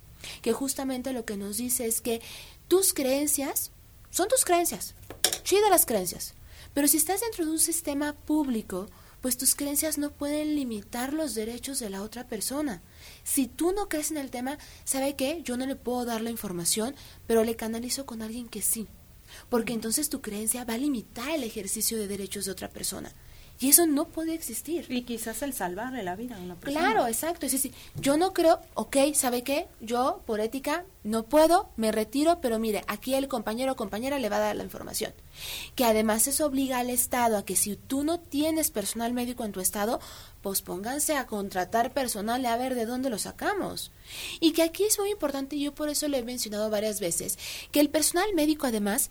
que 0.42 0.54
justamente 0.54 1.14
lo 1.14 1.26
que 1.26 1.38
nos 1.38 1.58
dice 1.58 1.86
es 1.86 2.02
que 2.02 2.22
tus 2.68 2.94
creencias 2.94 3.72
son 4.12 4.28
tus 4.28 4.44
creencias, 4.44 4.94
chida 5.44 5.70
las 5.70 5.86
creencias, 5.86 6.34
pero 6.74 6.88
si 6.88 6.98
estás 6.98 7.22
dentro 7.22 7.46
de 7.46 7.52
un 7.52 7.60
sistema 7.60 8.14
público, 8.14 8.88
pues 9.22 9.38
tus 9.38 9.56
creencias 9.56 9.98
no 9.98 10.12
pueden 10.12 10.56
limitar 10.56 11.14
los 11.14 11.36
derechos 11.36 11.80
de 11.80 11.90
la 11.90 12.02
otra 12.02 12.28
persona. 12.28 12.82
Si 13.24 13.48
tú 13.48 13.72
no 13.72 13.90
crees 13.90 14.12
en 14.12 14.18
el 14.18 14.32
tema, 14.32 14.58
¿sabe 14.84 15.16
qué? 15.16 15.42
Yo 15.44 15.58
no 15.58 15.66
le 15.66 15.76
puedo 15.76 16.06
dar 16.06 16.22
la 16.22 16.30
información, 16.30 16.96
pero 17.28 17.44
le 17.44 17.56
canalizo 17.56 18.06
con 18.06 18.22
alguien 18.22 18.48
que 18.48 18.62
sí. 18.62 18.88
Porque 19.50 19.74
entonces 19.74 20.10
tu 20.10 20.22
creencia 20.22 20.66
va 20.66 20.74
a 20.74 20.78
limitar 20.78 21.30
el 21.32 21.44
ejercicio 21.44 21.98
de 21.98 22.08
derechos 22.08 22.46
de 22.46 22.52
otra 22.52 22.70
persona. 22.70 23.12
Y 23.62 23.70
eso 23.70 23.86
no 23.86 24.08
puede 24.08 24.34
existir. 24.34 24.88
Y 24.90 25.04
quizás 25.04 25.44
el 25.44 25.54
salvarle 25.54 26.02
la 26.02 26.16
vida 26.16 26.36
a 26.36 26.40
una 26.40 26.56
persona. 26.56 26.80
Claro, 26.80 27.08
exacto. 27.08 27.46
Es 27.46 27.52
decir, 27.52 27.72
yo 27.94 28.18
no 28.18 28.34
creo, 28.34 28.60
ok, 28.74 28.98
¿sabe 29.14 29.44
qué? 29.44 29.68
Yo, 29.82 30.24
por 30.26 30.40
ética, 30.40 30.84
no 31.04 31.26
puedo, 31.26 31.70
me 31.78 31.92
retiro, 31.92 32.42
pero 32.42 32.58
mire, 32.58 32.84
aquí 32.88 33.14
el 33.14 33.28
compañero 33.28 33.74
o 33.74 33.76
compañera 33.76 34.18
le 34.18 34.30
va 34.30 34.38
a 34.38 34.40
dar 34.40 34.56
la 34.56 34.64
información. 34.64 35.14
Que 35.76 35.86
además 35.86 36.26
eso 36.26 36.48
obliga 36.48 36.80
al 36.80 36.90
Estado 36.90 37.38
a 37.38 37.46
que 37.46 37.56
si 37.56 37.76
tú 37.76 38.04
no 38.04 38.20
tienes 38.20 38.72
personal 38.72 39.14
médico 39.14 39.46
en 39.46 39.52
tu 39.52 39.60
Estado, 39.60 40.00
pues 40.42 40.62
pónganse 40.62 41.16
a 41.16 41.28
contratar 41.28 41.94
personal 41.94 42.42
y 42.42 42.46
a 42.46 42.58
ver 42.58 42.76
de 42.76 42.86
dónde 42.86 43.10
lo 43.10 43.20
sacamos. 43.20 43.92
Y 44.40 44.54
que 44.54 44.64
aquí 44.64 44.84
es 44.84 44.98
muy 45.00 45.12
importante, 45.12 45.56
y 45.56 45.64
yo 45.64 45.76
por 45.76 45.90
eso 45.90 46.08
lo 46.08 46.18
he 46.18 46.24
mencionado 46.24 46.70
varias 46.70 47.00
veces, 47.00 47.38
que 47.72 47.80
el 47.80 47.90
personal 47.90 48.34
médico 48.34 48.68
además 48.68 49.10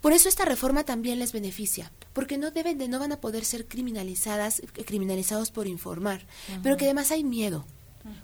por 0.00 0.12
eso 0.14 0.30
esta 0.30 0.46
reforma 0.46 0.84
también 0.84 1.18
les 1.18 1.32
beneficia, 1.32 1.92
porque 2.14 2.38
no 2.38 2.50
deben 2.50 2.78
de, 2.78 2.88
no 2.88 2.98
van 2.98 3.12
a 3.12 3.20
poder 3.20 3.44
ser 3.44 3.66
criminalizadas, 3.68 4.62
criminalizados 4.86 5.50
por 5.50 5.66
informar, 5.66 6.26
pero 6.62 6.78
que 6.78 6.86
además 6.86 7.10
hay 7.10 7.22
miedo. 7.22 7.66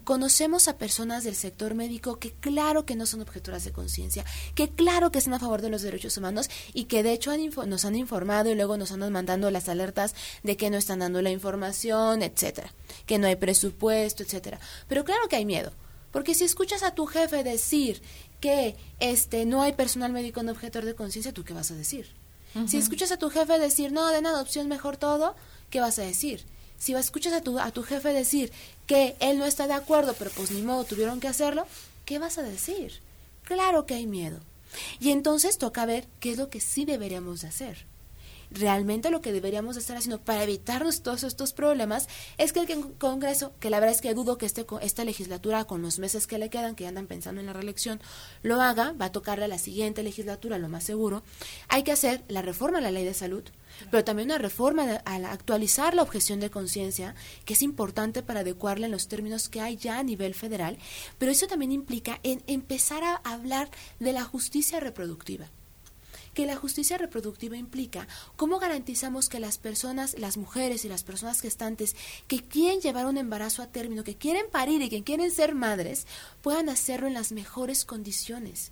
Conocemos 0.05 0.69
a 0.69 0.79
personas 0.79 1.23
del 1.25 1.35
sector 1.35 1.75
médico 1.75 2.19
que 2.19 2.33
claro 2.33 2.87
que 2.87 2.97
no 2.97 3.05
son 3.05 3.21
objetoras 3.21 3.65
de 3.65 3.73
conciencia, 3.73 4.25
que 4.55 4.71
claro 4.71 5.11
que 5.11 5.19
están 5.19 5.35
a 5.35 5.39
favor 5.39 5.61
de 5.61 5.69
los 5.69 5.83
derechos 5.83 6.17
humanos 6.17 6.49
y 6.73 6.85
que 6.85 7.03
de 7.03 7.13
hecho 7.13 7.33
nos 7.67 7.85
han 7.85 7.97
informado 7.97 8.51
y 8.51 8.55
luego 8.55 8.77
nos 8.79 8.93
andan 8.93 9.13
mandando 9.13 9.51
las 9.51 9.69
alertas 9.69 10.15
de 10.43 10.57
que 10.57 10.71
no 10.71 10.79
están 10.79 11.01
dando 11.01 11.21
la 11.21 11.31
información, 11.31 12.23
etcétera, 12.23 12.73
que 13.05 13.19
no 13.19 13.27
hay 13.27 13.37
presupuesto, 13.37 14.23
etcétera. 14.23 14.61
Pero 14.89 15.05
claro 15.05 15.29
que 15.29 15.37
hay 15.37 15.45
miedo, 15.45 15.73
porque 16.11 16.35
si 16.35 16.45
escuchas 16.45 16.83
a 16.83 16.95
tu 16.95 17.07
jefe 17.07 17.45
decir 17.45 18.01
que 18.41 18.77
este 18.99 19.45
no 19.45 19.61
hay 19.63 19.73
personal 19.75 20.13
médico 20.13 20.43
no 20.43 20.53
objetor 20.53 20.85
de 20.85 20.95
conciencia, 20.95 21.33
¿tú 21.33 21.45
qué 21.45 21.53
vas 21.53 21.71
a 21.71 21.75
decir? 21.75 22.15
Si 22.67 22.79
escuchas 22.79 23.13
a 23.13 23.19
tu 23.19 23.29
jefe 23.29 23.59
decir, 23.59 23.93
no, 23.93 24.09
den 24.09 24.25
adopción 24.27 24.67
mejor 24.67 24.97
todo, 24.97 25.37
¿qué 25.69 25.81
vas 25.81 25.99
a 25.99 26.03
decir? 26.03 26.47
Si 26.79 26.95
escuchas 26.95 27.33
a 27.33 27.41
tu, 27.41 27.59
a 27.59 27.71
tu 27.71 27.83
jefe 27.83 28.13
decir 28.13 28.53
que 28.87 29.17
él 29.21 29.39
no 29.39 29.47
está 29.47 29.67
de 29.67 29.75
acuerdo, 29.75 30.15
pero 30.19 30.31
pues 30.31 30.51
ni 30.51 30.63
modo, 30.63 30.85
tuvieron 30.85 31.21
que 31.21 31.29
hacerlo, 31.29 31.67
¿qué 32.05 32.19
vas 32.19 32.39
a 32.39 32.43
decir? 32.43 33.01
Claro 33.45 33.87
que 33.87 33.95
hay 33.95 34.07
miedo. 34.07 34.41
Y 35.01 35.11
entonces 35.11 35.59
toca 35.59 35.87
ver 35.87 36.07
qué 36.21 36.33
es 36.33 36.39
lo 36.39 36.51
que 36.51 36.61
sí 36.61 36.85
deberíamos 36.85 37.41
de 37.41 37.49
hacer 37.49 37.96
realmente 38.51 39.11
lo 39.11 39.21
que 39.21 39.33
deberíamos 39.33 39.77
estar 39.77 39.97
haciendo 39.97 40.21
para 40.21 40.43
evitarnos 40.43 41.03
todos 41.03 41.25
estos 41.25 41.53
problemas 41.53 42.09
es 42.39 42.53
que 42.53 42.61
el 42.61 42.95
Congreso, 42.99 43.53
que 43.61 43.71
la 43.71 43.81
verdad 43.81 43.95
es 43.95 44.01
que 44.01 44.15
dudo 44.15 44.39
que 44.39 44.47
este, 44.47 44.67
esta 44.83 45.05
legislatura 45.05 45.65
con 45.65 45.83
los 45.83 45.99
meses 45.99 46.27
que 46.27 46.39
le 46.39 46.51
quedan, 46.51 46.75
que 46.75 46.87
andan 46.87 47.07
pensando 47.07 47.41
en 47.41 47.47
la 47.47 47.53
reelección, 47.53 48.01
lo 48.43 48.61
haga, 48.61 48.93
va 48.93 49.07
a 49.07 49.13
tocarle 49.13 49.45
a 49.45 49.49
la 49.49 49.59
siguiente 49.59 50.03
legislatura, 50.03 50.59
lo 50.59 50.69
más 50.69 50.85
seguro, 50.85 51.23
hay 51.69 51.83
que 51.83 51.93
hacer 51.93 52.25
la 52.29 52.43
reforma 52.43 52.79
a 52.79 52.83
la 52.83 52.91
ley 52.91 53.05
de 53.05 53.15
salud, 53.15 53.45
pero 53.91 54.05
también 54.05 54.29
una 54.29 54.39
reforma 54.39 55.01
a 55.05 55.15
actualizar 55.33 55.95
la 55.95 56.03
objeción 56.03 56.41
de 56.41 56.51
conciencia, 56.51 57.15
que 57.45 57.55
es 57.55 57.63
importante 57.63 58.23
para 58.23 58.41
adecuarla 58.41 58.87
en 58.87 58.93
los 58.93 59.09
términos 59.09 59.49
que 59.49 59.61
hay 59.61 59.77
ya 59.77 59.99
a 59.99 60.03
nivel 60.03 60.35
federal, 60.35 60.79
pero 61.19 61.33
eso 61.33 61.47
también 61.47 61.73
implica 61.73 62.21
en 62.23 62.43
empezar 62.47 63.05
a 63.05 63.17
hablar 63.17 63.71
de 64.01 64.13
la 64.13 64.25
justicia 64.25 64.81
reproductiva 64.81 65.51
que 66.37 66.45
la 66.47 66.55
justicia 66.55 66.99
reproductiva 66.99 67.57
implica. 67.57 68.07
Cómo 68.37 68.59
garantizamos 68.59 69.31
que 69.31 69.41
las 69.41 69.57
personas, 69.57 70.19
las 70.19 70.37
mujeres 70.37 70.85
y 70.85 70.89
las 70.91 71.03
personas 71.03 71.41
gestantes 71.41 71.97
que 72.29 72.41
quieren 72.41 72.83
llevar 72.83 73.07
un 73.07 73.17
embarazo 73.17 73.63
a 73.63 73.69
término, 73.69 74.05
que 74.05 74.17
quieren 74.17 74.45
parir 74.53 74.83
y 74.83 74.91
que 74.91 75.03
quieren 75.03 75.31
ser 75.31 75.55
madres, 75.55 76.07
puedan 76.43 76.69
hacerlo 76.69 77.07
en 77.07 77.15
las 77.15 77.33
mejores 77.33 77.87
condiciones 77.87 78.71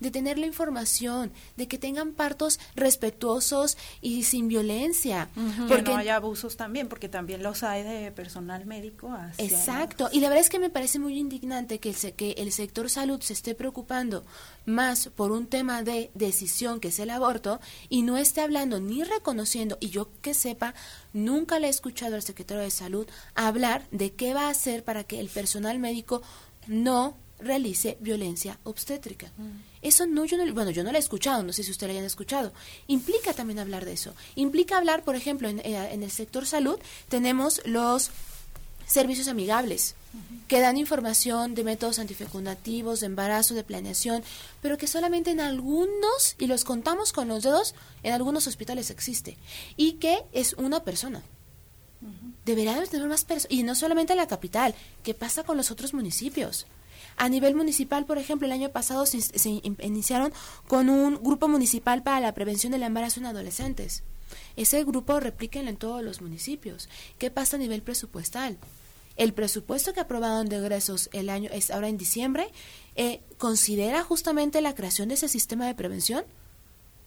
de 0.00 0.10
tener 0.10 0.38
la 0.38 0.46
información, 0.46 1.32
de 1.56 1.68
que 1.68 1.78
tengan 1.78 2.12
partos 2.12 2.60
respetuosos 2.74 3.76
y 4.00 4.24
sin 4.24 4.48
violencia. 4.48 5.28
porque 5.68 5.90
no 5.90 5.96
haya 5.96 6.16
abusos 6.16 6.56
también, 6.56 6.88
porque 6.88 7.08
también 7.08 7.42
los 7.42 7.62
hay 7.62 7.82
de 7.82 8.10
personal 8.12 8.66
médico. 8.66 9.14
Exacto, 9.38 10.08
y 10.12 10.20
la 10.20 10.28
verdad 10.28 10.44
es 10.44 10.50
que 10.50 10.58
me 10.58 10.70
parece 10.70 10.98
muy 10.98 11.18
indignante 11.18 11.78
que 11.78 11.90
el, 11.90 12.12
que 12.14 12.32
el 12.32 12.52
sector 12.52 12.88
salud 12.90 13.20
se 13.20 13.32
esté 13.32 13.54
preocupando 13.54 14.24
más 14.66 15.08
por 15.08 15.32
un 15.32 15.46
tema 15.46 15.82
de 15.82 16.10
decisión 16.14 16.80
que 16.80 16.88
es 16.88 16.98
el 16.98 17.10
aborto 17.10 17.60
y 17.88 18.02
no 18.02 18.16
esté 18.16 18.40
hablando 18.40 18.80
ni 18.80 19.04
reconociendo, 19.04 19.78
y 19.80 19.90
yo 19.90 20.10
que 20.22 20.34
sepa, 20.34 20.74
nunca 21.12 21.58
le 21.58 21.66
he 21.66 21.70
escuchado 21.70 22.14
al 22.14 22.22
secretario 22.22 22.62
de 22.62 22.70
salud 22.70 23.06
hablar 23.34 23.86
de 23.90 24.12
qué 24.12 24.34
va 24.34 24.46
a 24.46 24.50
hacer 24.50 24.84
para 24.84 25.04
que 25.04 25.20
el 25.20 25.28
personal 25.28 25.78
médico 25.78 26.22
no 26.66 27.16
realice 27.38 27.96
violencia 28.00 28.58
obstétrica. 28.64 29.32
Mm. 29.36 29.60
Eso 29.82 30.06
no, 30.06 30.24
yo 30.24 30.36
no, 30.36 30.52
bueno, 30.54 30.70
yo 30.70 30.84
no 30.84 30.92
lo 30.92 30.96
he 30.96 31.00
escuchado, 31.00 31.42
no 31.42 31.52
sé 31.52 31.62
si 31.62 31.70
usted 31.70 31.86
lo 31.86 31.92
hayan 31.92 32.04
escuchado. 32.04 32.52
Implica 32.86 33.32
también 33.34 33.58
hablar 33.58 33.84
de 33.84 33.92
eso. 33.92 34.14
Implica 34.34 34.78
hablar, 34.78 35.04
por 35.04 35.16
ejemplo, 35.16 35.48
en, 35.48 35.60
eh, 35.60 35.92
el 35.92 36.10
sector 36.10 36.46
salud 36.46 36.78
tenemos 37.08 37.60
los 37.64 38.10
servicios 38.86 39.28
amigables 39.28 39.94
que 40.48 40.60
dan 40.60 40.76
información 40.76 41.54
de 41.54 41.64
métodos 41.64 41.98
antifecundativos, 41.98 43.00
de 43.00 43.06
embarazo, 43.06 43.54
de 43.54 43.64
planeación, 43.64 44.22
pero 44.60 44.78
que 44.78 44.86
solamente 44.86 45.30
en 45.30 45.40
algunos, 45.40 46.36
y 46.38 46.46
los 46.46 46.64
contamos 46.64 47.12
con 47.12 47.28
los 47.28 47.42
dedos, 47.42 47.74
en 48.02 48.12
algunos 48.12 48.46
hospitales 48.46 48.90
existe, 48.90 49.36
y 49.76 49.94
que 49.94 50.22
es 50.32 50.52
una 50.54 50.84
persona. 50.84 51.22
Deberíamos 52.44 52.90
tener 52.90 53.08
más 53.08 53.24
personas, 53.24 53.50
y 53.50 53.62
no 53.62 53.74
solamente 53.74 54.12
en 54.12 54.18
la 54.18 54.28
capital, 54.28 54.74
¿qué 55.02 55.14
pasa 55.14 55.44
con 55.44 55.56
los 55.56 55.70
otros 55.70 55.94
municipios? 55.94 56.66
A 57.16 57.28
nivel 57.28 57.54
municipal, 57.54 58.06
por 58.06 58.18
ejemplo, 58.18 58.46
el 58.46 58.52
año 58.52 58.70
pasado 58.70 59.06
se, 59.06 59.18
iniciaron 59.80 60.32
con 60.66 60.88
un 60.88 61.22
grupo 61.22 61.48
municipal 61.48 62.02
para 62.02 62.20
la 62.20 62.34
prevención 62.34 62.72
del 62.72 62.82
embarazo 62.82 63.20
en 63.20 63.26
adolescentes. 63.26 64.02
Ese 64.56 64.82
grupo 64.84 65.20
replíquenlo 65.20 65.70
en 65.70 65.76
todos 65.76 66.02
los 66.02 66.20
municipios. 66.20 66.88
¿Qué 67.18 67.30
pasa 67.30 67.56
a 67.56 67.60
nivel 67.60 67.82
presupuestal? 67.82 68.58
El 69.16 69.32
presupuesto 69.32 69.92
que 69.92 70.00
aprobaron 70.00 70.48
de 70.48 70.56
egresos 70.56 71.08
el 71.12 71.28
año 71.28 71.48
es 71.52 71.70
ahora 71.70 71.88
en 71.88 71.98
diciembre 71.98 72.48
eh, 72.96 73.20
considera 73.38 74.02
justamente 74.02 74.60
la 74.60 74.74
creación 74.74 75.08
de 75.08 75.14
ese 75.14 75.28
sistema 75.28 75.66
de 75.66 75.74
prevención 75.74 76.24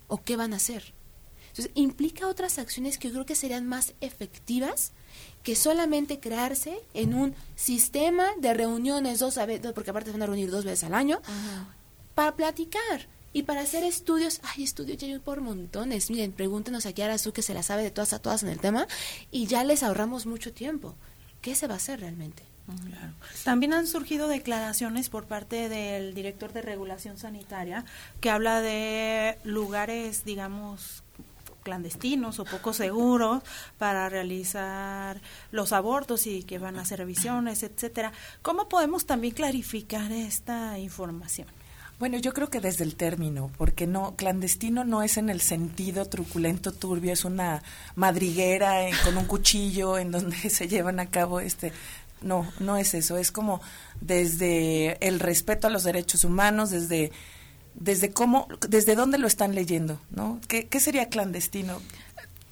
o 0.08 0.24
qué 0.24 0.38
van 0.38 0.54
a 0.54 0.58
hacer. 0.58 0.94
Entonces 1.58 1.72
implica 1.74 2.28
otras 2.28 2.60
acciones 2.60 3.00
que 3.00 3.08
yo 3.08 3.16
creo 3.16 3.26
que 3.26 3.34
serían 3.34 3.66
más 3.66 3.96
efectivas 4.00 4.92
que 5.42 5.56
solamente 5.56 6.20
crearse 6.20 6.80
en 6.94 7.16
un 7.16 7.34
sistema 7.56 8.28
de 8.38 8.54
reuniones 8.54 9.18
dos 9.18 9.38
veces, 9.38 9.72
porque 9.74 9.90
aparte 9.90 10.12
se 10.12 10.14
van 10.14 10.22
a 10.22 10.28
reunir 10.28 10.52
dos 10.52 10.66
veces 10.66 10.84
al 10.84 10.94
año, 10.94 11.20
para 12.14 12.36
platicar. 12.36 13.08
Y 13.34 13.44
para 13.44 13.62
hacer 13.62 13.84
estudios, 13.84 14.40
hay 14.44 14.64
estudios 14.64 14.98
ya 14.98 15.08
hay 15.08 15.18
por 15.18 15.42
montones. 15.42 16.12
Miren, 16.12 16.32
pregúntenos 16.32 16.86
aquí 16.86 17.02
a 17.02 17.06
Arazu 17.06 17.34
que 17.34 17.42
se 17.42 17.56
la 17.56 17.64
sabe 17.64 17.82
de 17.82 17.92
todas 17.92 18.14
a 18.14 18.20
todas 18.20 18.44
en 18.44 18.50
el 18.50 18.60
tema 18.60 18.88
y 19.32 19.48
ya 19.48 19.64
les 19.64 19.82
ahorramos 19.82 20.28
mucho 20.28 20.54
tiempo. 20.54 20.96
¿Qué 21.42 21.56
se 21.56 21.66
va 21.66 21.74
a 21.74 21.78
hacer 21.78 22.02
realmente? 22.02 22.44
También 23.46 23.74
han 23.74 23.88
surgido 23.88 24.28
declaraciones 24.28 25.10
por 25.10 25.26
parte 25.26 25.70
del 25.70 26.14
director 26.14 26.52
de 26.52 26.62
regulación 26.62 27.18
sanitaria 27.18 27.86
que 28.20 28.30
habla 28.30 28.62
de 28.62 29.38
lugares, 29.44 30.26
digamos, 30.26 31.04
clandestinos 31.68 32.40
o 32.40 32.46
poco 32.46 32.72
seguros 32.72 33.44
para 33.78 34.08
realizar 34.08 35.20
los 35.52 35.74
abortos 35.74 36.26
y 36.26 36.44
que 36.44 36.60
van 36.60 36.80
a 36.80 36.84
hacer 36.84 37.00
revisiones, 37.00 37.62
etcétera. 37.62 38.14
¿Cómo 38.42 38.70
podemos 38.70 39.06
también 39.06 39.34
clarificar 39.34 40.14
esta 40.14 40.80
información? 40.80 41.50
Bueno, 42.00 42.18
yo 42.20 42.32
creo 42.32 42.50
que 42.50 42.62
desde 42.62 42.86
el 42.86 42.96
término, 42.96 43.52
porque 43.58 43.86
no 43.86 44.16
clandestino 44.16 44.86
no 44.86 45.04
es 45.04 45.18
en 45.18 45.30
el 45.30 45.42
sentido 45.42 46.06
truculento, 46.06 46.72
turbio, 46.72 47.12
es 47.12 47.26
una 47.26 47.62
madriguera 47.96 48.86
con 49.04 49.18
un 49.18 49.26
cuchillo 49.26 49.98
en 49.98 50.12
donde 50.12 50.38
se 50.50 50.70
llevan 50.70 51.02
a 51.02 51.08
cabo 51.08 51.42
este 51.42 51.74
no, 52.22 52.52
no 52.60 52.78
es 52.78 52.94
eso, 52.94 53.18
es 53.18 53.32
como 53.32 53.62
desde 54.02 54.98
el 55.06 55.20
respeto 55.20 55.68
a 55.68 55.70
los 55.70 55.84
derechos 55.84 56.24
humanos, 56.24 56.72
desde 56.72 57.12
desde 57.80 58.12
cómo, 58.12 58.48
desde 58.68 58.96
dónde 58.96 59.18
lo 59.18 59.28
están 59.28 59.56
leyendo, 59.56 60.02
¿no? 60.10 60.40
¿Qué, 60.48 60.68
qué 60.68 60.80
sería 60.80 61.10
clandestino? 61.10 61.82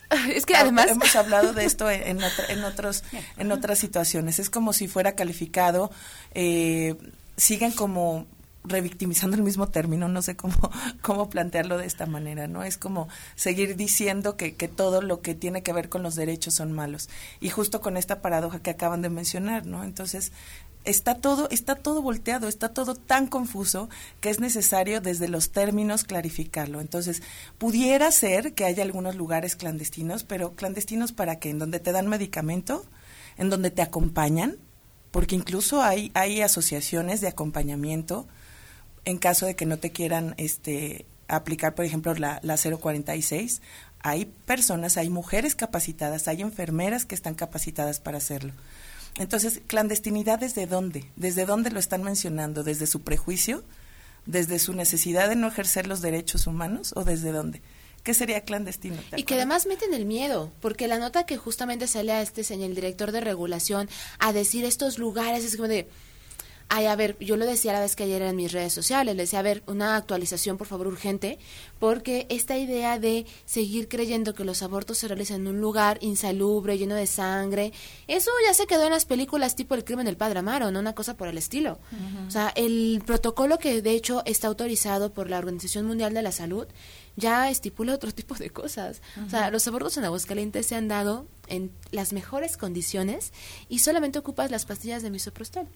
Es 0.33 0.45
que 0.45 0.55
además 0.55 0.87
hemos 0.87 1.15
hablado 1.15 1.51
de 1.51 1.65
esto 1.65 1.89
en, 1.89 2.19
en, 2.49 2.63
otros 2.63 3.03
en 3.37 3.51
otras 3.51 3.79
situaciones. 3.79 4.39
Es 4.39 4.49
como 4.49 4.71
si 4.71 4.87
fuera 4.87 5.13
calificado, 5.13 5.91
eh, 6.33 6.95
siguen 7.37 7.71
como 7.71 8.27
revictimizando 8.67 9.37
el 9.37 9.43
mismo 9.43 9.67
término, 9.69 10.07
no 10.07 10.21
sé 10.21 10.35
cómo, 10.35 10.55
cómo 11.01 11.29
plantearlo 11.29 11.77
de 11.77 11.85
esta 11.85 12.05
manera, 12.05 12.47
¿no? 12.47 12.63
Es 12.63 12.77
como 12.77 13.07
seguir 13.35 13.75
diciendo 13.75 14.37
que, 14.37 14.55
que 14.55 14.67
todo 14.67 15.01
lo 15.01 15.21
que 15.21 15.35
tiene 15.35 15.63
que 15.63 15.73
ver 15.73 15.89
con 15.89 16.03
los 16.03 16.15
derechos 16.15 16.55
son 16.55 16.71
malos. 16.71 17.09
Y 17.39 17.49
justo 17.49 17.81
con 17.81 17.97
esta 17.97 18.21
paradoja 18.21 18.59
que 18.59 18.71
acaban 18.71 19.01
de 19.01 19.09
mencionar, 19.09 19.65
¿no? 19.65 19.83
Entonces, 19.83 20.31
está 20.85 21.15
todo, 21.15 21.49
está 21.49 21.75
todo 21.75 22.01
volteado, 22.01 22.47
está 22.47 22.69
todo 22.69 22.95
tan 22.95 23.27
confuso 23.27 23.89
que 24.21 24.29
es 24.29 24.39
necesario 24.39 25.01
desde 25.01 25.27
los 25.27 25.51
términos 25.51 26.03
clarificarlo. 26.03 26.79
Entonces, 26.79 27.21
pudiera 27.57 28.11
ser 28.11 28.53
que 28.53 28.65
haya 28.65 28.83
algunos 28.83 29.15
lugares 29.15 29.55
clandestinos, 29.55 30.23
pero 30.23 30.53
clandestinos 30.53 31.11
para 31.11 31.39
qué? 31.39 31.49
En 31.49 31.59
donde 31.59 31.79
te 31.79 31.91
dan 31.91 32.07
medicamento, 32.07 32.85
en 33.37 33.49
donde 33.49 33.71
te 33.71 33.81
acompañan, 33.81 34.57
porque 35.11 35.35
incluso 35.35 35.81
hay, 35.81 36.11
hay 36.13 36.41
asociaciones 36.41 37.21
de 37.21 37.27
acompañamiento 37.27 38.27
en 39.05 39.17
caso 39.17 39.45
de 39.45 39.55
que 39.55 39.65
no 39.65 39.77
te 39.77 39.91
quieran 39.91 40.35
este, 40.37 41.05
aplicar, 41.27 41.75
por 41.75 41.85
ejemplo, 41.85 42.13
la, 42.15 42.39
la 42.43 42.57
046, 42.57 43.61
hay 43.99 44.25
personas, 44.25 44.97
hay 44.97 45.09
mujeres 45.09 45.55
capacitadas, 45.55 46.27
hay 46.27 46.41
enfermeras 46.41 47.05
que 47.05 47.15
están 47.15 47.35
capacitadas 47.35 47.99
para 47.99 48.17
hacerlo. 48.17 48.53
Entonces, 49.17 49.61
clandestinidad 49.67 50.39
desde 50.39 50.67
dónde? 50.67 51.05
¿Desde 51.15 51.45
dónde 51.45 51.71
lo 51.71 51.79
están 51.79 52.03
mencionando? 52.03 52.63
¿Desde 52.63 52.85
su 52.85 53.01
prejuicio? 53.01 53.63
¿Desde 54.25 54.59
su 54.59 54.73
necesidad 54.73 55.29
de 55.29 55.35
no 55.35 55.47
ejercer 55.47 55.87
los 55.87 56.01
derechos 56.01 56.47
humanos? 56.47 56.93
¿O 56.95 57.03
desde 57.03 57.31
dónde? 57.31 57.61
¿Qué 58.03 58.13
sería 58.13 58.41
clandestino? 58.41 58.97
Y 59.15 59.23
que 59.23 59.33
además 59.33 59.65
meten 59.65 59.93
el 59.93 60.05
miedo, 60.05 60.51
porque 60.61 60.87
la 60.87 60.99
nota 60.99 61.25
que 61.25 61.37
justamente 61.37 61.87
sale 61.87 62.11
a 62.11 62.21
este 62.21 62.43
señor, 62.43 62.69
el 62.69 62.75
director 62.75 63.11
de 63.11 63.21
regulación, 63.21 63.89
a 64.19 64.31
decir 64.31 64.63
estos 64.65 64.99
lugares, 64.99 65.43
es 65.43 65.55
como 65.55 65.67
de, 65.67 65.89
Ay, 66.67 66.87
a 66.87 66.95
ver, 66.95 67.15
yo 67.19 67.37
lo 67.37 67.45
decía 67.45 67.73
la 67.73 67.79
vez 67.79 67.95
que 67.95 68.03
ayer 68.03 68.21
en 68.23 68.35
mis 68.35 68.51
redes 68.51 68.73
sociales, 68.73 69.15
le 69.15 69.23
decía, 69.23 69.39
a 69.39 69.43
ver, 69.43 69.61
una 69.67 69.95
actualización 69.95 70.57
por 70.57 70.65
favor 70.65 70.87
urgente, 70.87 71.37
porque 71.79 72.25
esta 72.29 72.57
idea 72.57 72.97
de 72.97 73.27
seguir 73.45 73.87
creyendo 73.87 74.33
que 74.33 74.43
los 74.43 74.63
abortos 74.63 74.97
se 74.97 75.07
realizan 75.07 75.41
en 75.41 75.47
un 75.47 75.61
lugar 75.61 75.99
insalubre, 76.01 76.77
lleno 76.77 76.95
de 76.95 77.05
sangre, 77.05 77.71
eso 78.07 78.31
ya 78.47 78.53
se 78.55 78.65
quedó 78.65 78.85
en 78.85 78.91
las 78.91 79.05
películas 79.05 79.55
tipo 79.55 79.75
El 79.75 79.83
crimen 79.83 80.07
del 80.07 80.17
padre 80.17 80.39
Amaro, 80.39 80.71
no 80.71 80.79
una 80.79 80.95
cosa 80.95 81.15
por 81.15 81.27
el 81.27 81.37
estilo. 81.37 81.77
O 82.27 82.31
sea, 82.31 82.51
el 82.55 83.01
protocolo 83.05 83.59
que 83.59 83.81
de 83.83 83.91
hecho 83.91 84.23
está 84.25 84.47
autorizado 84.47 85.13
por 85.13 85.29
la 85.29 85.37
Organización 85.37 85.85
Mundial 85.85 86.13
de 86.15 86.23
la 86.23 86.31
Salud 86.31 86.67
ya 87.15 87.49
estipula 87.49 87.93
otro 87.93 88.11
tipo 88.11 88.35
de 88.35 88.49
cosas. 88.49 89.01
O 89.25 89.29
sea, 89.29 89.49
los 89.51 89.67
abortos 89.67 89.97
en 89.97 90.05
Aguascalientes 90.05 90.65
se 90.65 90.75
han 90.75 90.87
dado 90.87 91.27
en 91.47 91.71
las 91.91 92.13
mejores 92.13 92.57
condiciones 92.57 93.31
y 93.69 93.79
solamente 93.79 94.19
ocupas 94.19 94.51
las 94.51 94.65
pastillas 94.65 95.03
de 95.03 95.11
misoprostol. 95.11 95.67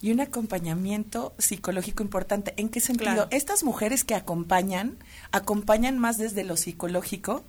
Y 0.00 0.12
un 0.12 0.20
acompañamiento 0.20 1.34
psicológico 1.38 2.02
importante. 2.02 2.54
¿En 2.56 2.68
qué 2.68 2.80
sentido? 2.80 3.26
Estas 3.30 3.64
mujeres 3.64 4.04
que 4.04 4.14
acompañan, 4.14 4.98
acompañan 5.32 5.98
más 5.98 6.18
desde 6.18 6.44
lo 6.44 6.56
psicológico 6.56 7.44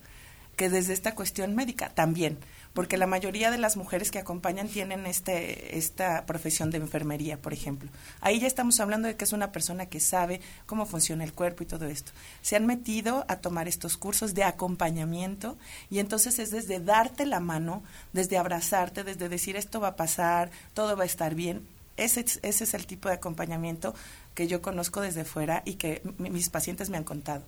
que 0.56 0.70
desde 0.70 0.94
esta 0.94 1.16
cuestión 1.16 1.56
médica 1.56 1.90
también 1.90 2.38
porque 2.74 2.98
la 2.98 3.08
mayoría 3.08 3.52
de 3.52 3.58
las 3.58 3.78
mujeres 3.78 4.10
que 4.10 4.20
acompañan 4.20 4.68
tienen 4.68 5.06
este, 5.06 5.78
esta 5.78 6.26
profesión 6.26 6.72
de 6.72 6.80
enfermería, 6.80 7.38
por 7.38 7.54
ejemplo. 7.54 7.90
Ahí 8.20 8.40
ya 8.40 8.48
estamos 8.48 8.80
hablando 8.80 9.08
de 9.08 9.16
que 9.16 9.26
es 9.26 9.34
una 9.34 9.52
persona 9.52 9.86
que 9.86 10.00
sabe 10.00 10.42
cómo 10.66 10.86
funciona 10.86 11.24
el 11.24 11.34
cuerpo 11.34 11.64
y 11.64 11.68
todo 11.68 11.86
esto. 11.86 12.12
Se 12.42 12.56
han 12.56 12.66
metido 12.66 13.26
a 13.28 13.38
tomar 13.38 13.68
estos 13.68 13.96
cursos 13.96 14.34
de 14.34 14.44
acompañamiento 14.44 15.58
y 15.90 16.00
entonces 16.00 16.40
es 16.40 16.50
desde 16.50 16.80
darte 16.80 17.26
la 17.26 17.40
mano, 17.40 17.84
desde 18.12 18.38
abrazarte, 18.38 19.04
desde 19.04 19.30
decir 19.30 19.56
esto 19.56 19.80
va 19.80 19.90
a 19.90 19.96
pasar, 19.96 20.50
todo 20.74 20.98
va 20.98 21.04
a 21.04 21.08
estar 21.08 21.36
bien. 21.36 21.68
Ese, 21.96 22.22
ese 22.22 22.64
es 22.64 22.74
el 22.74 22.88
tipo 22.88 23.08
de 23.08 23.16
acompañamiento 23.16 23.94
que 24.34 24.48
yo 24.48 24.64
conozco 24.64 25.00
desde 25.02 25.26
fuera 25.26 25.62
y 25.64 25.76
que 25.76 26.02
mis 26.18 26.50
pacientes 26.50 26.90
me 26.90 26.98
han 26.98 27.04
contado. 27.04 27.44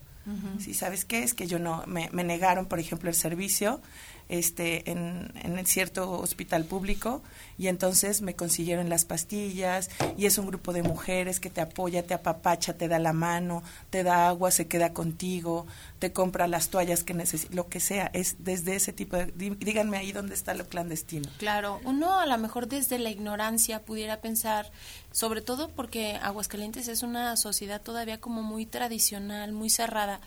Si 0.59 0.73
sabes 0.73 1.05
qué 1.05 1.23
es 1.23 1.33
que 1.33 1.45
yo 1.45 1.59
no 1.59 1.83
me, 1.85 2.09
me 2.11 2.23
negaron, 2.23 2.65
por 2.65 2.79
ejemplo, 2.79 3.09
el 3.09 3.15
servicio 3.15 3.81
este, 4.27 4.89
en, 4.89 5.31
en 5.35 5.65
cierto 5.65 6.11
hospital 6.11 6.65
público 6.65 7.21
y 7.57 7.67
entonces 7.67 8.21
me 8.21 8.35
consiguieron 8.35 8.89
las 8.89 9.05
pastillas 9.05 9.89
y 10.17 10.25
es 10.25 10.37
un 10.37 10.47
grupo 10.47 10.73
de 10.73 10.83
mujeres 10.83 11.39
que 11.39 11.49
te 11.49 11.61
apoya, 11.61 12.03
te 12.03 12.13
apapacha, 12.13 12.73
te 12.73 12.87
da 12.87 12.97
la 12.97 13.13
mano, 13.13 13.61
te 13.91 14.03
da 14.03 14.27
agua, 14.27 14.51
se 14.51 14.67
queda 14.67 14.93
contigo, 14.93 15.67
te 16.05 16.13
compra 16.13 16.45
las 16.45 16.69
toallas 16.69 17.03
que 17.03 17.15
necesitas, 17.15 17.55
lo 17.55 17.67
que 17.67 17.79
sea, 17.79 18.11
es 18.13 18.35
desde 18.37 18.75
ese 18.75 18.93
tipo 18.93 19.17
de... 19.17 19.33
Díganme 19.57 19.97
ahí 19.97 20.11
dónde 20.11 20.35
está 20.35 20.53
lo 20.53 20.69
clandestino. 20.69 21.27
Claro, 21.39 21.81
uno 21.83 22.19
a 22.19 22.27
lo 22.27 22.37
mejor 22.37 22.67
desde 22.67 22.99
la 22.99 23.09
ignorancia 23.09 23.81
pudiera 23.81 24.21
pensar, 24.21 24.71
sobre 25.11 25.41
todo 25.41 25.69
porque 25.69 26.19
Aguascalientes 26.21 26.89
es 26.89 27.01
una 27.01 27.35
sociedad 27.37 27.81
todavía 27.81 28.21
como 28.21 28.43
muy 28.43 28.67
tradicional, 28.67 29.51
muy 29.51 29.71
cerrada, 29.71 30.19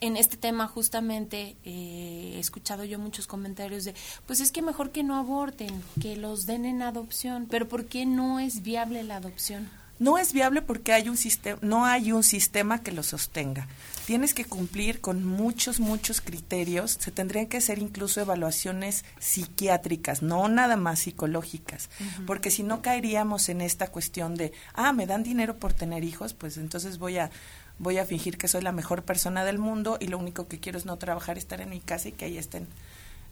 en 0.00 0.16
este 0.16 0.36
tema 0.36 0.68
justamente 0.68 1.56
eh, 1.64 2.34
he 2.36 2.38
escuchado 2.38 2.84
yo 2.84 3.00
muchos 3.00 3.26
comentarios 3.26 3.82
de, 3.82 3.96
pues 4.26 4.38
es 4.38 4.52
que 4.52 4.62
mejor 4.62 4.92
que 4.92 5.02
no 5.02 5.16
aborten, 5.16 5.82
que 6.00 6.16
los 6.16 6.46
den 6.46 6.64
en 6.64 6.82
adopción, 6.82 7.48
pero 7.50 7.66
¿por 7.66 7.86
qué 7.86 8.06
no 8.06 8.38
es 8.38 8.62
viable 8.62 9.02
la 9.02 9.16
adopción? 9.16 9.68
No 9.98 10.18
es 10.18 10.32
viable 10.32 10.62
porque 10.62 10.92
hay 10.92 11.08
un 11.08 11.16
sistema, 11.16 11.58
no 11.60 11.86
hay 11.86 12.12
un 12.12 12.22
sistema 12.22 12.84
que 12.84 12.92
lo 12.92 13.02
sostenga. 13.02 13.66
Tienes 14.06 14.34
que 14.34 14.44
cumplir 14.44 15.00
con 15.00 15.24
muchos, 15.24 15.78
muchos 15.78 16.20
criterios. 16.20 16.98
Se 17.00 17.10
tendrían 17.12 17.46
que 17.46 17.58
hacer 17.58 17.78
incluso 17.78 18.20
evaluaciones 18.20 19.04
psiquiátricas, 19.20 20.22
no 20.22 20.48
nada 20.48 20.76
más 20.76 21.00
psicológicas, 21.00 21.88
porque 22.26 22.50
si 22.50 22.62
no 22.62 22.82
caeríamos 22.82 23.48
en 23.48 23.60
esta 23.60 23.88
cuestión 23.88 24.34
de, 24.34 24.52
ah, 24.74 24.92
me 24.92 25.06
dan 25.06 25.22
dinero 25.22 25.56
por 25.56 25.72
tener 25.72 26.02
hijos, 26.04 26.34
pues 26.34 26.56
entonces 26.56 26.98
voy 26.98 27.18
a 27.18 27.30
voy 27.78 27.98
a 27.98 28.04
fingir 28.04 28.38
que 28.38 28.48
soy 28.48 28.62
la 28.62 28.70
mejor 28.70 29.02
persona 29.02 29.44
del 29.44 29.58
mundo 29.58 29.96
y 29.98 30.06
lo 30.06 30.18
único 30.18 30.46
que 30.46 30.60
quiero 30.60 30.78
es 30.78 30.86
no 30.86 30.98
trabajar, 30.98 31.38
estar 31.38 31.60
en 31.60 31.70
mi 31.70 31.80
casa 31.80 32.08
y 32.08 32.12
que 32.12 32.26
ahí 32.26 32.38
estén 32.38 32.68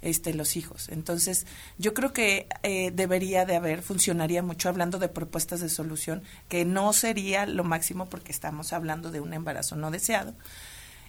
este, 0.03 0.35
los 0.35 0.57
hijos. 0.57 0.89
Entonces, 0.89 1.47
yo 1.79 1.95
creo 1.95 2.13
que 2.13 2.47
eh, 2.63 2.91
debería 2.93 3.45
de 3.45 3.57
haber, 3.57 3.83
funcionaría 3.83 4.43
mucho 4.43 4.69
hablando 4.69 4.99
de 4.99 5.09
propuestas 5.09 5.61
de 5.61 5.69
solución, 5.69 6.23
que 6.49 6.65
no 6.65 6.93
sería 6.93 7.47
lo 7.47 7.65
máximo 7.65 8.07
porque 8.07 8.33
estamos 8.33 8.73
hablando 8.73 9.11
de 9.11 9.21
un 9.21 9.33
embarazo 9.33 9.77
no 9.77 9.91
deseado, 9.91 10.35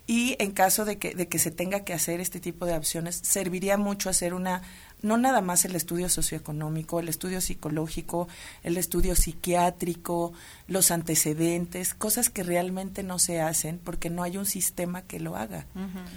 y 0.08 0.36
en 0.40 0.52
caso 0.52 0.84
de 0.84 0.98
que, 0.98 1.14
de 1.14 1.28
que 1.28 1.40
se 1.40 1.52
tenga 1.52 1.86
que 1.86 1.94
hacer 1.94 2.20
este 2.20 2.40
tipo 2.40 2.66
de 2.66 2.76
opciones, 2.76 3.16
serviría 3.24 3.78
mucho 3.78 4.10
hacer 4.10 4.34
una, 4.34 4.62
no 5.02 5.18
nada 5.18 5.42
más 5.42 5.66
el 5.66 5.76
estudio 5.76 6.10
socioeconómico, 6.10 7.00
el 7.00 7.10
estudio 7.10 7.42
psicológico, 7.42 8.28
el 8.64 8.78
estudio 8.78 9.16
psiquiátrico, 9.16 10.34
los 10.68 10.92
antecedentes, 10.92 11.94
cosas 11.94 12.30
que 12.30 12.44
realmente 12.44 13.04
no 13.04 13.20
se 13.20 13.42
hacen 13.42 13.80
porque 13.84 14.10
no 14.10 14.24
hay 14.24 14.38
un 14.38 14.46
sistema 14.46 15.02
que 15.02 15.20
lo 15.20 15.36
haga. 15.36 15.66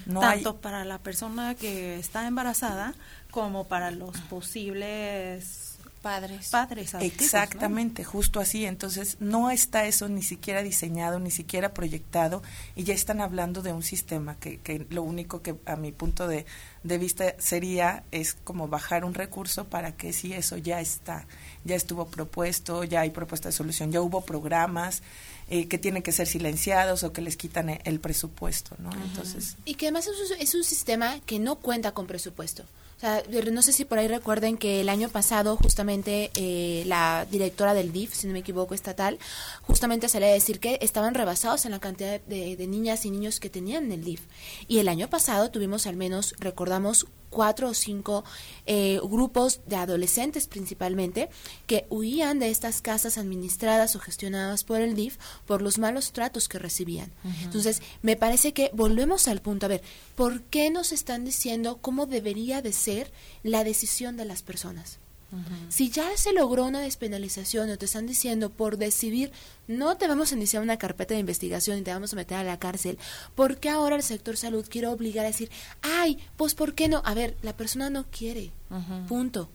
no 0.07 0.21
Tanto 0.21 0.61
para 0.61 0.85
la 0.85 0.99
persona 0.99 1.55
que 1.55 1.99
está 1.99 2.27
embarazada 2.27 2.95
como 3.31 3.65
para 3.65 3.91
los 3.91 4.19
posibles 4.23 5.64
padres. 6.05 6.51
Padres. 6.51 6.95
Exactamente, 7.01 8.05
justo 8.05 8.39
así. 8.39 8.67
Entonces, 8.67 9.17
no 9.21 9.51
está 9.51 9.87
eso 9.87 10.07
ni 10.11 10.23
siquiera 10.23 10.63
diseñado, 10.63 11.19
ni 11.19 11.31
siquiera 11.31 11.73
proyectado, 11.73 12.43
y 12.77 12.85
ya 12.85 12.93
están 12.93 13.23
hablando 13.23 13.63
de 13.63 13.73
un 13.73 13.83
sistema 13.83 14.37
que, 14.37 14.59
que 14.59 14.87
lo 14.91 15.03
único 15.03 15.41
que 15.41 15.57
a 15.65 15.77
mi 15.77 15.93
punto 15.93 16.29
de, 16.29 16.45
de 16.83 16.99
vista 16.99 17.35
sería 17.39 18.05
es 18.11 18.35
como 18.35 18.69
bajar 18.69 19.07
un 19.07 19.15
recurso 19.15 19.65
para 19.65 19.97
que 19.97 20.13
si 20.13 20.35
eso 20.35 20.59
ya 20.59 20.83
está, 20.83 21.27
ya 21.65 21.75
estuvo 21.75 22.07
propuesto, 22.07 22.85
ya 22.85 23.01
hay 23.01 23.11
propuesta 23.11 23.49
de 23.49 23.53
solución, 23.55 23.91
ya 23.91 24.03
hubo 24.03 24.21
programas, 24.21 25.03
eh, 25.49 25.69
que 25.69 25.79
tienen 25.79 26.03
que 26.03 26.13
ser 26.13 26.27
silenciados 26.27 27.03
o 27.03 27.13
que 27.15 27.23
les 27.23 27.39
quitan 27.39 27.81
el 27.83 28.01
presupuesto, 28.01 28.77
¿no? 28.79 28.91
Entonces, 28.93 29.57
Y 29.65 29.75
que 29.77 29.87
además 29.87 30.07
es 30.07 30.31
un, 30.31 30.39
es 30.39 30.55
un 30.55 30.65
sistema 30.65 31.19
que 31.25 31.39
no 31.39 31.57
cuenta 31.57 31.93
con 31.93 32.07
presupuesto. 32.07 32.65
No 33.53 33.63
sé 33.63 33.73
si 33.73 33.85
por 33.85 33.99
ahí 33.99 34.09
recuerden 34.09 34.57
que 34.57 34.81
el 34.81 34.89
año 34.89 35.11
pasado 35.11 35.57
justamente 35.57 36.31
eh, 36.37 36.85
la 36.87 37.27
directora 37.31 37.75
del 37.75 37.93
DIF, 37.93 38.15
si 38.15 38.27
no 38.27 38.33
me 38.33 38.39
equivoco, 38.39 38.75
estatal, 38.75 39.19
justamente 39.63 40.09
salía 40.09 40.29
a 40.29 40.33
decir 40.33 40.59
que 40.59 40.79
estaban 40.81 41.15
rebasados 41.15 41.67
en 41.67 41.73
la 41.73 41.81
cantidad 41.81 42.21
de, 42.23 42.57
de 42.57 42.67
niñas 42.67 43.05
y 43.05 43.11
niños 43.11 43.41
que 43.41 43.51
tenían 43.51 43.85
en 43.85 43.93
el 43.93 44.05
DIF. 44.05 44.23
Y 44.69 44.79
el 44.79 44.89
año 44.89 45.11
pasado 45.11 45.51
tuvimos 45.51 45.87
al 45.87 45.97
menos, 45.97 46.35
recordamos, 46.39 47.07
cuatro 47.35 47.69
o 47.69 47.75
cinco 47.75 48.25
eh, 48.65 49.01
grupos 49.03 49.61
de 49.67 49.77
adolescentes 49.77 50.47
principalmente 50.47 51.29
que 51.67 51.87
huían 51.91 52.39
de 52.39 52.49
estas 52.49 52.81
casas 52.81 53.19
administradas 53.19 53.97
o 53.97 54.01
gestionadas 54.01 54.65
por 54.65 54.81
el 54.81 54.95
DIF 54.95 55.19
por 55.45 55.61
los 55.61 55.79
malos 55.79 56.13
tratos 56.13 56.49
que 56.49 56.59
recibían. 56.59 57.13
Entonces, 57.43 57.83
me 58.03 58.17
parece 58.17 58.53
que 58.53 58.71
volvemos 58.73 59.29
al 59.29 59.43
punto, 59.43 59.67
a 59.67 59.69
ver, 59.69 59.83
¿por 60.15 60.43
qué 60.43 60.71
nos 60.71 60.93
están 60.93 61.25
diciendo 61.25 61.79
cómo 61.83 62.07
debería 62.07 62.63
de 62.63 62.73
ser 62.73 63.13
la 63.43 63.65
decisión 63.65 64.17
de 64.17 64.25
las 64.25 64.43
personas? 64.43 65.01
Si 65.69 65.91
ya 65.91 66.17
se 66.17 66.33
logró 66.33 66.65
una 66.65 66.81
despenalización 66.81 67.69
o 67.71 67.77
te 67.79 67.87
están 67.87 68.07
diciendo 68.07 68.51
por 68.51 68.77
decidir 68.79 69.33
no 69.67 69.97
te 69.97 70.07
vamos 70.07 70.31
a 70.31 70.37
iniciar 70.37 70.63
una 70.63 70.77
carpeta 70.79 71.15
de 71.15 71.21
investigación 71.21 71.79
y 71.79 71.83
te 71.83 71.93
vamos 71.93 72.13
a 72.13 72.17
meter 72.17 72.37
a 72.39 72.45
la 72.45 72.59
cárcel, 72.61 72.99
¿por 73.35 73.57
qué 73.59 73.69
ahora 73.71 73.97
el 73.97 74.03
sector 74.03 74.37
salud 74.37 74.65
quiere 74.69 74.87
obligar 74.87 75.25
a 75.25 75.29
decir, 75.29 75.51
ay, 75.83 76.19
pues 76.37 76.55
¿por 76.55 76.75
qué 76.75 76.89
no? 76.89 77.03
A 77.05 77.15
ver, 77.15 77.37
la 77.43 77.57
persona 77.57 77.91
no 77.91 78.05
quiere, 78.11 78.53
punto. 79.09 79.51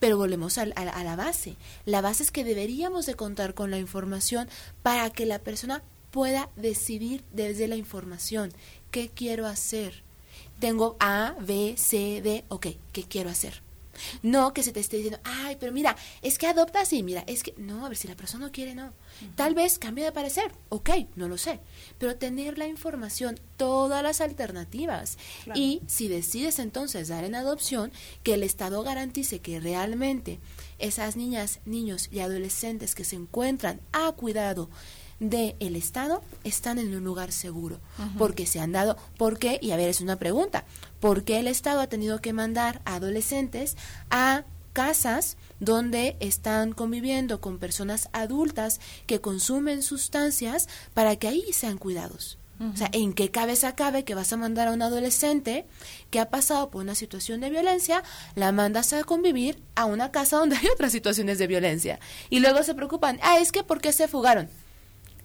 Pero 0.00 0.16
volvemos 0.16 0.58
a, 0.58 0.62
a- 0.62 0.64
a 0.82 1.04
la 1.04 1.14
base. 1.16 1.56
La 1.84 2.00
base 2.00 2.22
es 2.24 2.30
que 2.32 2.44
deberíamos 2.44 3.06
de 3.06 3.14
contar 3.14 3.54
con 3.54 3.70
la 3.70 3.78
información 3.78 4.48
para 4.82 5.10
que 5.10 5.24
la 5.26 5.38
persona 5.38 5.82
pueda 6.10 6.48
decidir 6.56 7.22
desde 7.32 7.68
la 7.68 7.76
información 7.76 8.52
qué 8.90 9.08
quiero 9.08 9.46
hacer. 9.46 10.02
Tengo 10.58 10.96
A, 11.00 11.34
B, 11.40 11.74
C, 11.76 12.20
D, 12.22 12.44
ok, 12.48 12.66
¿qué 12.92 13.02
quiero 13.04 13.30
hacer? 13.30 13.62
No 14.22 14.52
que 14.52 14.62
se 14.62 14.72
te 14.72 14.80
esté 14.80 14.96
diciendo, 14.96 15.20
ay, 15.24 15.56
pero 15.58 15.72
mira, 15.72 15.96
es 16.22 16.38
que 16.38 16.46
adopta 16.46 16.80
así, 16.80 17.02
mira, 17.02 17.24
es 17.26 17.42
que, 17.42 17.54
no, 17.56 17.84
a 17.84 17.88
ver, 17.88 17.96
si 17.96 18.08
la 18.08 18.16
persona 18.16 18.46
no 18.46 18.52
quiere, 18.52 18.74
no. 18.74 18.92
Tal 19.34 19.54
vez 19.54 19.78
cambie 19.78 20.04
de 20.04 20.12
parecer, 20.12 20.52
ok, 20.68 20.90
no 21.16 21.28
lo 21.28 21.38
sé, 21.38 21.60
pero 21.98 22.16
tener 22.16 22.58
la 22.58 22.66
información, 22.66 23.40
todas 23.56 24.02
las 24.02 24.20
alternativas. 24.20 25.18
Claro. 25.44 25.58
Y 25.58 25.82
si 25.86 26.08
decides 26.08 26.58
entonces 26.58 27.08
dar 27.08 27.24
en 27.24 27.34
adopción, 27.34 27.92
que 28.22 28.34
el 28.34 28.42
Estado 28.42 28.82
garantice 28.82 29.40
que 29.40 29.60
realmente 29.60 30.40
esas 30.78 31.16
niñas, 31.16 31.60
niños 31.64 32.08
y 32.12 32.20
adolescentes 32.20 32.94
que 32.94 33.04
se 33.04 33.16
encuentran 33.16 33.80
a 33.92 34.12
cuidado 34.12 34.70
del 35.20 35.56
el 35.60 35.76
Estado 35.76 36.22
están 36.44 36.78
en 36.78 36.94
un 36.94 37.04
lugar 37.04 37.32
seguro, 37.32 37.80
porque 38.16 38.46
se 38.46 38.60
han 38.60 38.72
dado, 38.72 38.96
¿por 39.16 39.38
qué? 39.38 39.58
Y 39.60 39.72
a 39.72 39.76
ver, 39.76 39.88
es 39.88 40.00
una 40.00 40.16
pregunta, 40.16 40.64
¿por 41.00 41.24
qué 41.24 41.40
el 41.40 41.48
Estado 41.48 41.80
ha 41.80 41.88
tenido 41.88 42.20
que 42.20 42.32
mandar 42.32 42.80
a 42.84 42.96
adolescentes 42.96 43.76
a 44.10 44.44
casas 44.72 45.36
donde 45.58 46.16
están 46.20 46.72
conviviendo 46.72 47.40
con 47.40 47.58
personas 47.58 48.08
adultas 48.12 48.80
que 49.06 49.20
consumen 49.20 49.82
sustancias 49.82 50.68
para 50.94 51.16
que 51.16 51.28
ahí 51.28 51.52
sean 51.52 51.78
cuidados? 51.78 52.38
O 52.60 52.76
sea, 52.76 52.90
¿en 52.92 53.12
qué 53.12 53.30
cabeza 53.30 53.76
cabe 53.76 54.04
que 54.04 54.16
vas 54.16 54.32
a 54.32 54.36
mandar 54.36 54.66
a 54.66 54.72
un 54.72 54.82
adolescente 54.82 55.64
que 56.10 56.18
ha 56.18 56.28
pasado 56.28 56.70
por 56.70 56.82
una 56.82 56.96
situación 56.96 57.40
de 57.40 57.50
violencia, 57.50 58.02
la 58.34 58.50
mandas 58.50 58.92
a 58.92 59.04
convivir 59.04 59.62
a 59.76 59.84
una 59.84 60.10
casa 60.10 60.38
donde 60.38 60.56
hay 60.56 60.66
otras 60.66 60.90
situaciones 60.90 61.38
de 61.38 61.46
violencia? 61.46 62.00
Y 62.30 62.40
luego 62.40 62.64
se 62.64 62.74
preocupan, 62.74 63.20
ah, 63.22 63.38
es 63.38 63.52
que 63.52 63.62
¿por 63.62 63.80
qué 63.80 63.92
se 63.92 64.08
fugaron? 64.08 64.48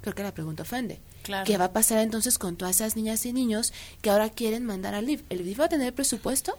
Creo 0.04 0.14
que 0.14 0.24
la 0.24 0.34
pregunta 0.34 0.64
ofende. 0.64 0.99
Claro. 1.24 1.45
¿Qué 1.45 1.58
va 1.58 1.66
a 1.66 1.74
pasar 1.74 1.99
entonces 1.99 2.38
con 2.38 2.58
todas 2.58 2.76
esas 2.76 2.97
niñas 2.97 3.26
y 3.26 3.32
niños 3.32 3.72
que 4.01 4.10
ahora 4.10 4.30
quieren 4.30 4.66
mandar 4.66 4.95
al 4.95 5.06
DIF? 5.06 5.24
¿El 5.30 5.45
DIF 5.45 5.62
va 5.62 5.66
a 5.66 5.70
tener 5.70 5.95
presupuesto? 5.95 6.58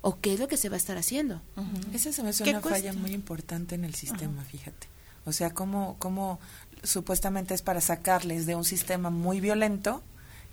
¿O 0.00 0.18
qué 0.18 0.32
es 0.32 0.40
lo 0.40 0.48
que 0.48 0.56
se 0.56 0.70
va 0.70 0.76
a 0.76 0.78
estar 0.78 0.96
haciendo? 0.96 1.42
Esa 1.92 2.10
se 2.10 2.22
me 2.22 2.30
hace 2.30 2.42
¿Qué 2.42 2.50
una 2.50 2.62
falla 2.62 2.94
muy 2.94 3.12
importante 3.12 3.74
en 3.74 3.84
el 3.84 3.94
sistema, 3.94 4.42
fíjate. 4.44 4.88
O 5.26 5.32
sea, 5.32 5.50
cómo, 5.50 5.96
cómo 5.98 6.40
supuestamente 6.82 7.52
es 7.52 7.60
para 7.60 7.82
sacarles 7.82 8.46
de 8.46 8.54
un 8.54 8.64
sistema 8.64 9.10
muy 9.10 9.40
violento 9.40 10.02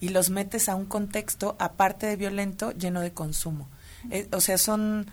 y 0.02 0.10
los 0.10 0.30
metes 0.30 0.68
a 0.68 0.76
un 0.76 0.86
contexto, 0.86 1.56
aparte 1.60 2.08
de 2.08 2.18
violento, 2.18 2.74
lleno 2.74 3.00
de 3.00 3.14
consumo. 3.14 3.70
Eh, 4.12 4.28
o 4.34 4.42
sea, 4.42 4.58
son 4.58 5.10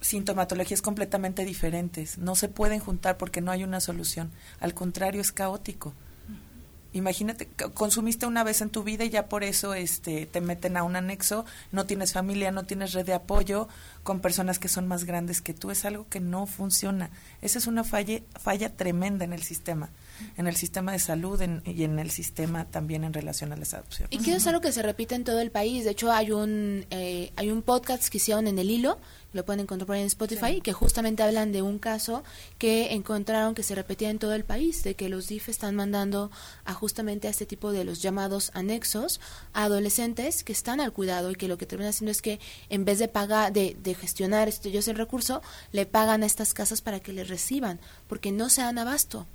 sintomatologías 0.00 0.82
completamente 0.82 1.44
diferentes. 1.44 2.18
No 2.18 2.34
se 2.34 2.48
pueden 2.48 2.80
juntar 2.80 3.16
porque 3.16 3.40
no 3.40 3.50
hay 3.50 3.64
una 3.64 3.80
solución. 3.80 4.30
Al 4.60 4.74
contrario, 4.74 5.20
es 5.20 5.32
caótico. 5.32 5.94
Imagínate, 6.92 7.48
consumiste 7.74 8.26
una 8.26 8.42
vez 8.42 8.62
en 8.62 8.70
tu 8.70 8.82
vida 8.82 9.04
y 9.04 9.10
ya 9.10 9.28
por 9.28 9.44
eso 9.44 9.74
este, 9.74 10.26
te 10.26 10.40
meten 10.40 10.76
a 10.76 10.82
un 10.82 10.96
anexo, 10.96 11.44
no 11.70 11.86
tienes 11.86 12.12
familia, 12.12 12.50
no 12.50 12.64
tienes 12.64 12.94
red 12.94 13.06
de 13.06 13.14
apoyo 13.14 13.68
con 14.02 14.18
personas 14.18 14.58
que 14.58 14.66
son 14.66 14.88
más 14.88 15.04
grandes 15.04 15.40
que 15.40 15.54
tú, 15.54 15.70
es 15.70 15.84
algo 15.84 16.08
que 16.08 16.18
no 16.18 16.46
funciona. 16.46 17.10
Esa 17.42 17.58
es 17.58 17.68
una 17.68 17.84
falla, 17.84 18.20
falla 18.40 18.74
tremenda 18.74 19.24
en 19.24 19.32
el 19.32 19.42
sistema, 19.44 19.90
en 20.36 20.46
el 20.46 20.56
sistema 20.56 20.92
de 20.92 20.98
salud 20.98 21.40
en- 21.42 21.62
y 21.64 21.84
en 21.84 21.98
el 21.98 22.10
sistema 22.10 22.64
también 22.64 23.04
en 23.04 23.12
relación 23.12 23.52
a 23.52 23.56
las 23.56 23.74
adopciones. 23.74 24.12
Y 24.12 24.22
que 24.22 24.34
es 24.34 24.46
algo 24.46 24.60
que 24.60 24.72
se 24.72 24.82
repite 24.82 25.14
en 25.14 25.24
todo 25.24 25.40
el 25.40 25.50
país. 25.50 25.84
De 25.84 25.90
hecho, 25.90 26.10
hay 26.12 26.30
un 26.32 26.86
eh, 26.90 27.32
hay 27.36 27.50
un 27.50 27.62
podcast 27.62 28.08
que 28.08 28.18
hicieron 28.18 28.46
en 28.46 28.58
el 28.58 28.70
hilo, 28.70 28.98
lo 29.32 29.44
pueden 29.44 29.60
encontrar 29.60 29.86
por 29.86 29.94
ahí 29.96 30.02
en 30.02 30.08
Spotify, 30.08 30.60
que 30.60 30.72
justamente 30.72 31.22
hablan 31.22 31.52
de 31.52 31.62
un 31.62 31.78
caso 31.78 32.24
que 32.58 32.94
encontraron 32.94 33.54
que 33.54 33.62
se 33.62 33.74
repetía 33.74 34.10
en 34.10 34.18
todo 34.18 34.34
el 34.34 34.44
país, 34.44 34.82
de 34.82 34.94
que 34.96 35.08
los 35.08 35.28
DIF 35.28 35.48
están 35.48 35.76
mandando 35.76 36.30
a 36.64 36.74
justamente 36.74 37.28
a 37.28 37.30
este 37.30 37.46
tipo 37.46 37.70
de 37.72 37.84
los 37.84 38.02
llamados 38.02 38.50
anexos 38.54 39.20
a 39.52 39.64
adolescentes 39.64 40.42
que 40.44 40.52
están 40.52 40.80
al 40.80 40.92
cuidado 40.92 41.30
y 41.30 41.34
que 41.36 41.46
lo 41.48 41.58
que 41.58 41.66
termina 41.66 41.90
haciendo 41.90 42.10
es 42.10 42.22
que 42.22 42.40
en 42.70 42.84
vez 42.84 42.98
de 42.98 43.08
pagar, 43.08 43.52
de, 43.52 43.76
de 43.82 43.94
gestionar 43.94 44.48
ellos 44.64 44.88
el 44.88 44.96
recurso, 44.96 45.42
le 45.72 45.86
pagan 45.86 46.22
a 46.22 46.26
estas 46.26 46.52
casas 46.54 46.80
para 46.80 47.00
que 47.00 47.12
les 47.12 47.28
reciban, 47.28 47.78
porque 48.08 48.32
no 48.32 48.48
se 48.50 48.62
dan 48.62 48.78
abasto. 48.78 49.26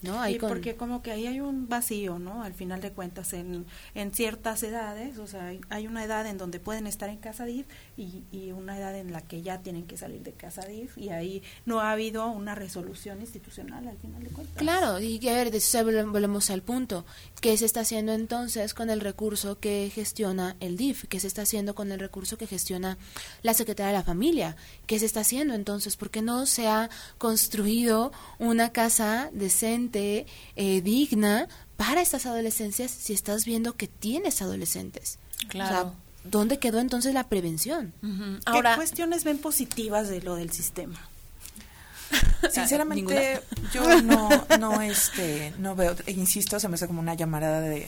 ¿No? 0.00 0.20
Ahí 0.20 0.34
Sí, 0.34 0.38
con- 0.38 0.48
porque 0.50 0.76
como 0.76 1.02
que 1.02 1.10
ahí 1.10 1.26
hay 1.26 1.40
un 1.40 1.68
vacío, 1.68 2.20
¿no? 2.20 2.42
Al 2.44 2.54
final 2.54 2.80
de 2.80 2.92
cuentas, 2.92 3.32
en, 3.32 3.66
en 3.96 4.12
ciertas 4.14 4.62
edades, 4.62 5.18
o 5.18 5.26
sea, 5.26 5.46
hay, 5.46 5.60
hay 5.70 5.88
una 5.88 6.04
edad 6.04 6.24
en 6.26 6.38
donde 6.38 6.60
pueden 6.60 6.86
estar 6.86 7.08
en 7.08 7.16
casa 7.18 7.44
DIF 7.46 7.66
y, 7.96 8.22
y 8.30 8.52
una 8.52 8.78
edad 8.78 8.94
en 8.96 9.10
la 9.12 9.22
que 9.22 9.42
ya 9.42 9.58
tienen 9.58 9.86
que 9.88 9.96
salir 9.96 10.22
de 10.22 10.32
casa 10.32 10.62
DIF 10.66 10.96
y 10.98 11.08
ahí 11.08 11.42
no 11.66 11.80
ha 11.80 11.90
habido 11.90 12.26
una 12.28 12.54
resolución 12.54 13.20
institucional 13.20 13.88
al 13.88 13.96
final 13.98 14.22
de 14.22 14.30
cuentas. 14.30 14.56
Claro, 14.56 15.00
y 15.00 15.26
a 15.28 15.32
ver, 15.34 15.50
de 15.50 15.58
eso 15.58 15.84
volvemos 15.84 16.50
al 16.50 16.62
punto. 16.62 17.04
¿Qué 17.40 17.56
se 17.56 17.64
está 17.66 17.80
haciendo 17.80 18.12
entonces 18.12 18.74
con 18.74 18.90
el 18.90 19.00
recurso 19.00 19.58
que 19.58 19.90
gestiona 19.92 20.54
el 20.60 20.76
DIF? 20.76 21.06
¿Qué 21.08 21.18
se 21.18 21.26
está 21.26 21.42
haciendo 21.42 21.74
con 21.74 21.90
el 21.90 21.98
recurso 21.98 22.38
que 22.38 22.46
gestiona 22.46 22.98
la 23.42 23.52
Secretaría 23.52 23.88
de 23.88 23.98
la 23.98 24.04
Familia? 24.04 24.54
¿Qué 24.86 25.00
se 25.00 25.06
está 25.06 25.20
haciendo 25.20 25.54
entonces? 25.54 25.96
¿Por 25.96 26.10
qué 26.10 26.22
no 26.22 26.46
se 26.46 26.68
ha 26.68 26.88
construido 27.18 28.12
una 28.38 28.70
casa 28.72 29.30
decente, 29.32 29.87
eh, 29.94 30.80
digna 30.82 31.48
para 31.76 32.00
estas 32.00 32.26
adolescencias 32.26 32.90
si 32.90 33.12
estás 33.12 33.44
viendo 33.44 33.74
que 33.74 33.88
tienes 33.88 34.42
adolescentes? 34.42 35.18
Claro. 35.48 35.68
O 35.68 35.82
sea, 35.82 35.92
¿dónde 36.24 36.58
quedó 36.58 36.80
entonces 36.80 37.14
la 37.14 37.28
prevención? 37.28 37.92
¿Qué 38.00 38.62
cuestiones 38.76 39.24
ven 39.24 39.38
positivas 39.38 40.08
de 40.08 40.20
lo 40.22 40.34
del 40.34 40.50
sistema? 40.50 40.98
Sinceramente, 42.50 43.42
yo 43.72 44.02
no, 44.02 44.28
no, 44.58 44.80
este, 44.80 45.52
no 45.58 45.74
veo, 45.74 45.94
e 46.06 46.12
insisto, 46.12 46.58
se 46.58 46.68
me 46.68 46.74
hace 46.74 46.86
como 46.86 47.00
una 47.00 47.14
llamarada 47.14 47.60
de, 47.60 47.86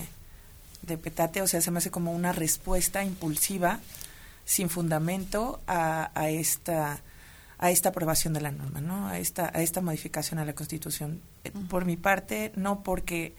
de 0.82 0.98
petate, 0.98 1.40
o 1.40 1.46
sea, 1.46 1.60
se 1.60 1.70
me 1.70 1.78
hace 1.78 1.90
como 1.90 2.12
una 2.12 2.32
respuesta 2.32 3.02
impulsiva, 3.02 3.80
sin 4.44 4.68
fundamento, 4.68 5.60
a, 5.66 6.10
a 6.14 6.28
esta 6.28 7.00
a 7.62 7.70
esta 7.70 7.90
aprobación 7.90 8.32
de 8.32 8.40
la 8.40 8.50
norma, 8.50 8.80
¿no? 8.80 9.06
A 9.06 9.18
esta, 9.18 9.50
a 9.54 9.60
esta 9.60 9.82
modificación 9.82 10.40
a 10.40 10.46
la 10.46 10.54
Constitución. 10.54 11.20
Eh, 11.44 11.52
Por 11.68 11.84
mi 11.84 11.98
parte, 11.98 12.52
no 12.56 12.82
porque 12.82 13.34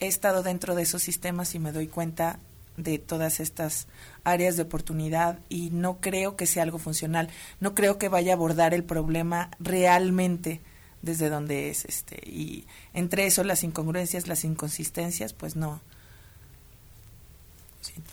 he 0.00 0.06
estado 0.06 0.42
dentro 0.42 0.74
de 0.74 0.82
esos 0.82 1.02
sistemas 1.02 1.54
y 1.54 1.58
me 1.58 1.70
doy 1.70 1.86
cuenta 1.86 2.40
de 2.78 2.98
todas 2.98 3.38
estas 3.38 3.86
áreas 4.24 4.56
de 4.56 4.62
oportunidad 4.62 5.40
y 5.50 5.68
no 5.70 6.00
creo 6.00 6.36
que 6.36 6.46
sea 6.46 6.62
algo 6.62 6.78
funcional. 6.78 7.28
No 7.60 7.74
creo 7.74 7.98
que 7.98 8.08
vaya 8.08 8.32
a 8.32 8.36
abordar 8.36 8.72
el 8.72 8.82
problema 8.82 9.50
realmente 9.58 10.62
desde 11.02 11.28
donde 11.28 11.68
es 11.68 11.84
este 11.84 12.16
y 12.26 12.66
entre 12.94 13.26
eso 13.26 13.44
las 13.44 13.62
incongruencias, 13.62 14.26
las 14.26 14.44
inconsistencias, 14.44 15.34
pues 15.34 15.54
no. 15.54 15.82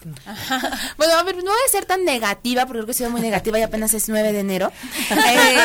No. 0.05 0.15
Bueno, 0.97 1.13
a 1.15 1.23
ver, 1.23 1.37
no 1.37 1.43
voy 1.43 1.59
a 1.67 1.71
ser 1.71 1.85
tan 1.85 2.05
negativa, 2.05 2.65
porque 2.65 2.79
creo 2.79 2.85
que 2.85 2.91
he 2.91 2.95
sido 2.95 3.09
muy 3.09 3.21
negativa 3.21 3.59
y 3.59 3.61
apenas 3.61 3.93
es 3.93 4.07
9 4.09 4.31
de 4.31 4.39
enero. 4.39 4.71
Eh, 5.11 5.57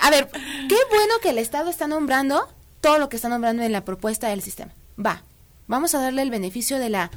a 0.00 0.10
ver, 0.10 0.28
qué 0.30 0.76
bueno 0.90 1.14
que 1.22 1.30
el 1.30 1.38
Estado 1.38 1.70
está 1.70 1.86
nombrando 1.86 2.48
todo 2.80 2.98
lo 2.98 3.08
que 3.08 3.16
está 3.16 3.28
nombrando 3.28 3.62
en 3.62 3.72
la 3.72 3.84
propuesta 3.84 4.28
del 4.28 4.42
sistema. 4.42 4.72
Va, 5.04 5.22
vamos 5.66 5.94
a 5.94 6.00
darle 6.00 6.22
el 6.22 6.30
beneficio 6.30 6.78
de 6.78 6.90
la 6.90 7.10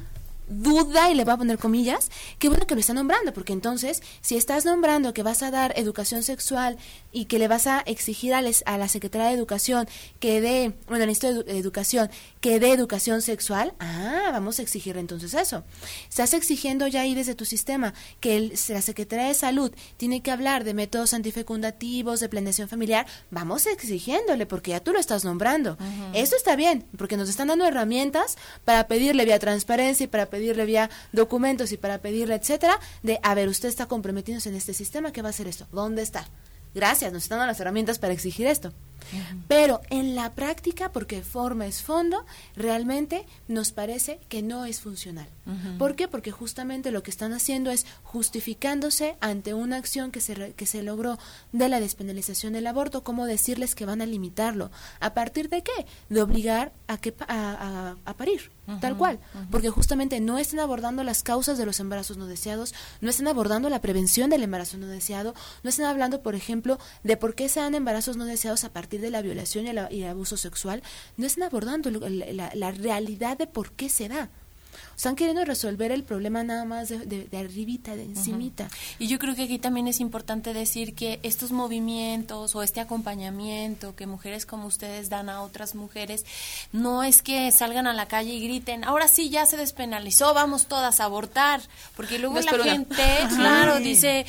duda, 0.48 1.10
y 1.10 1.14
le 1.14 1.24
voy 1.24 1.34
a 1.34 1.36
poner 1.36 1.58
comillas, 1.58 2.10
qué 2.38 2.48
bueno 2.48 2.66
que 2.66 2.74
lo 2.74 2.80
está 2.80 2.94
nombrando, 2.94 3.32
porque 3.32 3.52
entonces, 3.52 4.02
si 4.20 4.36
estás 4.36 4.64
nombrando 4.64 5.12
que 5.14 5.22
vas 5.22 5.42
a 5.42 5.50
dar 5.50 5.72
educación 5.76 6.22
sexual 6.22 6.76
y 7.12 7.26
que 7.26 7.38
le 7.38 7.48
vas 7.48 7.66
a 7.66 7.80
exigir 7.80 8.34
a, 8.34 8.42
les- 8.42 8.62
a 8.66 8.78
la 8.78 8.88
Secretaría 8.88 9.28
de 9.28 9.34
Educación 9.34 9.88
que 10.20 10.40
dé, 10.40 10.72
bueno, 10.86 11.04
al 11.04 11.10
Instituto 11.10 11.42
de 11.42 11.52
Edu- 11.54 11.58
Educación, 11.60 12.10
que 12.40 12.60
dé 12.60 12.72
educación 12.72 13.20
sexual, 13.22 13.74
ah, 13.80 14.28
vamos 14.32 14.58
a 14.58 14.62
exigir 14.62 14.96
entonces 14.96 15.34
eso. 15.34 15.64
Estás 16.08 16.32
exigiendo 16.34 16.86
ya 16.86 17.02
ahí 17.02 17.14
desde 17.14 17.34
tu 17.34 17.44
sistema 17.44 17.94
que 18.20 18.36
el- 18.36 18.52
la 18.68 18.82
Secretaría 18.82 19.26
de 19.28 19.34
Salud 19.34 19.72
tiene 19.96 20.22
que 20.22 20.30
hablar 20.30 20.64
de 20.64 20.74
métodos 20.74 21.14
antifecundativos, 21.14 22.20
de 22.20 22.28
planeación 22.28 22.68
familiar, 22.68 23.06
vamos 23.30 23.66
exigiéndole, 23.66 24.46
porque 24.46 24.70
ya 24.72 24.80
tú 24.80 24.92
lo 24.92 24.98
estás 25.00 25.24
nombrando. 25.24 25.76
Eso 26.14 26.36
está 26.36 26.56
bien, 26.56 26.86
porque 26.96 27.16
nos 27.16 27.28
están 27.28 27.48
dando 27.48 27.64
herramientas 27.66 28.36
para 28.64 28.86
pedirle 28.86 29.24
vía 29.24 29.38
transparencia 29.38 30.04
y 30.04 30.06
para 30.06 30.26
pedirle 30.26 30.37
vía 30.38 30.90
documentos 31.12 31.72
y 31.72 31.76
para 31.76 31.98
pedirle, 31.98 32.34
etcétera, 32.34 32.78
de, 33.02 33.20
a 33.22 33.34
ver, 33.34 33.48
usted 33.48 33.68
está 33.68 33.86
comprometiéndose 33.86 34.48
en 34.48 34.54
este 34.56 34.74
sistema, 34.74 35.12
¿qué 35.12 35.22
va 35.22 35.28
a 35.28 35.30
hacer 35.30 35.48
esto? 35.48 35.66
¿Dónde 35.72 36.02
está? 36.02 36.26
Gracias, 36.74 37.12
nos 37.12 37.24
están 37.24 37.38
dando 37.38 37.52
las 37.52 37.60
herramientas 37.60 37.98
para 37.98 38.12
exigir 38.12 38.46
esto. 38.46 38.72
Pero 39.48 39.80
en 39.90 40.14
la 40.14 40.34
práctica, 40.34 40.92
porque 40.92 41.22
forma 41.22 41.66
es 41.66 41.82
fondo, 41.82 42.24
realmente 42.56 43.24
nos 43.48 43.70
parece 43.72 44.20
que 44.28 44.42
no 44.42 44.64
es 44.64 44.80
funcional. 44.80 45.28
¿Por 45.78 45.96
qué? 45.96 46.08
Porque 46.08 46.30
justamente 46.30 46.90
lo 46.90 47.02
que 47.02 47.10
están 47.10 47.32
haciendo 47.32 47.70
es 47.70 47.86
justificándose 48.02 49.16
ante 49.20 49.54
una 49.54 49.76
acción 49.76 50.10
que 50.10 50.20
se, 50.20 50.34
re- 50.34 50.52
que 50.52 50.66
se 50.66 50.82
logró 50.82 51.18
de 51.52 51.68
la 51.70 51.80
despenalización 51.80 52.52
del 52.52 52.66
aborto, 52.66 53.02
como 53.02 53.24
decirles 53.26 53.74
que 53.74 53.86
van 53.86 54.02
a 54.02 54.06
limitarlo. 54.06 54.70
¿A 55.00 55.14
partir 55.14 55.48
de 55.48 55.62
qué? 55.62 55.86
De 56.10 56.20
obligar 56.20 56.72
a, 56.86 56.98
que, 56.98 57.14
a, 57.26 57.26
a- 57.26 57.96
a 58.04 58.14
parir, 58.16 58.50
tal 58.80 58.96
cual. 58.98 59.18
Porque 59.50 59.70
justamente 59.70 60.20
no 60.20 60.36
están 60.38 60.60
abordando 60.60 61.02
las 61.02 61.22
causas 61.22 61.56
de 61.56 61.64
los 61.64 61.80
embarazos 61.80 62.18
no 62.18 62.26
deseados, 62.26 62.74
no 63.00 63.08
están 63.08 63.26
abordando 63.28 63.70
la 63.70 63.80
prevención 63.80 64.28
del 64.28 64.42
embarazo 64.42 64.76
no 64.76 64.86
deseado, 64.86 65.34
no 65.62 65.70
están 65.70 65.86
hablando, 65.86 66.20
por 66.22 66.34
ejemplo, 66.34 66.78
de 67.02 67.16
por 67.16 67.34
qué 67.34 67.48
se 67.48 67.60
dan 67.60 67.74
embarazos 67.74 68.18
no 68.18 68.26
deseados 68.26 68.64
a 68.64 68.72
partir 68.72 68.97
de 69.00 69.10
la 69.10 69.22
violación 69.22 69.66
y, 69.66 69.72
la- 69.72 69.92
y 69.92 70.02
el 70.02 70.10
abuso 70.10 70.36
sexual, 70.36 70.82
no 71.16 71.26
están 71.26 71.44
abordando 71.44 71.90
lo- 71.90 72.08
la, 72.08 72.70
realidad 72.72 73.36
de 73.38 73.46
por 73.46 73.72
qué 73.72 73.88
se 73.88 74.08
da. 74.08 74.28
Están 74.96 75.14
queriendo 75.16 75.44
resolver 75.44 75.92
el 75.92 76.02
problema 76.02 76.42
nada 76.42 76.64
más 76.64 76.88
de, 76.88 76.98
de, 76.98 77.24
de 77.26 77.38
arribita, 77.38 77.94
de 77.94 78.02
encimita. 78.02 78.68
Y 78.98 79.06
yo 79.06 79.20
creo 79.20 79.36
que 79.36 79.44
aquí 79.44 79.58
también 79.60 79.86
es 79.86 80.00
importante 80.00 80.52
decir 80.52 80.94
que 80.94 81.20
estos 81.22 81.52
movimientos 81.52 82.54
o 82.56 82.62
este 82.64 82.80
acompañamiento 82.80 83.94
que 83.94 84.06
mujeres 84.06 84.44
como 84.44 84.66
ustedes 84.66 85.08
dan 85.08 85.28
a 85.30 85.42
otras 85.42 85.74
mujeres, 85.76 86.24
no 86.72 87.04
es 87.04 87.22
que 87.22 87.50
salgan 87.52 87.86
a 87.86 87.92
la 87.94 88.06
calle 88.06 88.32
y 88.34 88.40
griten, 88.42 88.82
ahora 88.84 89.06
sí 89.08 89.30
ya 89.30 89.46
se 89.46 89.56
despenalizó, 89.56 90.34
vamos 90.34 90.66
todas 90.66 90.98
a 91.00 91.04
abortar, 91.04 91.60
porque 91.96 92.18
luego 92.18 92.34
No 92.36 92.40
la 92.42 92.54
una. 92.54 92.64
gente, 92.72 93.04
claro, 93.36 93.78
dice, 93.78 94.26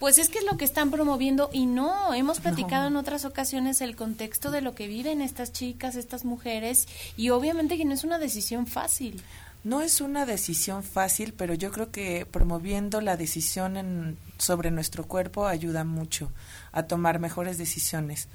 pues 0.00 0.18
es 0.18 0.28
que 0.28 0.38
es 0.38 0.44
lo 0.50 0.56
que 0.56 0.64
están 0.64 0.90
promoviendo 0.90 1.50
y 1.52 1.66
no, 1.66 2.12
hemos 2.14 2.40
platicado 2.40 2.88
en 2.88 2.96
otras 2.96 3.24
ocasiones 3.24 3.80
el 3.80 3.94
contexto 3.94 4.50
de 4.50 4.62
lo 4.62 4.74
que 4.74 4.88
viven 4.88 5.20
estas 5.20 5.52
chicas, 5.52 5.94
estas 5.94 6.24
mujeres 6.24 6.88
y 7.16 7.30
obviamente 7.30 7.76
que 7.76 7.84
no 7.84 7.94
es 7.94 8.02
una 8.02 8.18
decisión 8.18 8.66
fácil. 8.66 9.22
No 9.62 9.82
es 9.82 10.00
una 10.00 10.24
decisión 10.24 10.82
fácil, 10.82 11.34
pero 11.34 11.52
yo 11.52 11.70
creo 11.70 11.90
que 11.90 12.24
promoviendo 12.24 13.02
la 13.02 13.18
decisión 13.18 13.76
en- 13.76 14.16
sobre 14.38 14.70
nuestro 14.70 15.04
cuerpo 15.06 15.46
ayuda 15.46 15.84
mucho 15.84 16.32
a 16.72 16.84
tomar 16.84 17.18
mejores 17.18 17.58
decisiones, 17.58 18.28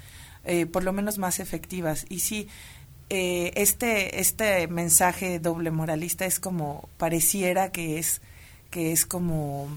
eh, 0.44 0.66
por 0.66 0.84
lo 0.84 0.92
menos 0.92 1.18
más 1.18 1.40
efectivas. 1.40 2.06
Y 2.08 2.20
sí, 2.20 2.46
eh, 3.10 3.50
este, 3.56 4.20
este 4.20 4.68
mensaje 4.68 5.40
doble 5.40 5.72
moralista 5.72 6.26
es 6.26 6.38
como, 6.38 6.88
pareciera 6.96 7.72
que 7.72 7.98
es, 7.98 8.20
que 8.70 8.92
es 8.92 9.04
como, 9.04 9.68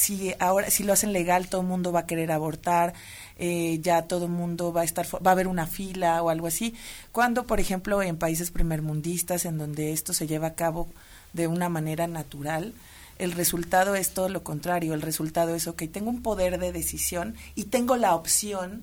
si 0.00 0.32
ahora, 0.38 0.70
si 0.70 0.82
lo 0.82 0.94
hacen 0.94 1.12
legal, 1.12 1.48
todo 1.48 1.60
el 1.60 1.66
mundo 1.66 1.92
va 1.92 2.00
a 2.00 2.06
querer 2.06 2.32
abortar, 2.32 2.94
eh, 3.36 3.80
ya 3.82 4.08
todo 4.08 4.24
el 4.24 4.30
mundo 4.30 4.72
va 4.72 4.80
a 4.80 4.84
estar, 4.84 5.06
va 5.06 5.30
a 5.30 5.32
haber 5.32 5.46
una 5.46 5.66
fila 5.66 6.22
o 6.22 6.30
algo 6.30 6.46
así. 6.46 6.74
Cuando, 7.12 7.46
por 7.46 7.60
ejemplo, 7.60 8.02
en 8.02 8.16
países 8.16 8.50
primermundistas, 8.50 9.44
en 9.44 9.58
donde 9.58 9.92
esto 9.92 10.14
se 10.14 10.26
lleva 10.26 10.46
a 10.46 10.54
cabo 10.54 10.88
de 11.34 11.48
una 11.48 11.68
manera 11.68 12.06
natural, 12.06 12.72
el 13.18 13.32
resultado 13.32 13.94
es 13.94 14.14
todo 14.14 14.30
lo 14.30 14.42
contrario. 14.42 14.94
El 14.94 15.02
resultado 15.02 15.54
es, 15.54 15.66
ok, 15.66 15.82
tengo 15.92 16.08
un 16.08 16.22
poder 16.22 16.58
de 16.58 16.72
decisión 16.72 17.34
y 17.54 17.64
tengo 17.64 17.98
la 17.98 18.14
opción 18.14 18.82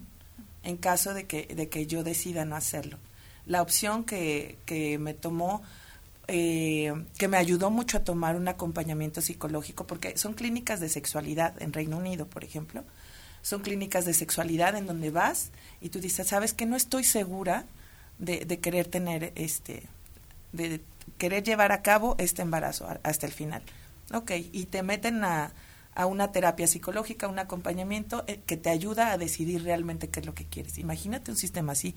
en 0.62 0.78
caso 0.78 1.16
de 1.16 1.26
que, 1.26 1.48
de 1.48 1.68
que 1.68 1.88
yo 1.88 2.04
decida 2.04 2.46
no 2.46 2.56
hacerlo. 2.56 3.00
La 3.48 3.64
opción 3.64 4.04
que, 4.04 4.60
que 4.68 5.00
me 5.00 5.16
tomó, 5.16 5.64
eh, 6.28 6.94
que 7.18 7.28
me 7.28 7.38
ayudó 7.38 7.70
mucho 7.70 7.98
a 7.98 8.04
tomar 8.04 8.36
un 8.36 8.48
acompañamiento 8.48 9.22
psicológico, 9.22 9.88
porque 9.88 10.18
son 10.18 10.34
clínicas 10.34 10.80
de 10.80 10.90
sexualidad 10.90 11.62
en 11.62 11.74
Reino 11.74 11.98
Unido, 11.98 12.28
por 12.28 12.44
ejemplo. 12.44 12.84
Son 13.42 13.62
clínicas 13.62 14.06
de 14.06 14.14
sexualidad 14.14 14.76
en 14.76 14.88
donde 14.88 15.10
vas 15.10 15.52
y 15.80 15.90
tú 15.90 16.00
dices, 16.00 16.28
sabes 16.28 16.54
que 16.54 16.66
no 16.66 16.76
estoy 16.76 17.04
segura 17.04 17.66
de, 18.20 18.46
de 18.46 18.60
querer 18.60 18.88
tener 18.88 19.32
este, 19.36 19.84
de 20.52 20.82
querer 21.18 21.44
llevar 21.44 21.72
a 21.72 21.82
cabo 21.82 22.16
este 22.18 22.42
embarazo 22.42 22.88
hasta 23.04 23.26
el 23.26 23.32
final. 23.32 23.62
Ok, 24.14 24.32
y 24.52 24.66
te 24.66 24.84
meten 24.84 25.24
a, 25.24 25.52
a 25.98 26.06
una 26.06 26.32
terapia 26.32 26.68
psicológica, 26.68 27.28
un 27.28 27.40
acompañamiento 27.40 28.24
eh, 28.28 28.40
que 28.46 28.56
te 28.56 28.70
ayuda 28.70 29.12
a 29.12 29.18
decidir 29.18 29.64
realmente 29.64 30.10
qué 30.10 30.20
es 30.20 30.28
lo 30.28 30.36
que 30.36 30.46
quieres. 30.46 30.78
Imagínate 30.78 31.32
un 31.32 31.38
sistema 31.38 31.72
así. 31.72 31.96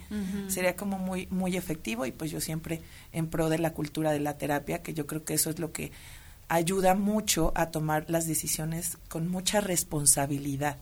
Sería 0.48 0.74
como 0.74 0.98
muy, 0.98 1.26
muy 1.30 1.54
efectivo 1.54 2.06
y 2.06 2.10
pues 2.10 2.30
yo 2.30 2.40
siempre 2.40 2.80
en 3.12 3.26
pro 3.26 3.50
de 3.50 3.58
la 3.58 3.74
cultura 3.74 4.10
de 4.10 4.20
la 4.20 4.38
terapia, 4.38 4.82
que 4.82 4.94
yo 4.94 5.06
creo 5.06 5.22
que 5.24 5.34
eso 5.34 5.50
es 5.50 5.58
lo 5.58 5.70
que 5.70 5.92
ayuda 6.48 6.94
mucho 6.94 7.52
a 7.54 7.66
tomar 7.66 8.06
las 8.08 8.26
decisiones 8.26 8.96
con 9.10 9.28
mucha 9.28 9.60
responsabilidad. 9.60 10.78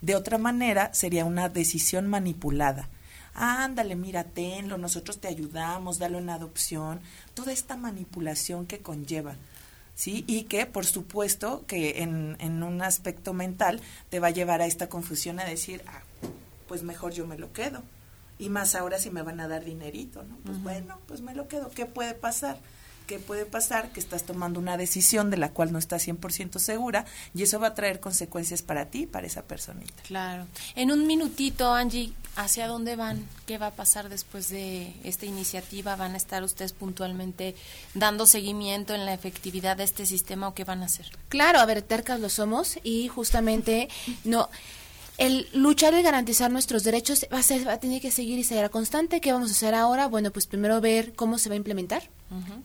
De 0.00 0.16
otra 0.16 0.38
manera, 0.38 0.88
sería 0.94 1.26
una 1.26 1.50
decisión 1.50 2.06
manipulada. 2.06 2.88
Ándale, 3.34 3.94
mira, 3.94 4.24
tenlo, 4.24 4.78
nosotros 4.78 5.20
te 5.20 5.28
ayudamos, 5.28 5.98
dalo 5.98 6.18
en 6.18 6.30
adopción. 6.30 7.00
Toda 7.34 7.52
esta 7.52 7.76
manipulación 7.76 8.64
que 8.64 8.78
conlleva. 8.78 9.36
¿Sí? 9.94 10.24
Y 10.26 10.44
que, 10.44 10.66
por 10.66 10.86
supuesto, 10.86 11.64
que 11.66 12.02
en, 12.02 12.36
en 12.40 12.62
un 12.62 12.82
aspecto 12.82 13.32
mental 13.32 13.80
te 14.10 14.18
va 14.18 14.28
a 14.28 14.30
llevar 14.30 14.60
a 14.60 14.66
esta 14.66 14.88
confusión 14.88 15.38
a 15.38 15.44
decir, 15.44 15.82
ah, 15.86 16.02
pues 16.66 16.82
mejor 16.82 17.12
yo 17.12 17.26
me 17.26 17.38
lo 17.38 17.52
quedo. 17.52 17.82
Y 18.38 18.48
más 18.48 18.74
ahora 18.74 18.98
si 18.98 19.10
me 19.10 19.22
van 19.22 19.38
a 19.40 19.46
dar 19.46 19.64
dinerito, 19.64 20.24
¿no? 20.24 20.36
Pues 20.44 20.60
bueno, 20.62 20.98
pues 21.06 21.20
me 21.20 21.34
lo 21.34 21.46
quedo. 21.46 21.70
¿Qué 21.70 21.86
puede 21.86 22.14
pasar? 22.14 22.58
¿Qué 23.06 23.18
puede 23.18 23.44
pasar? 23.44 23.90
Que 23.90 24.00
estás 24.00 24.24
tomando 24.24 24.58
una 24.58 24.76
decisión 24.76 25.30
de 25.30 25.36
la 25.36 25.50
cual 25.50 25.72
no 25.72 25.78
estás 25.78 26.06
100% 26.06 26.58
segura 26.58 27.04
y 27.34 27.42
eso 27.42 27.60
va 27.60 27.68
a 27.68 27.74
traer 27.74 28.00
consecuencias 28.00 28.62
para 28.62 28.86
ti 28.86 29.02
y 29.02 29.06
para 29.06 29.26
esa 29.26 29.42
personita. 29.42 30.02
Claro. 30.04 30.46
En 30.74 30.90
un 30.90 31.06
minutito, 31.06 31.72
Angie, 31.72 32.12
¿hacia 32.36 32.66
dónde 32.66 32.96
van? 32.96 33.28
¿Qué 33.46 33.58
va 33.58 33.68
a 33.68 33.70
pasar 33.72 34.08
después 34.08 34.48
de 34.48 34.94
esta 35.04 35.26
iniciativa? 35.26 35.96
¿Van 35.96 36.14
a 36.14 36.16
estar 36.16 36.42
ustedes 36.42 36.72
puntualmente 36.72 37.54
dando 37.92 38.26
seguimiento 38.26 38.94
en 38.94 39.04
la 39.04 39.12
efectividad 39.12 39.76
de 39.76 39.84
este 39.84 40.06
sistema 40.06 40.48
o 40.48 40.54
qué 40.54 40.64
van 40.64 40.82
a 40.82 40.86
hacer? 40.86 41.10
Claro, 41.28 41.58
a 41.58 41.66
ver, 41.66 41.82
tercas 41.82 42.20
lo 42.20 42.30
somos 42.30 42.78
y 42.82 43.08
justamente 43.08 43.88
no 44.24 44.48
el 45.16 45.48
luchar 45.52 45.94
y 45.94 46.02
garantizar 46.02 46.50
nuestros 46.50 46.82
derechos 46.82 47.26
va 47.32 47.38
a, 47.38 47.42
ser, 47.42 47.66
va 47.66 47.74
a 47.74 47.80
tener 47.80 48.00
que 48.00 48.10
seguir 48.10 48.38
y 48.38 48.44
ser 48.44 48.68
constante. 48.70 49.20
¿Qué 49.20 49.32
vamos 49.32 49.50
a 49.50 49.52
hacer 49.52 49.74
ahora? 49.74 50.08
Bueno, 50.08 50.32
pues 50.32 50.46
primero 50.46 50.80
ver 50.80 51.14
cómo 51.14 51.38
se 51.38 51.48
va 51.48 51.54
a 51.54 51.56
implementar, 51.56 52.10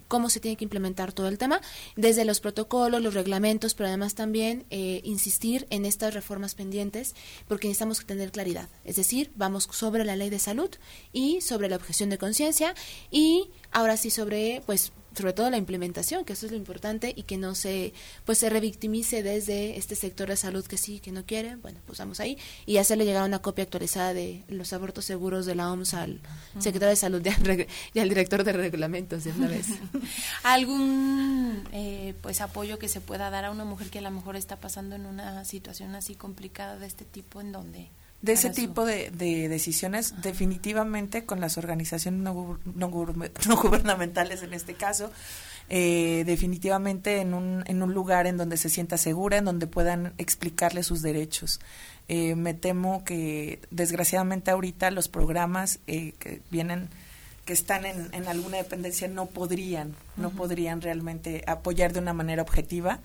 cómo 0.07 0.29
se 0.29 0.39
tiene 0.39 0.57
que 0.57 0.63
implementar 0.63 1.13
todo 1.13 1.27
el 1.27 1.37
tema, 1.37 1.61
desde 1.95 2.25
los 2.25 2.39
protocolos, 2.39 3.01
los 3.01 3.13
reglamentos, 3.13 3.75
pero 3.75 3.87
además 3.87 4.15
también 4.15 4.65
eh, 4.71 5.01
insistir 5.03 5.67
en 5.69 5.85
estas 5.85 6.13
reformas 6.15 6.55
pendientes, 6.55 7.13
porque 7.47 7.67
necesitamos 7.67 8.03
tener 8.05 8.31
claridad. 8.31 8.67
Es 8.83 8.95
decir, 8.95 9.31
vamos 9.35 9.67
sobre 9.71 10.03
la 10.03 10.15
ley 10.15 10.29
de 10.29 10.39
salud 10.39 10.71
y 11.13 11.41
sobre 11.41 11.69
la 11.69 11.75
objeción 11.75 12.09
de 12.09 12.17
conciencia 12.17 12.73
y 13.11 13.49
ahora 13.71 13.95
sí 13.97 14.09
sobre, 14.09 14.63
pues, 14.65 14.91
sobre 15.17 15.33
todo 15.33 15.49
la 15.49 15.57
implementación, 15.57 16.23
que 16.25 16.33
eso 16.33 16.45
es 16.45 16.51
lo 16.51 16.57
importante 16.57 17.13
y 17.15 17.23
que 17.23 17.37
no 17.37 17.55
se, 17.55 17.93
pues, 18.25 18.37
se 18.37 18.49
revictimice 18.49 19.23
desde 19.23 19.77
este 19.77 19.95
sector 19.95 20.29
de 20.29 20.35
salud 20.37 20.65
que 20.65 20.77
sí, 20.77 20.99
que 20.99 21.11
no 21.11 21.25
quiere, 21.25 21.55
bueno, 21.57 21.79
pues 21.85 21.99
vamos 21.99 22.19
ahí 22.19 22.37
y 22.65 22.77
hacerle 22.77 23.05
llegar 23.05 23.25
una 23.27 23.39
copia 23.41 23.63
actualizada 23.63 24.13
de 24.13 24.43
los 24.47 24.71
abortos 24.73 25.05
seguros 25.05 25.45
de 25.45 25.55
la 25.55 25.71
OMS 25.71 25.93
al 25.95 26.19
secretario 26.59 26.89
de 26.91 26.95
salud 26.95 27.25
y 27.25 27.29
al, 27.29 27.43
reg- 27.43 27.67
y 27.93 27.99
al 27.99 28.09
director 28.09 28.43
de 28.43 28.53
reglamentos 28.53 29.23
de 29.23 29.31
una 29.31 29.47
vez. 29.47 29.67
¿Algún 30.43 31.63
eh, 31.71 32.13
pues 32.21 32.41
apoyo 32.41 32.79
que 32.79 32.87
se 32.87 33.01
pueda 33.01 33.29
dar 33.29 33.45
a 33.45 33.51
una 33.51 33.65
mujer 33.65 33.89
que 33.89 33.99
a 33.99 34.01
lo 34.01 34.11
mejor 34.11 34.35
está 34.35 34.55
pasando 34.57 34.95
en 34.95 35.05
una 35.05 35.43
situación 35.45 35.95
así 35.95 36.15
complicada 36.15 36.77
de 36.77 36.87
este 36.87 37.05
tipo 37.05 37.41
en 37.41 37.51
donde 37.51 37.89
De 38.21 38.33
ese 38.33 38.49
tipo 38.49 38.83
de, 38.83 39.11
de 39.11 39.47
decisiones, 39.47 40.21
definitivamente 40.21 41.25
con 41.25 41.39
las 41.39 41.57
organizaciones 41.57 42.19
no, 42.19 42.59
no 42.65 42.89
no 43.47 43.55
gubernamentales 43.55 44.43
en 44.43 44.53
este 44.53 44.73
caso, 44.73 45.09
eh, 45.69 46.23
definitivamente 46.25 47.21
en 47.21 47.33
un, 47.33 47.63
en 47.67 47.81
un 47.81 47.93
lugar 47.93 48.27
en 48.27 48.37
donde 48.37 48.57
se 48.57 48.69
sienta 48.69 48.97
segura, 48.97 49.37
en 49.37 49.45
donde 49.45 49.67
puedan 49.67 50.13
explicarle 50.17 50.83
sus 50.83 51.01
derechos. 51.01 51.61
Eh, 52.09 52.35
me 52.35 52.53
temo 52.53 53.03
que 53.05 53.61
desgraciadamente 53.69 54.51
ahorita 54.51 54.91
los 54.91 55.07
programas 55.07 55.79
eh, 55.87 56.13
que 56.19 56.41
vienen 56.49 56.89
que 57.45 57.53
están 57.53 57.85
en, 57.85 58.09
en 58.13 58.27
alguna 58.27 58.57
dependencia 58.57 59.07
no 59.07 59.27
podrían, 59.27 59.95
no 60.17 60.29
podrían 60.31 60.81
realmente 60.81 61.43
apoyar 61.47 61.93
de 61.93 61.99
una 61.99 62.13
manera 62.13 62.41
objetiva 62.41 62.99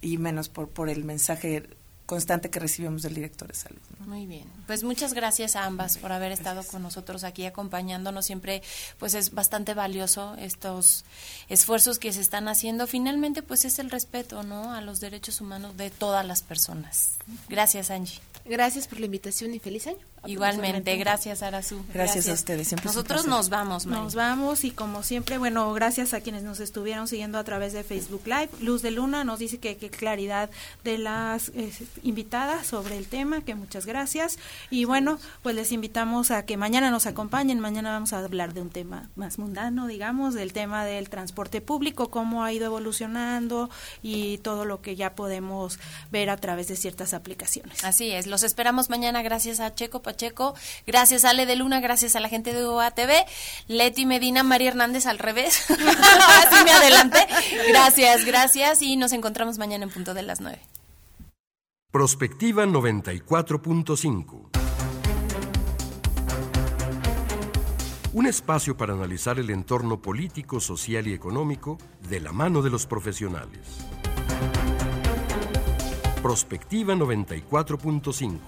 y 0.00 0.18
menos 0.18 0.48
por, 0.48 0.68
por 0.68 0.88
el 0.88 1.04
mensaje 1.04 1.68
constante 2.10 2.50
que 2.50 2.58
recibimos 2.58 3.02
del 3.02 3.14
director 3.14 3.46
de 3.46 3.54
salud. 3.54 3.78
Muy 4.00 4.26
bien. 4.26 4.44
Pues 4.66 4.82
muchas 4.82 5.14
gracias 5.14 5.54
a 5.54 5.64
ambas 5.64 5.96
por 5.96 6.10
haber 6.10 6.32
estado 6.32 6.64
con 6.64 6.82
nosotros 6.82 7.22
aquí 7.22 7.46
acompañándonos. 7.46 8.26
Siempre 8.26 8.64
pues 8.98 9.14
es 9.14 9.32
bastante 9.32 9.74
valioso 9.74 10.34
estos 10.36 11.04
esfuerzos 11.48 12.00
que 12.00 12.12
se 12.12 12.20
están 12.20 12.48
haciendo. 12.48 12.88
Finalmente 12.88 13.44
pues 13.44 13.64
es 13.64 13.78
el 13.78 13.92
respeto, 13.92 14.42
¿no? 14.42 14.72
a 14.74 14.80
los 14.80 14.98
derechos 14.98 15.40
humanos 15.40 15.76
de 15.76 15.90
todas 15.90 16.26
las 16.26 16.42
personas. 16.42 17.18
Gracias, 17.48 17.92
Angie. 17.92 18.18
Gracias 18.44 18.88
por 18.88 18.98
la 18.98 19.06
invitación 19.06 19.54
y 19.54 19.60
feliz 19.60 19.86
año. 19.86 20.04
Igualmente, 20.26 20.96
gracias 20.96 21.42
Arazu. 21.42 21.82
Gracias, 21.94 22.28
a 22.28 22.34
ustedes. 22.34 22.68
Siempre 22.68 22.86
Nosotros 22.86 23.26
nos 23.26 23.48
vamos, 23.48 23.86
Mari. 23.86 24.02
Nos 24.02 24.14
vamos 24.14 24.64
y 24.64 24.70
como 24.70 25.02
siempre, 25.02 25.38
bueno, 25.38 25.72
gracias 25.72 26.12
a 26.12 26.20
quienes 26.20 26.42
nos 26.42 26.60
estuvieron 26.60 27.08
siguiendo 27.08 27.38
a 27.38 27.44
través 27.44 27.72
de 27.72 27.82
Facebook 27.84 28.22
Live. 28.26 28.50
Luz 28.60 28.82
de 28.82 28.90
Luna 28.90 29.24
nos 29.24 29.38
dice 29.38 29.58
que, 29.58 29.76
qué 29.76 29.88
claridad 29.88 30.50
de 30.84 30.98
las 30.98 31.50
eh, 31.50 31.72
invitadas 32.02 32.66
sobre 32.66 32.98
el 32.98 33.06
tema, 33.06 33.40
que 33.40 33.54
muchas 33.54 33.86
gracias. 33.86 34.38
Y 34.70 34.84
bueno, 34.84 35.18
pues 35.42 35.54
les 35.54 35.72
invitamos 35.72 36.30
a 36.30 36.44
que 36.44 36.56
mañana 36.56 36.90
nos 36.90 37.06
acompañen. 37.06 37.58
Mañana 37.60 37.90
vamos 37.92 38.12
a 38.12 38.18
hablar 38.18 38.52
de 38.52 38.60
un 38.60 38.70
tema 38.70 39.08
más 39.16 39.38
mundano, 39.38 39.86
digamos, 39.86 40.34
del 40.34 40.52
tema 40.52 40.84
del 40.84 41.08
transporte 41.08 41.60
público, 41.60 42.10
cómo 42.10 42.44
ha 42.44 42.52
ido 42.52 42.66
evolucionando 42.66 43.70
y 44.02 44.38
todo 44.38 44.64
lo 44.64 44.82
que 44.82 44.96
ya 44.96 45.14
podemos 45.14 45.78
ver 46.10 46.28
a 46.28 46.36
través 46.36 46.68
de 46.68 46.76
ciertas 46.76 47.14
aplicaciones. 47.14 47.84
Así 47.84 48.10
es, 48.10 48.26
los 48.26 48.42
esperamos 48.42 48.90
mañana 48.90 49.22
gracias 49.22 49.60
a 49.60 49.74
Checo 49.74 50.02
Pacheco, 50.10 50.54
gracias 50.88 51.24
Ale 51.24 51.46
de 51.46 51.54
Luna, 51.54 51.78
gracias 51.78 52.16
a 52.16 52.20
la 52.20 52.28
gente 52.28 52.52
de 52.52 52.66
UATV, 52.66 53.12
Leti 53.68 54.06
Medina, 54.06 54.42
María 54.42 54.70
Hernández 54.70 55.06
al 55.06 55.20
revés, 55.20 55.64
así 55.70 56.64
me 56.64 57.70
gracias, 57.70 58.24
gracias 58.24 58.82
y 58.82 58.96
nos 58.96 59.12
encontramos 59.12 59.58
mañana 59.58 59.84
en 59.84 59.90
punto 59.90 60.12
de 60.12 60.22
las 60.22 60.40
9. 60.40 60.58
Prospectiva 61.92 62.66
94.5 62.66 64.50
Un 68.12 68.26
espacio 68.26 68.76
para 68.76 68.94
analizar 68.94 69.38
el 69.38 69.50
entorno 69.50 70.02
político, 70.02 70.58
social 70.58 71.06
y 71.06 71.12
económico 71.12 71.78
de 72.08 72.18
la 72.18 72.32
mano 72.32 72.62
de 72.62 72.70
los 72.70 72.86
profesionales. 72.86 73.60
Prospectiva 76.20 76.94
94.5 76.94 78.38